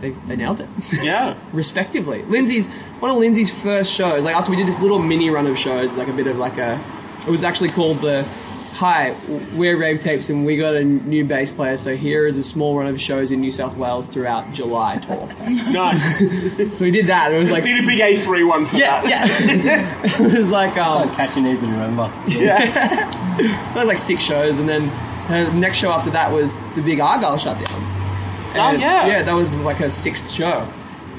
they, 0.00 0.10
they 0.26 0.36
nailed 0.36 0.60
it. 0.60 0.68
Yeah. 1.02 1.34
respectively. 1.52 2.22
Lindsay's 2.22 2.66
one 2.98 3.10
of 3.10 3.18
Lindsay's 3.18 3.52
first 3.52 3.92
shows. 3.92 4.24
Like 4.24 4.34
after 4.34 4.50
we 4.50 4.56
did 4.56 4.66
this 4.66 4.78
little 4.80 4.98
mini 4.98 5.28
run 5.30 5.46
of 5.46 5.58
shows, 5.58 5.96
like 5.96 6.08
a 6.08 6.12
bit 6.12 6.26
of 6.26 6.36
like 6.38 6.58
a. 6.58 6.82
It 7.26 7.30
was 7.30 7.44
actually 7.44 7.70
called 7.70 8.00
the. 8.00 8.26
Hi, 8.74 9.16
we're 9.54 9.76
Rave 9.76 10.00
Tapes 10.00 10.28
and 10.30 10.44
we 10.44 10.56
got 10.56 10.74
a 10.74 10.82
new 10.82 11.24
bass 11.24 11.52
player. 11.52 11.76
So 11.76 11.94
here 11.94 12.26
is 12.26 12.38
a 12.38 12.42
small 12.42 12.76
run 12.76 12.88
of 12.88 13.00
shows 13.00 13.30
in 13.30 13.40
New 13.40 13.52
South 13.52 13.76
Wales 13.76 14.08
throughout 14.08 14.52
July 14.52 14.96
tour. 14.98 15.28
Nice. 15.70 16.18
so 16.76 16.84
we 16.84 16.90
did 16.90 17.06
that. 17.06 17.30
It 17.32 17.38
was 17.38 17.52
like 17.52 17.62
Need 17.62 17.84
a 17.84 17.86
big 17.86 18.00
A3 18.00 18.48
one 18.48 18.66
for 18.66 18.76
yeah, 18.76 19.00
that. 19.02 19.64
yeah. 19.64 20.20
it 20.26 20.38
was 20.38 20.50
like 20.50 20.76
um, 20.76 21.06
Like 21.06 21.16
catchy 21.16 21.40
needs 21.40 21.60
to 21.60 21.66
remember. 21.68 22.12
Yeah. 22.26 22.64
that 22.66 23.74
was 23.76 23.86
like 23.86 23.98
six 23.98 24.22
shows, 24.24 24.58
and 24.58 24.68
then 24.68 24.88
the 25.28 25.52
next 25.52 25.78
show 25.78 25.92
after 25.92 26.10
that 26.10 26.32
was 26.32 26.58
the 26.74 26.82
big 26.82 26.98
Argyle 26.98 27.38
shutdown. 27.38 27.66
Oh, 27.70 28.70
And, 28.72 28.80
yeah. 28.80 29.06
yeah, 29.06 29.22
that 29.22 29.34
was 29.34 29.54
like 29.54 29.76
her 29.76 29.88
sixth 29.90 30.28
show. 30.30 30.66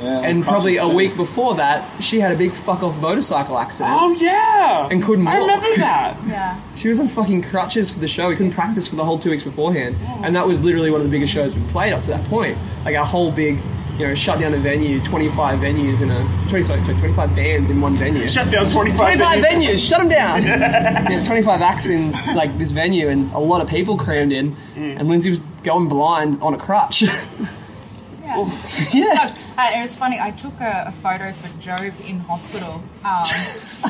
Yeah, 0.06 0.22
And 0.22 0.44
probably 0.44 0.78
a 0.78 0.84
too. 0.84 0.90
week 0.96 1.16
before 1.18 1.56
that, 1.56 2.02
she 2.02 2.20
had 2.20 2.32
a 2.32 2.36
big 2.38 2.52
fuck 2.54 2.84
off 2.84 2.96
motorcycle 2.98 3.58
accident. 3.58 3.96
Oh 4.00 4.12
yeah. 4.14 4.88
And 4.92 5.04
couldn't 5.04 5.28
I 5.28 5.40
walk. 5.40 5.50
remember 5.50 5.76
that. 5.78 6.18
Yeah. 6.28 6.62
She 6.76 6.88
was 6.90 7.00
on 7.00 7.08
fucking 7.08 7.42
crutches 7.44 7.92
for 7.92 8.00
the 8.00 8.08
show. 8.08 8.30
We 8.30 8.36
couldn't 8.36 8.54
practice 8.54 8.88
for 8.88 8.96
the 8.96 9.06
whole 9.06 9.18
two 9.20 9.30
weeks 9.32 9.44
beforehand, 9.44 9.96
and 10.24 10.36
that 10.36 10.46
was 10.48 10.62
literally 10.62 10.92
one 10.92 11.02
of 11.02 11.08
the 11.08 11.12
biggest 11.12 11.34
shows 11.34 11.56
we 11.56 11.62
played 11.70 11.94
up 11.94 12.02
to 12.04 12.10
that 12.10 12.24
point. 12.26 12.58
Like 12.84 12.96
our 12.96 13.06
whole 13.06 13.32
big, 13.32 13.60
you 13.98 14.08
know, 14.08 14.16
shut 14.16 14.40
down 14.40 14.54
a 14.54 14.58
venue, 14.58 15.02
twenty 15.04 15.30
five 15.30 15.60
venues 15.60 16.02
in 16.02 16.12
a 16.12 16.20
twenty 16.50 16.64
sorry, 16.64 16.84
sorry 16.84 16.98
twenty 16.98 17.14
five 17.14 17.36
bands 17.36 17.70
in 17.70 17.80
one 17.82 17.96
venue. 17.96 18.28
Shut 18.28 18.50
down 18.52 18.68
25 18.68 18.96
25 19.18 19.44
venues. 19.44 19.46
venues, 19.48 19.88
shut 19.90 20.00
them 20.00 20.10
down. 20.10 20.44
yeah, 21.12 21.24
25 21.24 21.62
acts 21.62 21.86
in 21.88 22.12
like 22.36 22.56
this 22.58 22.72
venue, 22.72 23.08
and 23.10 23.32
a 23.32 23.40
lot 23.40 23.62
of 23.62 23.70
people 23.70 23.98
crammed 23.98 24.32
in, 24.34 24.56
mm. 24.76 25.00
and 25.00 25.08
Lindsay 25.08 25.30
was 25.30 25.40
going 25.64 25.88
blind 25.88 26.42
on 26.42 26.54
a 26.54 26.58
crutch. 26.58 27.02
Yeah. 27.02 28.52
yeah. 28.94 29.36
Uh, 29.58 29.72
it 29.74 29.82
was 29.82 29.96
funny. 29.96 30.20
I 30.20 30.32
took 30.32 30.60
a, 30.60 30.86
a 30.88 30.92
photo 30.92 31.32
for 31.32 31.62
Job 31.62 31.94
in 32.06 32.20
hospital. 32.20 32.84
Um, 33.04 33.26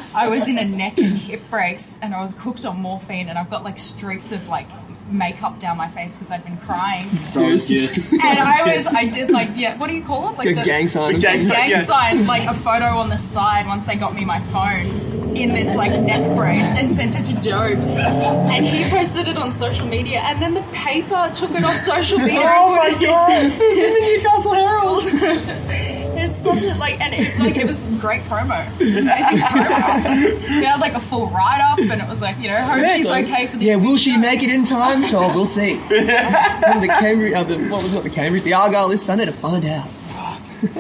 I 0.16 0.28
was 0.30 0.48
in 0.48 0.58
a 0.58 0.66
neck 0.66 0.98
and 0.98 1.18
hip 1.18 1.42
brace, 1.50 1.98
and 2.02 2.14
I 2.14 2.24
was 2.24 2.34
cooked 2.40 2.66
on 2.66 2.78
morphine, 2.82 3.30
and 3.30 3.38
I've 3.38 3.50
got 3.50 3.64
like 3.64 3.80
streaks 3.80 4.32
of 4.32 4.48
like 4.48 4.68
makeup 5.10 5.60
down 5.60 5.78
my 5.78 5.88
face 5.88 6.16
because 6.16 6.32
I'd 6.32 6.44
been 6.44 6.58
crying. 6.58 7.10
Rose 7.36 7.68
juice. 7.68 8.12
And 8.12 8.22
I 8.24 8.76
was, 8.76 8.88
I 8.88 9.06
did 9.06 9.32
like, 9.32 9.50
yeah, 9.56 9.78
what 9.78 9.88
do 9.88 9.96
you 9.96 10.04
call 10.04 10.30
it? 10.30 10.38
Like 10.38 10.56
Good 10.56 10.66
gang 10.66 10.88
sign. 10.88 11.14
The 11.14 11.20
gang 11.20 11.40
the 11.40 11.46
sign, 11.46 11.70
yeah. 11.70 11.86
sign, 11.86 12.26
like 12.26 12.48
a 12.48 12.54
photo 12.54 12.86
on 12.98 13.10
the 13.10 13.18
side 13.18 13.68
once 13.68 13.86
they 13.86 13.96
got 13.96 14.16
me 14.16 14.26
my 14.26 14.40
phone 14.48 15.15
in 15.36 15.54
this 15.54 15.76
like 15.76 16.00
neck 16.02 16.36
brace 16.36 16.64
and 16.64 16.92
sent 16.92 17.20
it 17.20 17.24
to 17.26 17.42
Job. 17.42 17.78
And 17.78 18.66
he 18.66 18.90
posted 18.90 19.28
it 19.28 19.38
on 19.38 19.52
social 19.52 19.88
media, 19.88 20.20
and 20.22 20.42
then 20.42 20.54
the 20.54 20.64
paper 20.72 21.32
took 21.34 21.52
it 21.52 21.64
off 21.64 21.78
social 21.78 22.20
media. 22.20 22.42
Oh 22.58 22.76
my 22.76 22.90
god! 22.92 23.52
It's 23.58 23.80
in 23.80 23.94
the 23.94 24.00
Newcastle 24.00 24.54
Herald! 24.54 25.92
It's 26.18 26.38
such 26.38 26.64
a 26.64 26.74
like, 26.76 27.00
and 27.02 27.14
it, 27.14 27.38
like 27.38 27.58
it 27.58 27.68
was 27.68 27.86
great 28.00 28.22
promo, 28.24 28.66
amazing 28.80 29.40
promo. 29.40 30.50
We 30.60 30.66
had 30.66 30.80
like 30.80 30.94
a 30.94 31.00
full 31.00 31.30
write 31.30 31.60
up, 31.62 31.78
and 31.78 32.02
it 32.02 32.08
was 32.08 32.22
like, 32.22 32.38
you 32.38 32.48
know, 32.48 32.58
hope 32.58 32.88
she's 32.96 33.06
okay 33.06 33.48
for 33.48 33.58
this. 33.58 33.66
Yeah, 33.66 33.76
will 33.76 33.98
she 33.98 34.18
make 34.18 34.42
it 34.42 34.50
in 34.50 34.64
time? 34.64 35.06
So 35.06 35.28
we'll 35.34 35.46
see. 35.46 35.74
and 35.90 36.82
the 36.82 36.88
Cambridge, 36.88 37.34
uh, 37.34 37.44
the, 37.44 37.68
what 37.68 37.84
was 37.84 37.94
not 37.94 38.04
the 38.04 38.10
Cambridge, 38.10 38.44
the 38.44 38.54
Argyle 38.54 38.88
this 38.88 39.04
Sunday 39.06 39.26
to 39.26 39.32
find 39.34 39.66
out. 39.66 39.88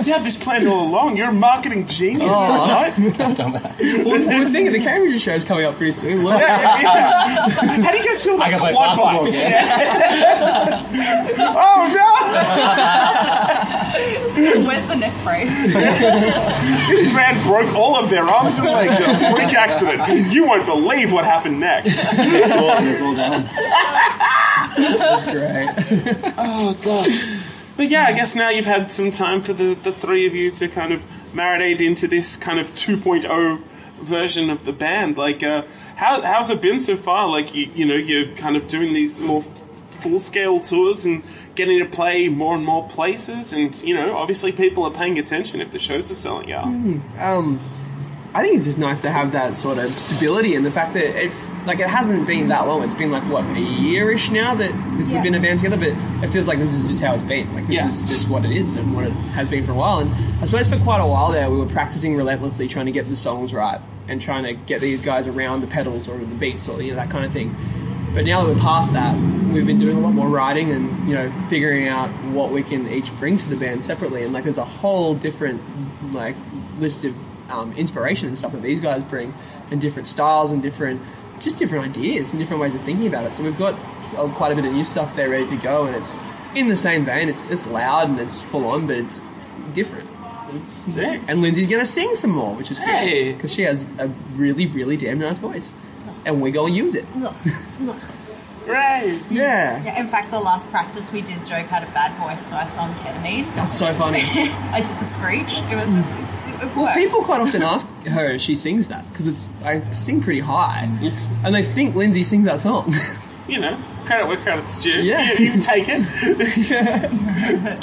You 0.05 0.13
had 0.13 0.23
this 0.23 0.37
planned 0.37 0.67
all 0.67 0.87
along. 0.87 1.17
You're 1.17 1.29
a 1.29 1.33
marketing 1.33 1.87
genius. 1.87 2.29
Oh. 2.31 2.67
right? 2.67 2.93
Well, 4.05 4.19
we're 4.19 4.49
thinking 4.49 4.71
the 4.71 4.79
Cambridge 4.79 5.27
is 5.27 5.43
coming 5.45 5.65
up 5.65 5.75
pretty 5.75 5.91
soon. 5.91 6.23
Look. 6.23 6.39
How 6.41 7.91
do 7.91 7.97
you 7.97 8.05
guys 8.05 8.23
feel 8.23 8.35
about 8.35 8.49
can 8.49 8.59
play 8.59 8.73
quad 8.73 8.97
basketball 8.97 9.23
bikes? 9.23 9.33
again. 9.35 10.85
oh 11.57 11.85
Where's 14.67 14.83
the 14.87 14.95
neck 14.95 15.13
brace? 15.23 15.49
no! 15.73 16.85
This 16.89 17.13
man 17.13 17.41
broke 17.45 17.73
all 17.73 17.95
of 17.95 18.09
their 18.09 18.23
arms 18.23 18.57
and 18.57 18.67
legs 18.67 18.99
in 18.99 19.09
a 19.09 19.31
freak 19.35 19.53
accident. 19.53 20.31
You 20.31 20.45
won't 20.45 20.65
believe 20.65 21.11
what 21.11 21.25
happened 21.25 21.59
next. 21.59 21.97
it's 21.97 23.01
all 23.01 23.15
done. 23.15 23.49
That's 24.77 25.31
great. 25.31 26.33
Oh 26.37 26.73
god. 26.81 27.07
But 27.77 27.89
yeah, 27.89 28.05
I 28.05 28.13
guess 28.13 28.35
now 28.35 28.49
you've 28.49 28.65
had 28.65 28.91
some 28.91 29.11
time 29.11 29.41
for 29.41 29.53
the, 29.53 29.73
the 29.73 29.91
three 29.91 30.25
of 30.25 30.33
you 30.33 30.49
to 30.51 30.67
kind 30.67 30.93
of 30.93 31.05
marinate 31.33 31.81
into 31.81 32.07
this 32.07 32.37
kind 32.37 32.59
of 32.59 32.73
2.0 32.73 33.61
version 34.01 34.49
of 34.49 34.63
the 34.65 34.73
band. 34.73 35.17
Like, 35.17 35.43
uh, 35.43 35.63
how 35.95 36.21
how's 36.21 36.49
it 36.49 36.61
been 36.61 36.79
so 36.79 36.95
far? 36.95 37.27
Like, 37.27 37.53
you 37.53 37.69
you 37.75 37.85
know, 37.85 37.95
you're 37.95 38.33
kind 38.35 38.55
of 38.55 38.67
doing 38.67 38.93
these 38.93 39.21
more 39.21 39.43
full 39.91 40.19
scale 40.19 40.59
tours 40.59 41.05
and 41.05 41.23
getting 41.55 41.79
to 41.79 41.85
play 41.85 42.29
more 42.29 42.55
and 42.55 42.65
more 42.65 42.87
places, 42.87 43.53
and 43.53 43.81
you 43.81 43.93
know, 43.93 44.15
obviously 44.15 44.51
people 44.51 44.83
are 44.83 44.91
paying 44.91 45.17
attention 45.19 45.61
if 45.61 45.71
the 45.71 45.79
shows 45.79 46.11
are 46.11 46.15
selling 46.15 46.51
out. 46.51 46.65
um, 47.19 47.59
I 48.33 48.43
think 48.43 48.57
it's 48.57 48.65
just 48.65 48.77
nice 48.77 48.99
to 49.01 49.11
have 49.11 49.31
that 49.31 49.55
sort 49.55 49.77
of 49.77 49.97
stability 49.97 50.55
and 50.55 50.65
the 50.65 50.71
fact 50.71 50.93
that 50.93 51.25
it, 51.25 51.31
like, 51.65 51.79
it 51.79 51.87
hasn't 51.89 52.27
been 52.27 52.47
that 52.49 52.67
long. 52.67 52.83
It's 52.83 52.93
been 52.93 53.11
like 53.11 53.23
what 53.23 53.43
a 53.43 53.47
yearish 53.55 54.31
now 54.31 54.53
that 54.55 54.71
we've 54.97 55.23
been 55.23 55.35
a 55.35 55.39
band 55.39 55.59
together, 55.61 55.77
but 55.77 56.23
it 56.23 56.31
feels 56.31 56.47
like 56.47 56.59
this 56.59 56.73
is 56.73 56.87
just 56.87 57.01
how 57.01 57.13
it's 57.13 57.23
been. 57.23 57.53
Like 57.55 57.67
this 57.67 57.75
Yeah. 57.75 57.87
is 57.89 58.01
just 58.09 58.29
what 58.29 58.45
it 58.45 58.51
is 58.51 58.73
and 58.75 58.95
what 58.95 59.05
it 59.05 59.11
has 59.33 59.49
been 59.49 59.65
for 59.65 59.71
a 59.71 59.75
while. 59.75 59.99
And 59.99 60.13
I 60.41 60.45
suppose 60.45 60.67
for 60.67 60.77
quite 60.79 60.99
a 61.01 61.05
while 61.07 61.31
there, 61.31 61.49
we 61.49 61.57
were 61.57 61.65
practicing 61.65 62.15
relentlessly, 62.15 62.67
trying 62.67 62.85
to 62.87 62.91
get 62.91 63.09
the 63.09 63.15
songs 63.15 63.53
right 63.53 63.79
and 64.07 64.21
trying 64.21 64.43
to 64.43 64.53
get 64.53 64.81
these 64.81 65.01
guys 65.01 65.25
around 65.27 65.61
the 65.61 65.67
pedals 65.67 66.07
or 66.07 66.17
the 66.17 66.25
beats 66.25 66.67
or 66.67 66.81
you 66.81 66.91
know 66.91 66.95
that 66.97 67.09
kind 67.09 67.25
of 67.25 67.31
thing. 67.33 67.55
But 68.13 68.23
now 68.25 68.43
that 68.43 68.55
we're 68.55 68.61
past 68.61 68.93
that, 68.93 69.13
we've 69.51 69.65
been 69.65 69.79
doing 69.79 69.97
a 69.97 69.99
lot 69.99 70.13
more 70.13 70.29
writing 70.29 70.71
and 70.71 71.07
you 71.09 71.15
know 71.15 71.31
figuring 71.49 71.87
out 71.87 72.09
what 72.31 72.51
we 72.51 72.63
can 72.63 72.87
each 72.87 73.11
bring 73.19 73.37
to 73.37 73.49
the 73.49 73.55
band 73.57 73.83
separately. 73.83 74.23
And 74.23 74.31
like, 74.33 74.43
there's 74.45 74.57
a 74.57 74.63
whole 74.65 75.15
different 75.15 75.61
like 76.13 76.35
list 76.79 77.03
of 77.03 77.15
um, 77.49 77.73
inspiration 77.73 78.27
and 78.27 78.37
stuff 78.37 78.51
that 78.53 78.61
these 78.61 78.79
guys 78.79 79.03
bring, 79.03 79.33
and 79.71 79.81
different 79.81 80.07
styles 80.07 80.51
and 80.51 80.61
different 80.61 81.01
just 81.39 81.57
different 81.57 81.85
ideas 81.85 82.31
and 82.31 82.39
different 82.39 82.61
ways 82.61 82.73
of 82.75 82.81
thinking 82.81 83.07
about 83.07 83.25
it. 83.25 83.33
So 83.33 83.43
we've 83.43 83.57
got 83.57 83.73
uh, 84.17 84.27
quite 84.35 84.51
a 84.51 84.55
bit 84.55 84.65
of 84.65 84.73
new 84.73 84.85
stuff 84.85 85.15
there 85.15 85.29
ready 85.29 85.45
to 85.47 85.57
go, 85.57 85.85
and 85.85 85.95
it's 85.95 86.15
in 86.55 86.69
the 86.69 86.75
same 86.77 87.03
vein. 87.05 87.29
It's 87.29 87.45
it's 87.47 87.65
loud 87.67 88.09
and 88.09 88.19
it's 88.19 88.41
full 88.43 88.65
on, 88.67 88.87
but 88.87 88.97
it's 88.97 89.21
different. 89.73 90.09
Sick. 90.63 91.21
And 91.27 91.41
Lindsay's 91.41 91.67
gonna 91.67 91.85
sing 91.85 92.15
some 92.15 92.29
more, 92.31 92.55
which 92.55 92.71
is 92.71 92.79
Hey. 92.79 93.25
good 93.31 93.37
because 93.37 93.53
she 93.53 93.63
has 93.63 93.83
a 93.99 94.07
really, 94.35 94.65
really 94.67 94.95
damn 94.95 95.19
nice 95.19 95.39
voice, 95.39 95.73
and 96.25 96.41
we're 96.41 96.51
gonna 96.53 96.71
use 96.73 96.95
it. 96.95 97.05
Right. 98.65 99.21
Yeah, 99.29 99.83
Yeah, 99.83 99.99
in 99.99 100.07
fact, 100.07 100.31
the 100.31 100.39
last 100.39 100.67
practice 100.71 101.11
we 101.11 101.21
did, 101.21 101.45
Joke 101.45 101.67
had 101.67 101.83
a 101.83 101.91
bad 101.91 102.17
voice, 102.17 102.43
so 102.47 102.55
I 102.55 102.65
sung 102.65 102.95
ketamine. 102.95 103.53
that's 103.53 103.77
so 103.77 103.93
funny. 103.93 104.21
I 104.23 104.81
did 104.81 104.97
the 104.99 105.05
screech. 105.05 105.59
It 105.69 105.75
was. 105.75 105.93
It, 106.61 106.63
it 106.67 106.75
Well, 106.75 106.93
people 106.93 107.21
quite 107.23 107.41
often 107.41 107.61
ask 107.61 107.87
her 108.07 108.25
if 108.31 108.41
she 108.41 108.55
sings 108.55 108.87
that 108.89 109.07
because 109.11 109.27
it's 109.27 109.47
I 109.63 109.89
sing 109.91 110.21
pretty 110.21 110.39
high, 110.41 110.89
and 111.43 111.53
they 111.55 111.63
think 111.63 111.95
Lindsay 111.95 112.23
sings 112.23 112.45
that 112.45 112.59
song. 112.59 112.95
You 113.47 113.59
know, 113.59 113.79
credit 114.05 114.25
where 114.25 114.37
credit's 114.37 114.81
due. 114.81 114.89
Yeah. 115.03 115.31
You, 115.33 115.51
you 115.53 115.61
take 115.61 115.85
it. 115.87 116.01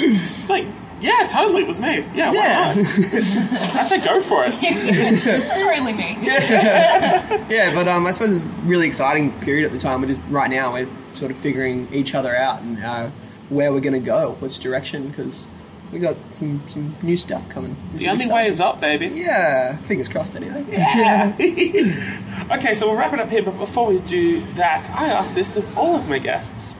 it's 0.01 0.49
like, 0.49 0.65
yeah, 0.99 1.25
totally, 1.31 1.61
it 1.61 1.67
was 1.69 1.79
me. 1.79 2.05
Yeah, 2.13 2.31
why 2.31 2.35
Yeah. 2.35 2.73
not? 2.73 3.75
I 3.77 3.83
said 3.83 4.03
go 4.03 4.21
for 4.21 4.43
it. 4.45 4.53
it's 4.61 5.61
totally 5.63 5.93
me. 5.93 6.17
Yeah, 6.21 7.73
but 7.73 7.87
um, 7.87 8.05
I 8.05 8.11
suppose 8.11 8.35
it's 8.35 8.43
a 8.45 8.47
really 8.65 8.87
exciting 8.87 9.31
period 9.39 9.65
at 9.65 9.71
the 9.71 9.79
time. 9.79 10.01
We're 10.01 10.07
just 10.09 10.19
right 10.29 10.49
now 10.49 10.73
we're 10.73 10.89
sort 11.13 11.31
of 11.31 11.37
figuring 11.37 11.87
each 11.93 12.13
other 12.13 12.35
out 12.35 12.61
and 12.61 12.83
uh, 12.83 13.09
where 13.47 13.71
we're 13.71 13.79
going 13.79 13.93
to 13.93 14.05
go, 14.05 14.31
which 14.41 14.59
direction, 14.59 15.07
because 15.07 15.47
we 15.93 15.99
got 15.99 16.15
some 16.31 16.61
some 16.67 16.95
new 17.01 17.15
stuff 17.15 17.47
coming. 17.49 17.75
The 17.95 18.09
only 18.09 18.27
way 18.27 18.47
is 18.47 18.59
up, 18.59 18.81
baby. 18.81 19.07
Yeah, 19.07 19.77
fingers 19.77 20.09
crossed 20.09 20.35
anyway. 20.35 20.65
Yeah. 20.71 21.35
okay, 22.51 22.73
so 22.73 22.87
we'll 22.87 22.97
wrap 22.97 23.13
it 23.13 23.19
up 23.19 23.29
here, 23.29 23.43
but 23.43 23.57
before 23.57 23.85
we 23.87 23.99
do 23.99 24.45
that, 24.55 24.89
I 24.89 25.07
ask 25.09 25.33
this 25.33 25.55
of 25.55 25.77
all 25.77 25.95
of 25.95 26.09
my 26.09 26.19
guests. 26.19 26.75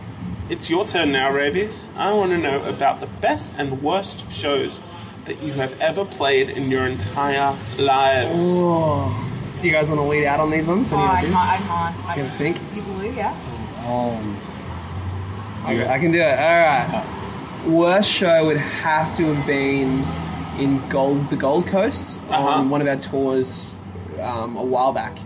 It's 0.49 0.69
your 0.69 0.85
turn 0.85 1.11
now, 1.11 1.31
Rabies. 1.31 1.89
I 1.95 2.11
want 2.13 2.31
to 2.31 2.37
know 2.37 2.63
about 2.65 2.99
the 2.99 3.07
best 3.21 3.55
and 3.57 3.81
worst 3.81 4.29
shows 4.31 4.81
that 5.25 5.41
you 5.41 5.53
have 5.53 5.79
ever 5.79 6.03
played 6.03 6.49
in 6.49 6.69
your 6.69 6.85
entire 6.85 7.55
lives. 7.77 8.57
Oh. 8.57 9.29
Do 9.61 9.67
you 9.67 9.73
guys 9.73 9.87
want 9.89 9.99
to 10.01 10.07
lead 10.07 10.25
out 10.25 10.41
on 10.41 10.51
these 10.51 10.65
ones? 10.65 10.89
Oh, 10.91 10.97
I 10.97 11.21
can't. 11.21 11.35
I 11.35 11.57
can't. 11.57 12.05
I 12.05 12.15
You 12.17 12.23
don't 12.23 12.37
think? 12.37 12.59
You 12.75 12.81
blue, 12.81 13.11
yeah. 13.11 13.33
Um, 13.87 14.37
Okay, 15.63 15.87
I 15.87 15.97
can 15.97 16.11
do 16.11 16.19
it. 16.19 16.39
All 16.39 16.61
right. 16.61 17.22
Worst 17.67 18.09
show 18.09 18.45
would 18.45 18.57
have 18.57 19.15
to 19.17 19.33
have 19.33 19.45
been 19.47 20.03
in 20.59 20.81
Gold, 20.89 21.29
the 21.29 21.35
Gold 21.37 21.65
Coast 21.67 22.19
Uh-huh. 22.29 22.35
on 22.47 22.69
one 22.69 22.81
of 22.81 22.87
our 22.87 22.97
tours 22.97 23.63
um, 24.21 24.57
a 24.57 24.63
while 24.63 24.91
back, 24.91 25.17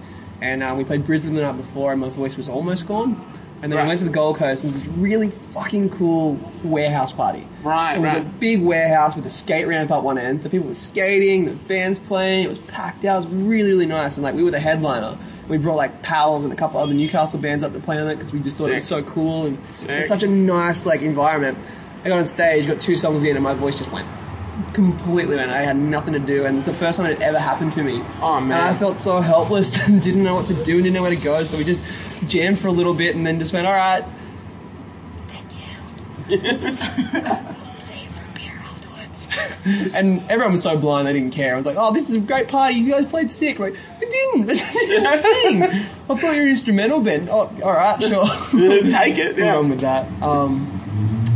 and 0.41 0.61
um, 0.63 0.77
we 0.77 0.83
played 0.83 1.05
Brisbane 1.05 1.33
the 1.33 1.41
night 1.41 1.57
before, 1.57 1.91
and 1.91 1.99
my 2.01 2.09
voice 2.09 2.37
was 2.37 2.47
almost 2.47 2.85
gone. 2.85 3.21
And 3.63 3.71
then 3.71 3.77
Right. 3.79 3.85
we 3.85 3.87
went 3.87 3.99
to 4.01 4.05
the 4.05 4.11
Gold 4.11 4.35
Coast, 4.37 4.63
and 4.63 4.71
it 4.71 4.75
was 4.75 4.83
this 4.83 4.93
really 4.97 5.31
fucking 5.51 5.89
cool 5.89 6.37
warehouse 6.63 7.11
party. 7.11 7.47
Right, 7.63 7.95
It 7.97 8.01
was 8.01 8.13
a 8.13 8.19
big 8.39 8.61
warehouse 8.61 9.15
with 9.15 9.25
a 9.25 9.31
skate 9.31 9.65
ramp 9.67 9.89
up 9.89 10.03
one 10.03 10.19
end, 10.19 10.41
so 10.43 10.47
people 10.49 10.67
were 10.67 10.75
skating, 10.75 11.45
the 11.45 11.53
band's 11.53 11.97
playing, 11.97 12.43
it 12.43 12.49
was 12.49 12.59
packed 12.59 13.03
out, 13.03 13.23
it 13.23 13.29
was 13.29 13.35
really, 13.35 13.71
really 13.71 13.87
nice. 13.87 14.15
And 14.15 14.23
like 14.23 14.35
we 14.35 14.43
were 14.43 14.51
the 14.51 14.59
headliner. 14.59 15.17
We 15.49 15.57
brought 15.57 15.77
like 15.77 16.03
Pals 16.03 16.43
and 16.43 16.53
a 16.53 16.55
couple 16.55 16.79
other 16.79 16.93
Newcastle 16.93 17.39
bands 17.39 17.63
up 17.63 17.73
to 17.73 17.79
play 17.79 17.97
on 17.97 18.07
it 18.09 18.15
because 18.17 18.31
we 18.31 18.41
just 18.41 18.57
thought 18.59 18.69
it 18.69 18.75
was 18.75 18.83
so 18.85 19.01
cool 19.01 19.47
and 19.47 19.57
it 19.57 19.97
was 19.99 20.07
such 20.07 20.21
a 20.21 20.27
nice 20.27 20.85
like 20.85 21.01
environment. 21.01 21.57
I 22.07 22.09
got 22.09 22.19
on 22.19 22.25
stage, 22.25 22.65
got 22.67 22.79
two 22.79 22.95
songs 22.95 23.25
in, 23.25 23.35
and 23.35 23.43
my 23.43 23.53
voice 23.53 23.77
just 23.77 23.91
went 23.91 24.07
completely 24.71 25.35
went. 25.35 25.51
I 25.51 25.61
had 25.61 25.75
nothing 25.75 26.13
to 26.13 26.19
do, 26.19 26.45
and 26.45 26.59
it's 26.59 26.67
the 26.67 26.73
first 26.73 26.97
time 26.97 27.11
it 27.11 27.19
ever 27.21 27.37
happened 27.37 27.73
to 27.73 27.83
me. 27.83 28.01
Oh, 28.21 28.39
man. 28.39 28.59
And 28.59 28.69
I 28.69 28.73
felt 28.73 28.97
so 28.97 29.19
helpless 29.19 29.75
and 29.87 30.01
didn't 30.01 30.23
know 30.23 30.35
what 30.35 30.47
to 30.47 30.53
do 30.53 30.75
and 30.75 30.83
didn't 30.83 30.93
know 30.93 31.01
where 31.01 31.11
to 31.11 31.17
go. 31.17 31.43
So 31.43 31.57
we 31.57 31.65
just 31.65 31.81
jammed 32.27 32.59
for 32.59 32.69
a 32.69 32.71
little 32.71 32.93
bit, 32.93 33.13
and 33.13 33.25
then 33.25 33.39
just 33.39 33.51
went, 33.51 33.67
all 33.67 33.73
right. 33.73 34.05
Thank 35.27 35.51
you. 35.51 36.59
See 37.79 38.05
you 38.05 38.09
for 38.11 38.23
a 38.23 38.33
beer 38.33 38.53
afterwards. 38.53 39.27
and 39.95 40.23
everyone 40.31 40.53
was 40.53 40.63
so 40.63 40.77
blind 40.77 41.07
they 41.09 41.13
didn't 41.13 41.31
care. 41.31 41.55
I 41.55 41.57
was 41.57 41.65
like, 41.65 41.77
"Oh, 41.77 41.93
this 41.93 42.07
is 42.09 42.15
a 42.15 42.19
great 42.19 42.47
party. 42.47 42.75
You 42.75 42.91
guys 42.91 43.05
played 43.05 43.31
sick." 43.31 43.59
Like, 43.59 43.75
we 43.99 44.05
didn't. 44.05 44.47
We 44.47 44.87
didn't 44.87 45.19
sing. 45.19 45.63
I 45.63 46.15
thought 46.15 46.35
you 46.35 46.43
were 46.43 46.47
instrumental 46.47 47.01
band. 47.01 47.29
Oh, 47.29 47.51
all 47.63 47.73
right, 47.73 48.01
sure. 48.01 48.25
Take 48.91 49.17
it, 49.17 49.37
Nothing 49.37 49.45
wrong 49.45 49.63
yeah. 49.65 49.69
with 49.69 49.81
that. 49.81 50.05
Um, 50.21 50.86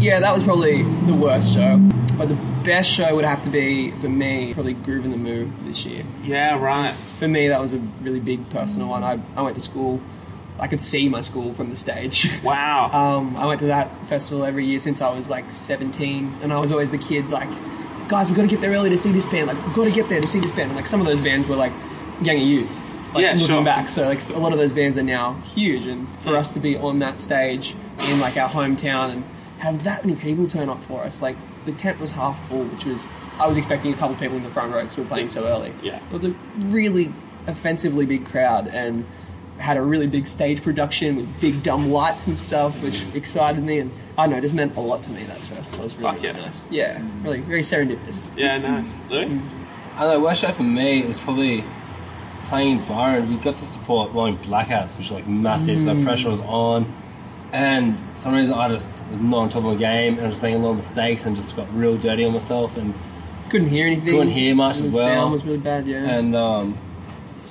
yeah, 0.02 0.20
that 0.20 0.34
was 0.34 0.44
probably 0.44 0.84
the 1.06 1.14
worst 1.14 1.54
show. 1.54 1.78
But 2.18 2.28
the 2.28 2.38
best 2.64 2.90
show 2.90 3.16
would 3.16 3.26
have 3.26 3.44
to 3.44 3.50
be 3.50 3.92
for 3.92 4.10
me, 4.10 4.54
probably 4.54 4.76
Groovin 4.76 5.12
the 5.12 5.18
Moo 5.18 5.50
this 5.62 5.86
year. 5.86 6.04
Yeah, 6.24 6.60
right. 6.60 6.92
For 7.20 7.28
me, 7.28 7.48
that 7.48 7.60
was 7.60 7.74
a 7.74 7.80
really 8.02 8.20
big 8.20 8.48
personal 8.50 8.88
one. 8.90 9.04
I, 9.04 9.20
I 9.36 9.42
went 9.42 9.56
to 9.56 9.62
school. 9.62 10.02
I 10.60 10.68
could 10.68 10.82
see 10.82 11.10
my 11.10 11.22
school 11.22 11.54
from 11.54 11.70
the 11.70 11.76
stage. 11.76 12.30
Wow. 12.44 12.90
Um, 12.92 13.36
I 13.38 13.46
went 13.46 13.60
to 13.62 13.68
that 13.68 13.90
festival 14.08 14.44
every 14.44 14.66
year 14.66 14.78
since 14.80 15.02
I 15.02 15.10
was 15.12 15.30
like 15.30 15.50
17, 15.52 16.40
and 16.44 16.52
I 16.54 16.60
was 16.60 16.72
always 16.72 16.92
the 16.92 16.98
kid 17.00 17.30
like, 17.30 17.50
guys, 18.08 18.28
we've 18.28 18.36
got 18.36 18.44
to 18.44 18.48
get 18.48 18.62
there 18.62 18.72
early 18.72 18.90
to 18.90 18.98
see 18.98 19.12
this 19.12 19.26
band. 19.26 19.48
Like, 19.48 19.66
we've 19.66 19.76
got 19.76 19.86
to 19.86 19.92
get 19.92 20.10
there 20.10 20.22
to 20.22 20.28
see 20.28 20.40
this 20.40 20.52
band. 20.52 20.70
And 20.72 20.76
like 20.76 20.86
some 20.88 21.00
of 21.00 21.08
those 21.08 21.22
bands 21.24 21.48
were 21.48 21.56
like 21.56 21.74
younger 22.22 22.44
youths. 22.44 22.82
Like, 23.14 23.24
Yeah, 23.24 23.32
looking 23.34 23.48
sure. 23.48 23.64
back, 23.64 23.90
so 23.90 24.04
like 24.04 24.28
a 24.30 24.38
lot 24.38 24.52
of 24.52 24.60
those 24.60 24.72
bands 24.72 24.98
are 24.98 25.04
now 25.04 25.34
huge, 25.56 25.88
and 25.88 26.08
for 26.22 26.38
us 26.38 26.50
to 26.50 26.60
be 26.60 26.78
on 26.78 27.00
that 27.00 27.20
stage 27.20 27.76
in 28.08 28.20
like 28.20 28.38
our 28.38 28.50
hometown 28.50 29.12
and 29.12 29.24
have 29.62 29.84
that 29.84 30.04
many 30.06 30.20
people 30.20 30.48
turn 30.48 30.70
up 30.70 30.84
for 30.84 31.04
us, 31.04 31.22
like 31.22 31.38
the 31.66 31.72
tent 31.72 32.00
was 32.00 32.12
half 32.12 32.38
full, 32.50 32.64
which 32.66 32.86
was 32.86 33.04
I 33.40 33.48
was 33.48 33.58
expecting 33.58 33.94
a 33.94 33.98
couple 33.98 34.16
people 34.18 34.38
in 34.38 34.44
the 34.44 34.50
front 34.50 34.74
row 34.74 34.82
because 34.82 34.98
we 34.98 35.04
were 35.04 35.10
playing 35.10 35.30
so 35.30 35.46
early. 35.48 35.74
Yeah. 35.82 35.98
it 36.04 36.12
was 36.12 36.24
a 36.26 36.36
really 36.58 37.14
offensively 37.48 38.06
big 38.06 38.26
crowd 38.26 38.68
and 38.68 39.06
had 39.58 39.78
a 39.78 39.82
really 39.82 40.08
big 40.08 40.26
stage 40.28 40.62
production 40.64 41.16
with 41.16 41.42
big 41.42 41.62
dumb 41.64 41.92
lights 41.92 42.26
and 42.28 42.38
stuff, 42.38 42.82
which 42.84 43.04
excited 43.16 43.64
me. 43.64 43.80
And 43.80 43.92
I 44.18 44.24
don't 44.24 44.32
know, 44.32 44.38
it 44.38 44.42
just 44.42 44.54
meant 44.54 44.76
a 44.76 44.80
lot 44.80 45.04
to 45.04 45.10
me 45.12 45.24
that 45.24 45.40
show. 45.42 45.56
It 45.56 45.80
was 45.80 45.96
really, 45.96 46.14
Fuck 46.16 46.24
yeah. 46.24 46.32
really 46.32 46.42
nice. 46.46 46.68
Yeah, 46.72 47.02
really 47.24 47.40
very 47.42 47.62
serendipitous. 47.62 48.30
yeah, 48.38 48.58
nice. 48.58 48.94
Louis? 49.10 49.26
I 49.96 50.02
don't 50.02 50.14
know, 50.14 50.20
worst 50.20 50.42
show 50.42 50.52
for 50.52 50.64
me 50.64 51.04
was 51.06 51.20
probably 51.20 51.64
playing 52.46 52.80
in 52.80 52.86
Byron. 52.88 53.30
We 53.30 53.38
got 53.38 53.58
to 53.58 53.66
support 53.66 54.12
Rolling 54.14 54.38
Blackouts, 54.40 54.98
which 54.98 55.08
is 55.08 55.12
like 55.12 55.28
massive, 55.28 55.80
so 55.82 55.94
Mm. 55.96 56.04
pressure 56.04 56.30
was 56.30 56.42
on. 56.42 56.92
And 57.54 57.98
some 58.14 58.34
reason 58.34 58.54
I 58.54 58.70
just 58.70 58.90
was 59.10 59.20
not 59.20 59.38
on 59.40 59.50
top 59.50 59.64
of 59.66 59.72
the 59.72 59.78
game 59.78 60.18
and 60.18 60.26
I 60.26 60.30
was 60.30 60.42
making 60.42 60.62
a 60.62 60.64
lot 60.64 60.72
of 60.72 60.78
mistakes 60.78 61.26
and 61.26 61.36
just 61.36 61.56
got 61.56 61.74
real 61.76 61.98
dirty 61.98 62.24
on 62.24 62.32
myself 62.34 62.78
and 62.78 62.94
Couldn't 63.50 63.68
hear 63.68 63.86
anything. 63.88 64.06
Couldn't 64.08 64.30
hear 64.30 64.56
much 64.56 64.78
the 64.78 64.88
as 64.88 64.94
well. 64.94 65.06
sound 65.08 65.32
was 65.34 65.44
really 65.44 65.58
bad. 65.58 65.86
Yeah. 65.86 65.98
and 66.10 66.34
um, 66.36 66.78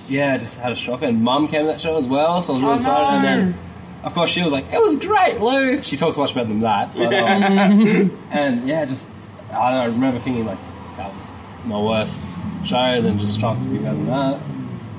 yeah, 0.09 0.34
I 0.34 0.38
just 0.38 0.59
had 0.59 0.72
a 0.72 0.76
shock. 0.76 1.03
And 1.03 1.22
Mum 1.22 1.48
came 1.48 1.62
to 1.62 1.66
that 1.68 1.80
show 1.80 1.96
as 1.98 2.07
well, 2.09 2.40
so 2.40 2.53
I 2.53 2.57
was 2.57 2.61
really 2.62 2.72
Oh, 2.72 2.76
excited. 2.76 3.14
And 3.16 3.24
then, 3.24 3.59
of 4.03 4.14
course, 4.14 4.30
she 4.30 4.42
was 4.42 4.53
like, 4.53 4.64
"It 4.72 4.80
was 4.82 4.96
great, 4.96 5.38
Lou." 5.40 5.82
She 5.82 5.96
talks 5.98 6.16
much 6.16 6.34
better 6.34 6.48
than 6.48 6.61
that, 6.61 6.96
but 6.96 7.12
um, 7.14 8.18
and 8.30 8.66
yeah, 8.66 8.86
just 8.86 9.07
I 9.53 9.72
know, 9.72 9.80
I 9.82 9.84
remember 9.84 10.18
thinking 10.18 10.46
like 10.46 10.59
that 10.96 11.12
was 11.12 11.30
my 11.66 11.78
worst 11.78 12.26
show. 12.64 13.03
Then 13.03 13.18
just 13.18 13.38
trying 13.38 13.62
to 13.62 13.68
be 13.70 13.76
better 13.78 13.94
than 13.96 14.07
that. 14.07 14.40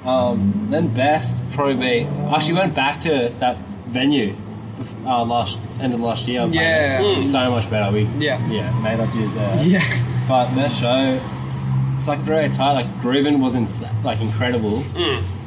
Um, 0.07 0.67
then 0.69 0.93
best 0.93 1.41
probably 1.51 1.75
be. 1.75 2.05
I 2.07 2.35
actually 2.35 2.53
went 2.53 2.75
back 2.75 3.01
to 3.01 3.33
that 3.39 3.57
venue 3.87 4.35
uh, 5.05 5.23
last 5.25 5.57
end 5.79 5.93
of 5.93 5.99
last 5.99 6.27
year. 6.27 6.45
Yeah. 6.51 7.01
it. 7.01 7.21
so 7.23 7.51
much 7.51 7.69
better. 7.69 7.91
We 7.91 8.03
Yeah. 8.19 8.45
yeah 8.49 8.71
made 8.81 8.99
our 8.99 9.07
years 9.15 9.33
there. 9.33 9.63
yeah. 9.63 10.25
But 10.27 10.53
that 10.55 10.71
show, 10.71 11.19
it's 11.97 12.07
like 12.07 12.19
very 12.19 12.49
tight. 12.49 12.73
Like 12.73 13.01
grooving 13.01 13.39
was 13.41 13.55
ins- 13.55 13.83
like 14.03 14.21
incredible. 14.21 14.83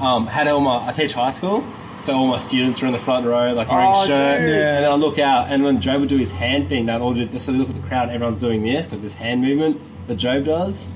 Um, 0.00 0.26
had 0.26 0.46
all 0.48 0.60
my 0.60 0.88
I 0.88 0.92
teach 0.92 1.12
high 1.12 1.30
school, 1.30 1.64
so 2.00 2.12
all 2.14 2.26
my 2.26 2.36
students 2.38 2.80
were 2.82 2.86
in 2.88 2.92
the 2.92 2.98
front 2.98 3.24
row, 3.26 3.52
like 3.54 3.68
wearing 3.70 3.86
Oh, 3.88 4.02
a 4.02 4.06
shirt. 4.06 4.40
dude. 4.40 4.50
Yeah. 4.50 4.74
And 4.76 4.84
then 4.84 4.92
I 4.92 4.96
look 4.96 5.18
out, 5.18 5.50
and 5.50 5.64
when 5.64 5.80
Joe 5.80 5.98
would 6.00 6.08
do 6.08 6.18
his 6.18 6.30
hand 6.32 6.68
thing, 6.68 6.86
that 6.86 7.00
all 7.00 7.14
do, 7.14 7.26
so 7.38 7.52
they 7.52 7.58
look 7.58 7.70
at 7.70 7.74
the 7.80 7.88
crowd, 7.88 8.10
everyone's 8.10 8.40
doing 8.40 8.62
this, 8.62 8.92
like 8.92 9.00
this 9.02 9.14
hand 9.14 9.40
movement 9.42 9.80
that 10.08 10.16
Joe 10.16 10.40
does, 10.42 10.90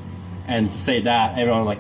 and 0.47 0.71
to 0.71 0.77
see 0.77 1.01
that, 1.01 1.39
everyone 1.39 1.65
like 1.65 1.79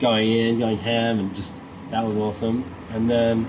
going 0.00 0.30
in, 0.32 0.58
going 0.58 0.78
ham, 0.78 1.18
and 1.20 1.34
just 1.36 1.54
that 1.90 2.04
was 2.04 2.16
awesome. 2.16 2.64
And 2.92 3.08
then 3.10 3.46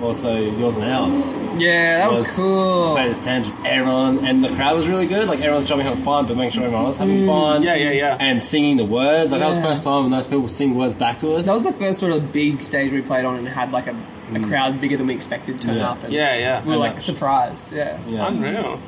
also 0.00 0.36
Yours 0.36 0.76
and 0.76 0.84
Owls 0.84 1.34
Yeah, 1.60 1.98
that 1.98 2.10
was, 2.10 2.30
cool. 2.36 2.94
Played 2.94 3.10
as 3.10 3.24
ten, 3.24 3.42
just 3.42 3.56
everyone, 3.64 4.24
and 4.24 4.44
the 4.44 4.48
crowd 4.50 4.76
was 4.76 4.86
really 4.88 5.06
good. 5.06 5.28
Like 5.28 5.40
everyone's 5.40 5.68
jumping 5.68 5.86
having 5.86 6.04
fun, 6.04 6.26
but 6.26 6.36
making 6.36 6.52
sure 6.52 6.64
everyone 6.64 6.84
was 6.86 6.96
having 6.96 7.18
mm. 7.18 7.26
fun. 7.26 7.62
Yeah, 7.62 7.74
yeah, 7.74 7.90
yeah. 7.90 8.16
And 8.20 8.42
singing 8.42 8.76
the 8.76 8.84
words. 8.84 9.32
Like 9.32 9.40
that 9.40 9.48
was 9.48 9.56
the 9.56 9.62
first 9.62 9.82
time 9.82 10.10
those 10.10 10.26
people 10.26 10.48
sing 10.48 10.74
words 10.74 10.94
back 10.94 11.18
to 11.20 11.34
us. 11.34 11.46
That 11.46 11.54
was 11.54 11.64
the 11.64 11.72
first 11.72 11.98
sort 11.98 12.12
of 12.12 12.32
big 12.32 12.60
stage 12.60 12.92
we 12.92 13.02
played 13.02 13.24
on 13.24 13.36
and 13.36 13.48
had 13.48 13.72
like 13.72 13.86
a, 13.86 13.92
a 13.92 13.94
mm. 14.32 14.48
crowd 14.48 14.80
bigger 14.80 14.96
than 14.96 15.06
we 15.06 15.14
expected 15.14 15.60
turn 15.60 15.76
Yeah. 15.76 15.90
up. 15.90 16.02
And 16.04 16.12
Yeah, 16.12 16.34
yeah. 16.36 16.60
We 16.62 16.66
were 16.68 16.72
And 16.72 16.80
like 16.80 16.90
that's- 16.92 17.04
surprised. 17.04 17.72
Yeah. 17.72 17.98
yeah. 18.06 18.26
Unreal. 18.28 18.80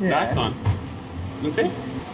Yeah. 0.00 0.10
Nice 0.10 0.36
one. 0.36 0.54
Lindsay? 1.42 1.70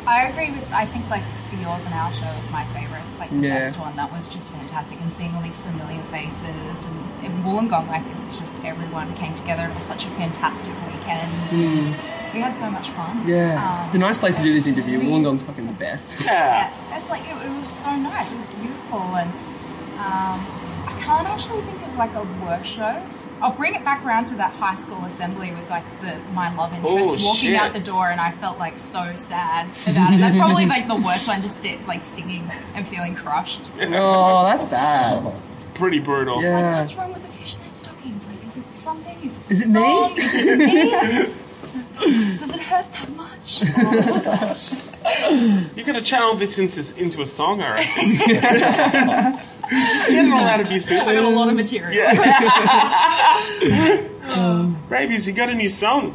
I 0.06 0.26
agree 0.28 0.50
with. 0.50 0.70
I 0.72 0.86
think 0.86 1.08
like 1.10 1.22
the 1.50 1.56
Yours 1.58 1.84
and 1.86 1.94
Owls 1.94 2.14
show 2.18 2.26
is 2.38 2.50
my 2.50 2.64
favorite, 2.66 3.03
like 3.30 3.40
the 3.40 3.46
Yeah. 3.48 3.60
best 3.60 3.78
one. 3.78 3.96
That 3.96 4.12
was 4.12 4.28
just 4.28 4.50
fantastic, 4.50 5.00
and 5.00 5.12
seeing 5.12 5.34
all 5.34 5.42
these 5.42 5.60
familiar 5.60 6.02
faces 6.04 6.86
and 6.86 7.24
in 7.24 7.42
Wollongong, 7.42 7.88
like 7.88 8.02
it 8.06 8.18
was 8.24 8.38
just 8.38 8.54
everyone 8.64 9.14
came 9.14 9.34
together. 9.34 9.68
It 9.68 9.74
was 9.76 9.86
such 9.86 10.04
a 10.04 10.10
fantastic 10.10 10.74
weekend. 10.86 11.96
We 12.34 12.40
had 12.40 12.58
so 12.58 12.68
much 12.70 12.90
fun. 12.90 13.22
Yeah. 13.26 13.54
Um, 13.62 13.86
it's 13.86 13.94
a 13.94 13.98
nice 13.98 14.16
place 14.16 14.36
to 14.36 14.42
do 14.42 14.52
this 14.52 14.66
interview. 14.66 14.98
we- 14.98 15.06
Wollongong's 15.06 15.42
fucking 15.44 15.66
the 15.66 15.72
best. 15.72 16.16
Yeah. 16.24 16.70
yeah, 16.90 16.98
it's 16.98 17.08
like 17.10 17.22
it, 17.22 17.36
it 17.46 17.60
was 17.60 17.70
so 17.70 17.94
nice. 17.94 18.32
It 18.32 18.36
was 18.36 18.46
beautiful, 18.48 19.16
and 19.16 19.30
um, 19.98 20.40
I 20.86 20.96
can't 21.00 21.28
actually 21.28 21.62
think 21.62 21.80
of 21.86 21.96
like 21.96 22.14
a 22.14 22.22
work 22.44 22.64
show. 22.64 23.00
I'll 23.40 23.52
bring 23.52 23.74
it 23.74 23.84
back 23.84 24.04
around 24.04 24.26
to 24.26 24.36
that 24.36 24.52
high 24.52 24.74
school 24.76 25.04
assembly 25.04 25.52
with 25.52 25.68
like 25.68 25.84
the 26.00 26.18
my 26.32 26.54
love 26.54 26.72
interest 26.72 26.96
Oh, 27.20 27.26
walking 27.26 27.50
shit. 27.50 27.54
out 27.60 27.72
the 27.72 27.80
door, 27.80 28.08
and 28.10 28.20
I 28.20 28.30
felt 28.32 28.58
like 28.58 28.78
so 28.78 29.14
sad 29.16 29.68
about 29.86 30.14
it. 30.14 30.18
That's 30.20 30.36
probably 30.36 30.66
like 30.66 30.88
the 30.88 30.96
worst 30.96 31.26
one, 31.28 31.42
just 31.42 31.64
it, 31.64 31.86
like 31.86 32.04
singing 32.04 32.50
and 32.74 32.86
feeling 32.88 33.14
crushed. 33.14 33.70
oh, 33.80 34.44
that's 34.46 34.64
bad. 34.64 35.34
It's 35.56 35.64
pretty 35.74 35.98
brutal. 35.98 36.42
Yeah. 36.42 36.58
Like, 36.60 36.78
what's 36.80 36.94
wrong 36.94 37.12
with 37.12 37.22
the 37.22 37.28
fishnet 37.28 37.76
stockings? 37.76 38.26
Like, 38.26 38.44
is 38.46 38.56
it 38.56 38.74
something? 38.74 39.18
Is 39.22 39.36
it, 39.36 39.42
Is 39.50 39.72
the 39.72 39.78
it 39.78 39.82
me? 39.82 40.22
Is 40.22 40.34
it 40.34 41.28
me? 41.28 41.34
Does 42.38 42.54
it 42.54 42.60
hurt 42.60 42.86
that 42.92 43.10
much? 43.10 43.62
Oh 43.76 44.10
my 44.10 44.20
gosh. 44.22 44.72
You 45.76 45.84
could 45.84 45.96
have 45.96 46.04
channeled 46.04 46.38
this 46.38 46.58
into, 46.58 47.02
into 47.02 47.20
a 47.20 47.26
song, 47.26 47.60
I 47.62 47.74
reckon. 47.74 49.40
Just 49.92 50.08
get 50.08 50.24
it 50.24 50.32
all 50.32 50.44
out 50.44 50.60
of 50.60 50.70
you, 50.70 50.80
suits. 50.80 51.06
I 51.06 51.14
got 51.14 51.24
a 51.24 51.28
lot 51.28 51.48
of 51.48 51.56
material. 51.56 51.92
yeah 51.92 52.08
um, 54.40 54.78
Rabies, 54.88 55.26
you 55.26 55.34
got 55.34 55.50
a 55.50 55.54
new 55.54 55.68
song. 55.68 56.14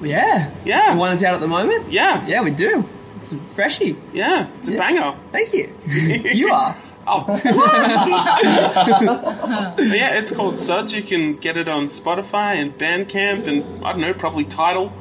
Yeah. 0.00 0.50
Yeah. 0.64 0.94
The 0.94 0.98
one 0.98 1.10
that's 1.10 1.22
out 1.22 1.34
at 1.34 1.40
the 1.40 1.46
moment? 1.48 1.92
Yeah. 1.92 2.26
Yeah, 2.26 2.42
we 2.42 2.50
do. 2.50 2.88
It's 3.16 3.32
a 3.32 3.38
freshie. 3.54 3.96
Yeah, 4.12 4.48
it's 4.58 4.68
a 4.68 4.72
Yeah. 4.72 4.78
banger. 4.78 5.14
Thank 5.30 5.52
you. 5.52 5.72
you 5.86 6.52
are. 6.52 6.76
Oh. 7.06 7.24
But 9.76 9.86
yeah, 9.86 10.18
it's 10.18 10.30
called 10.30 10.60
Suds. 10.60 10.92
You 10.94 11.02
can 11.02 11.36
get 11.36 11.56
it 11.56 11.68
on 11.68 11.86
Spotify 11.86 12.56
and 12.56 12.76
Bandcamp 12.76 13.46
and, 13.46 13.84
I 13.84 13.92
don't 13.92 14.00
know, 14.00 14.14
probably 14.14 14.44
Tidal. 14.44 14.92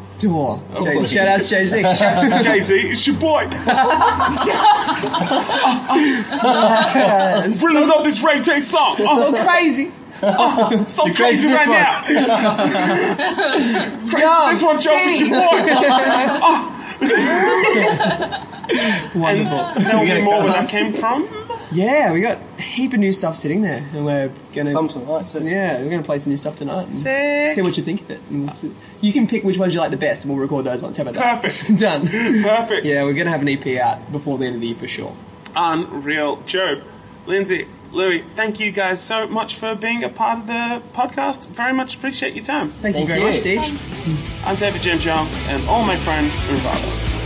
Oh, 0.75 0.83
Jay- 0.83 1.03
shout 1.05 1.27
out 1.27 1.39
to 1.41 1.47
Jay 1.47 1.63
Z. 1.65 1.81
Jay 2.43 2.59
Z, 2.59 2.75
it's 2.89 3.05
your 3.07 3.15
boy. 3.17 3.47
It's 7.45 7.61
Really 7.63 7.85
love 7.85 8.03
this 8.03 8.23
Ray 8.23 8.41
J 8.41 8.59
song. 8.59 8.95
Oh. 8.99 9.07
oh, 9.09 9.33
so 9.33 9.43
crazy. 9.43 9.91
so 10.87 11.03
crazy 11.05 11.13
crazy 11.13 11.47
right 11.47 11.67
one. 11.67 11.77
now. 11.77 12.03
crazy, 14.09 14.21
Yo, 14.21 14.49
this 14.49 14.61
one, 14.63 14.79
Joe, 14.81 14.91
it's 14.93 15.19
your 15.19 15.29
boy. 15.29 15.35
Oh. 16.43 16.77
Wonderful. 19.15 19.81
There'll 19.83 20.05
be 20.05 20.21
more 20.21 20.43
where 20.43 20.53
that 20.53 20.69
came 20.69 20.93
from. 20.93 21.27
Yeah, 21.71 22.11
we 22.11 22.21
got 22.21 22.39
a 22.57 22.61
heap 22.61 22.93
of 22.93 22.99
new 22.99 23.13
stuff 23.13 23.35
sitting 23.37 23.61
there, 23.61 23.83
and 23.93 24.05
we're 24.05 24.31
gonna. 24.53 24.71
Some 24.71 24.87
tonight. 24.89 25.33
Yeah, 25.41 25.79
we're 25.79 25.89
gonna 25.89 26.03
play 26.03 26.19
some 26.19 26.31
new 26.31 26.37
stuff 26.37 26.55
tonight. 26.55 26.79
and 26.79 26.85
Sick. 26.87 27.53
See 27.53 27.61
what 27.61 27.77
you 27.77 27.83
think 27.83 28.01
of 28.01 28.11
it. 28.11 28.21
And 28.29 28.41
we'll 28.41 28.49
see. 28.49 28.73
You 28.99 29.13
can 29.13 29.27
pick 29.27 29.43
which 29.43 29.57
ones 29.57 29.73
you 29.73 29.79
like 29.79 29.91
the 29.91 29.97
best, 29.97 30.25
and 30.25 30.33
we'll 30.33 30.41
record 30.41 30.65
those 30.65 30.81
ones. 30.81 30.97
How 30.97 31.03
about 31.03 31.13
that? 31.15 31.41
Perfect. 31.41 31.79
Done. 31.79 32.07
Perfect. 32.07 32.85
Yeah, 32.85 33.03
we're 33.03 33.13
gonna 33.13 33.29
have 33.29 33.41
an 33.41 33.49
EP 33.49 33.77
out 33.77 34.11
before 34.11 34.37
the 34.37 34.45
end 34.45 34.55
of 34.55 34.61
the 34.61 34.67
year 34.67 34.75
for 34.75 34.87
sure. 34.87 35.15
Unreal. 35.55 36.41
Job, 36.43 36.83
Lindsay, 37.25 37.67
Louis, 37.91 38.23
thank 38.35 38.59
you 38.59 38.71
guys 38.71 39.01
so 39.01 39.27
much 39.27 39.55
for 39.55 39.75
being 39.75 40.03
a 40.03 40.09
part 40.09 40.39
of 40.39 40.47
the 40.47 40.81
podcast. 40.93 41.47
Very 41.47 41.73
much 41.73 41.95
appreciate 41.95 42.33
your 42.33 42.43
time. 42.43 42.71
Thank, 42.81 42.97
you 42.97 43.05
very 43.05 43.19
you. 43.19 43.27
much, 43.27 43.69
Deej. 43.69 44.45
I'm 44.45 44.55
David 44.55 44.81
James 44.81 45.05
Young, 45.05 45.27
and 45.47 45.67
all 45.67 45.83
my 45.83 45.95
friends 45.97 46.41
are 46.41 46.55
in 46.55 46.63
Barbados. 46.63 47.20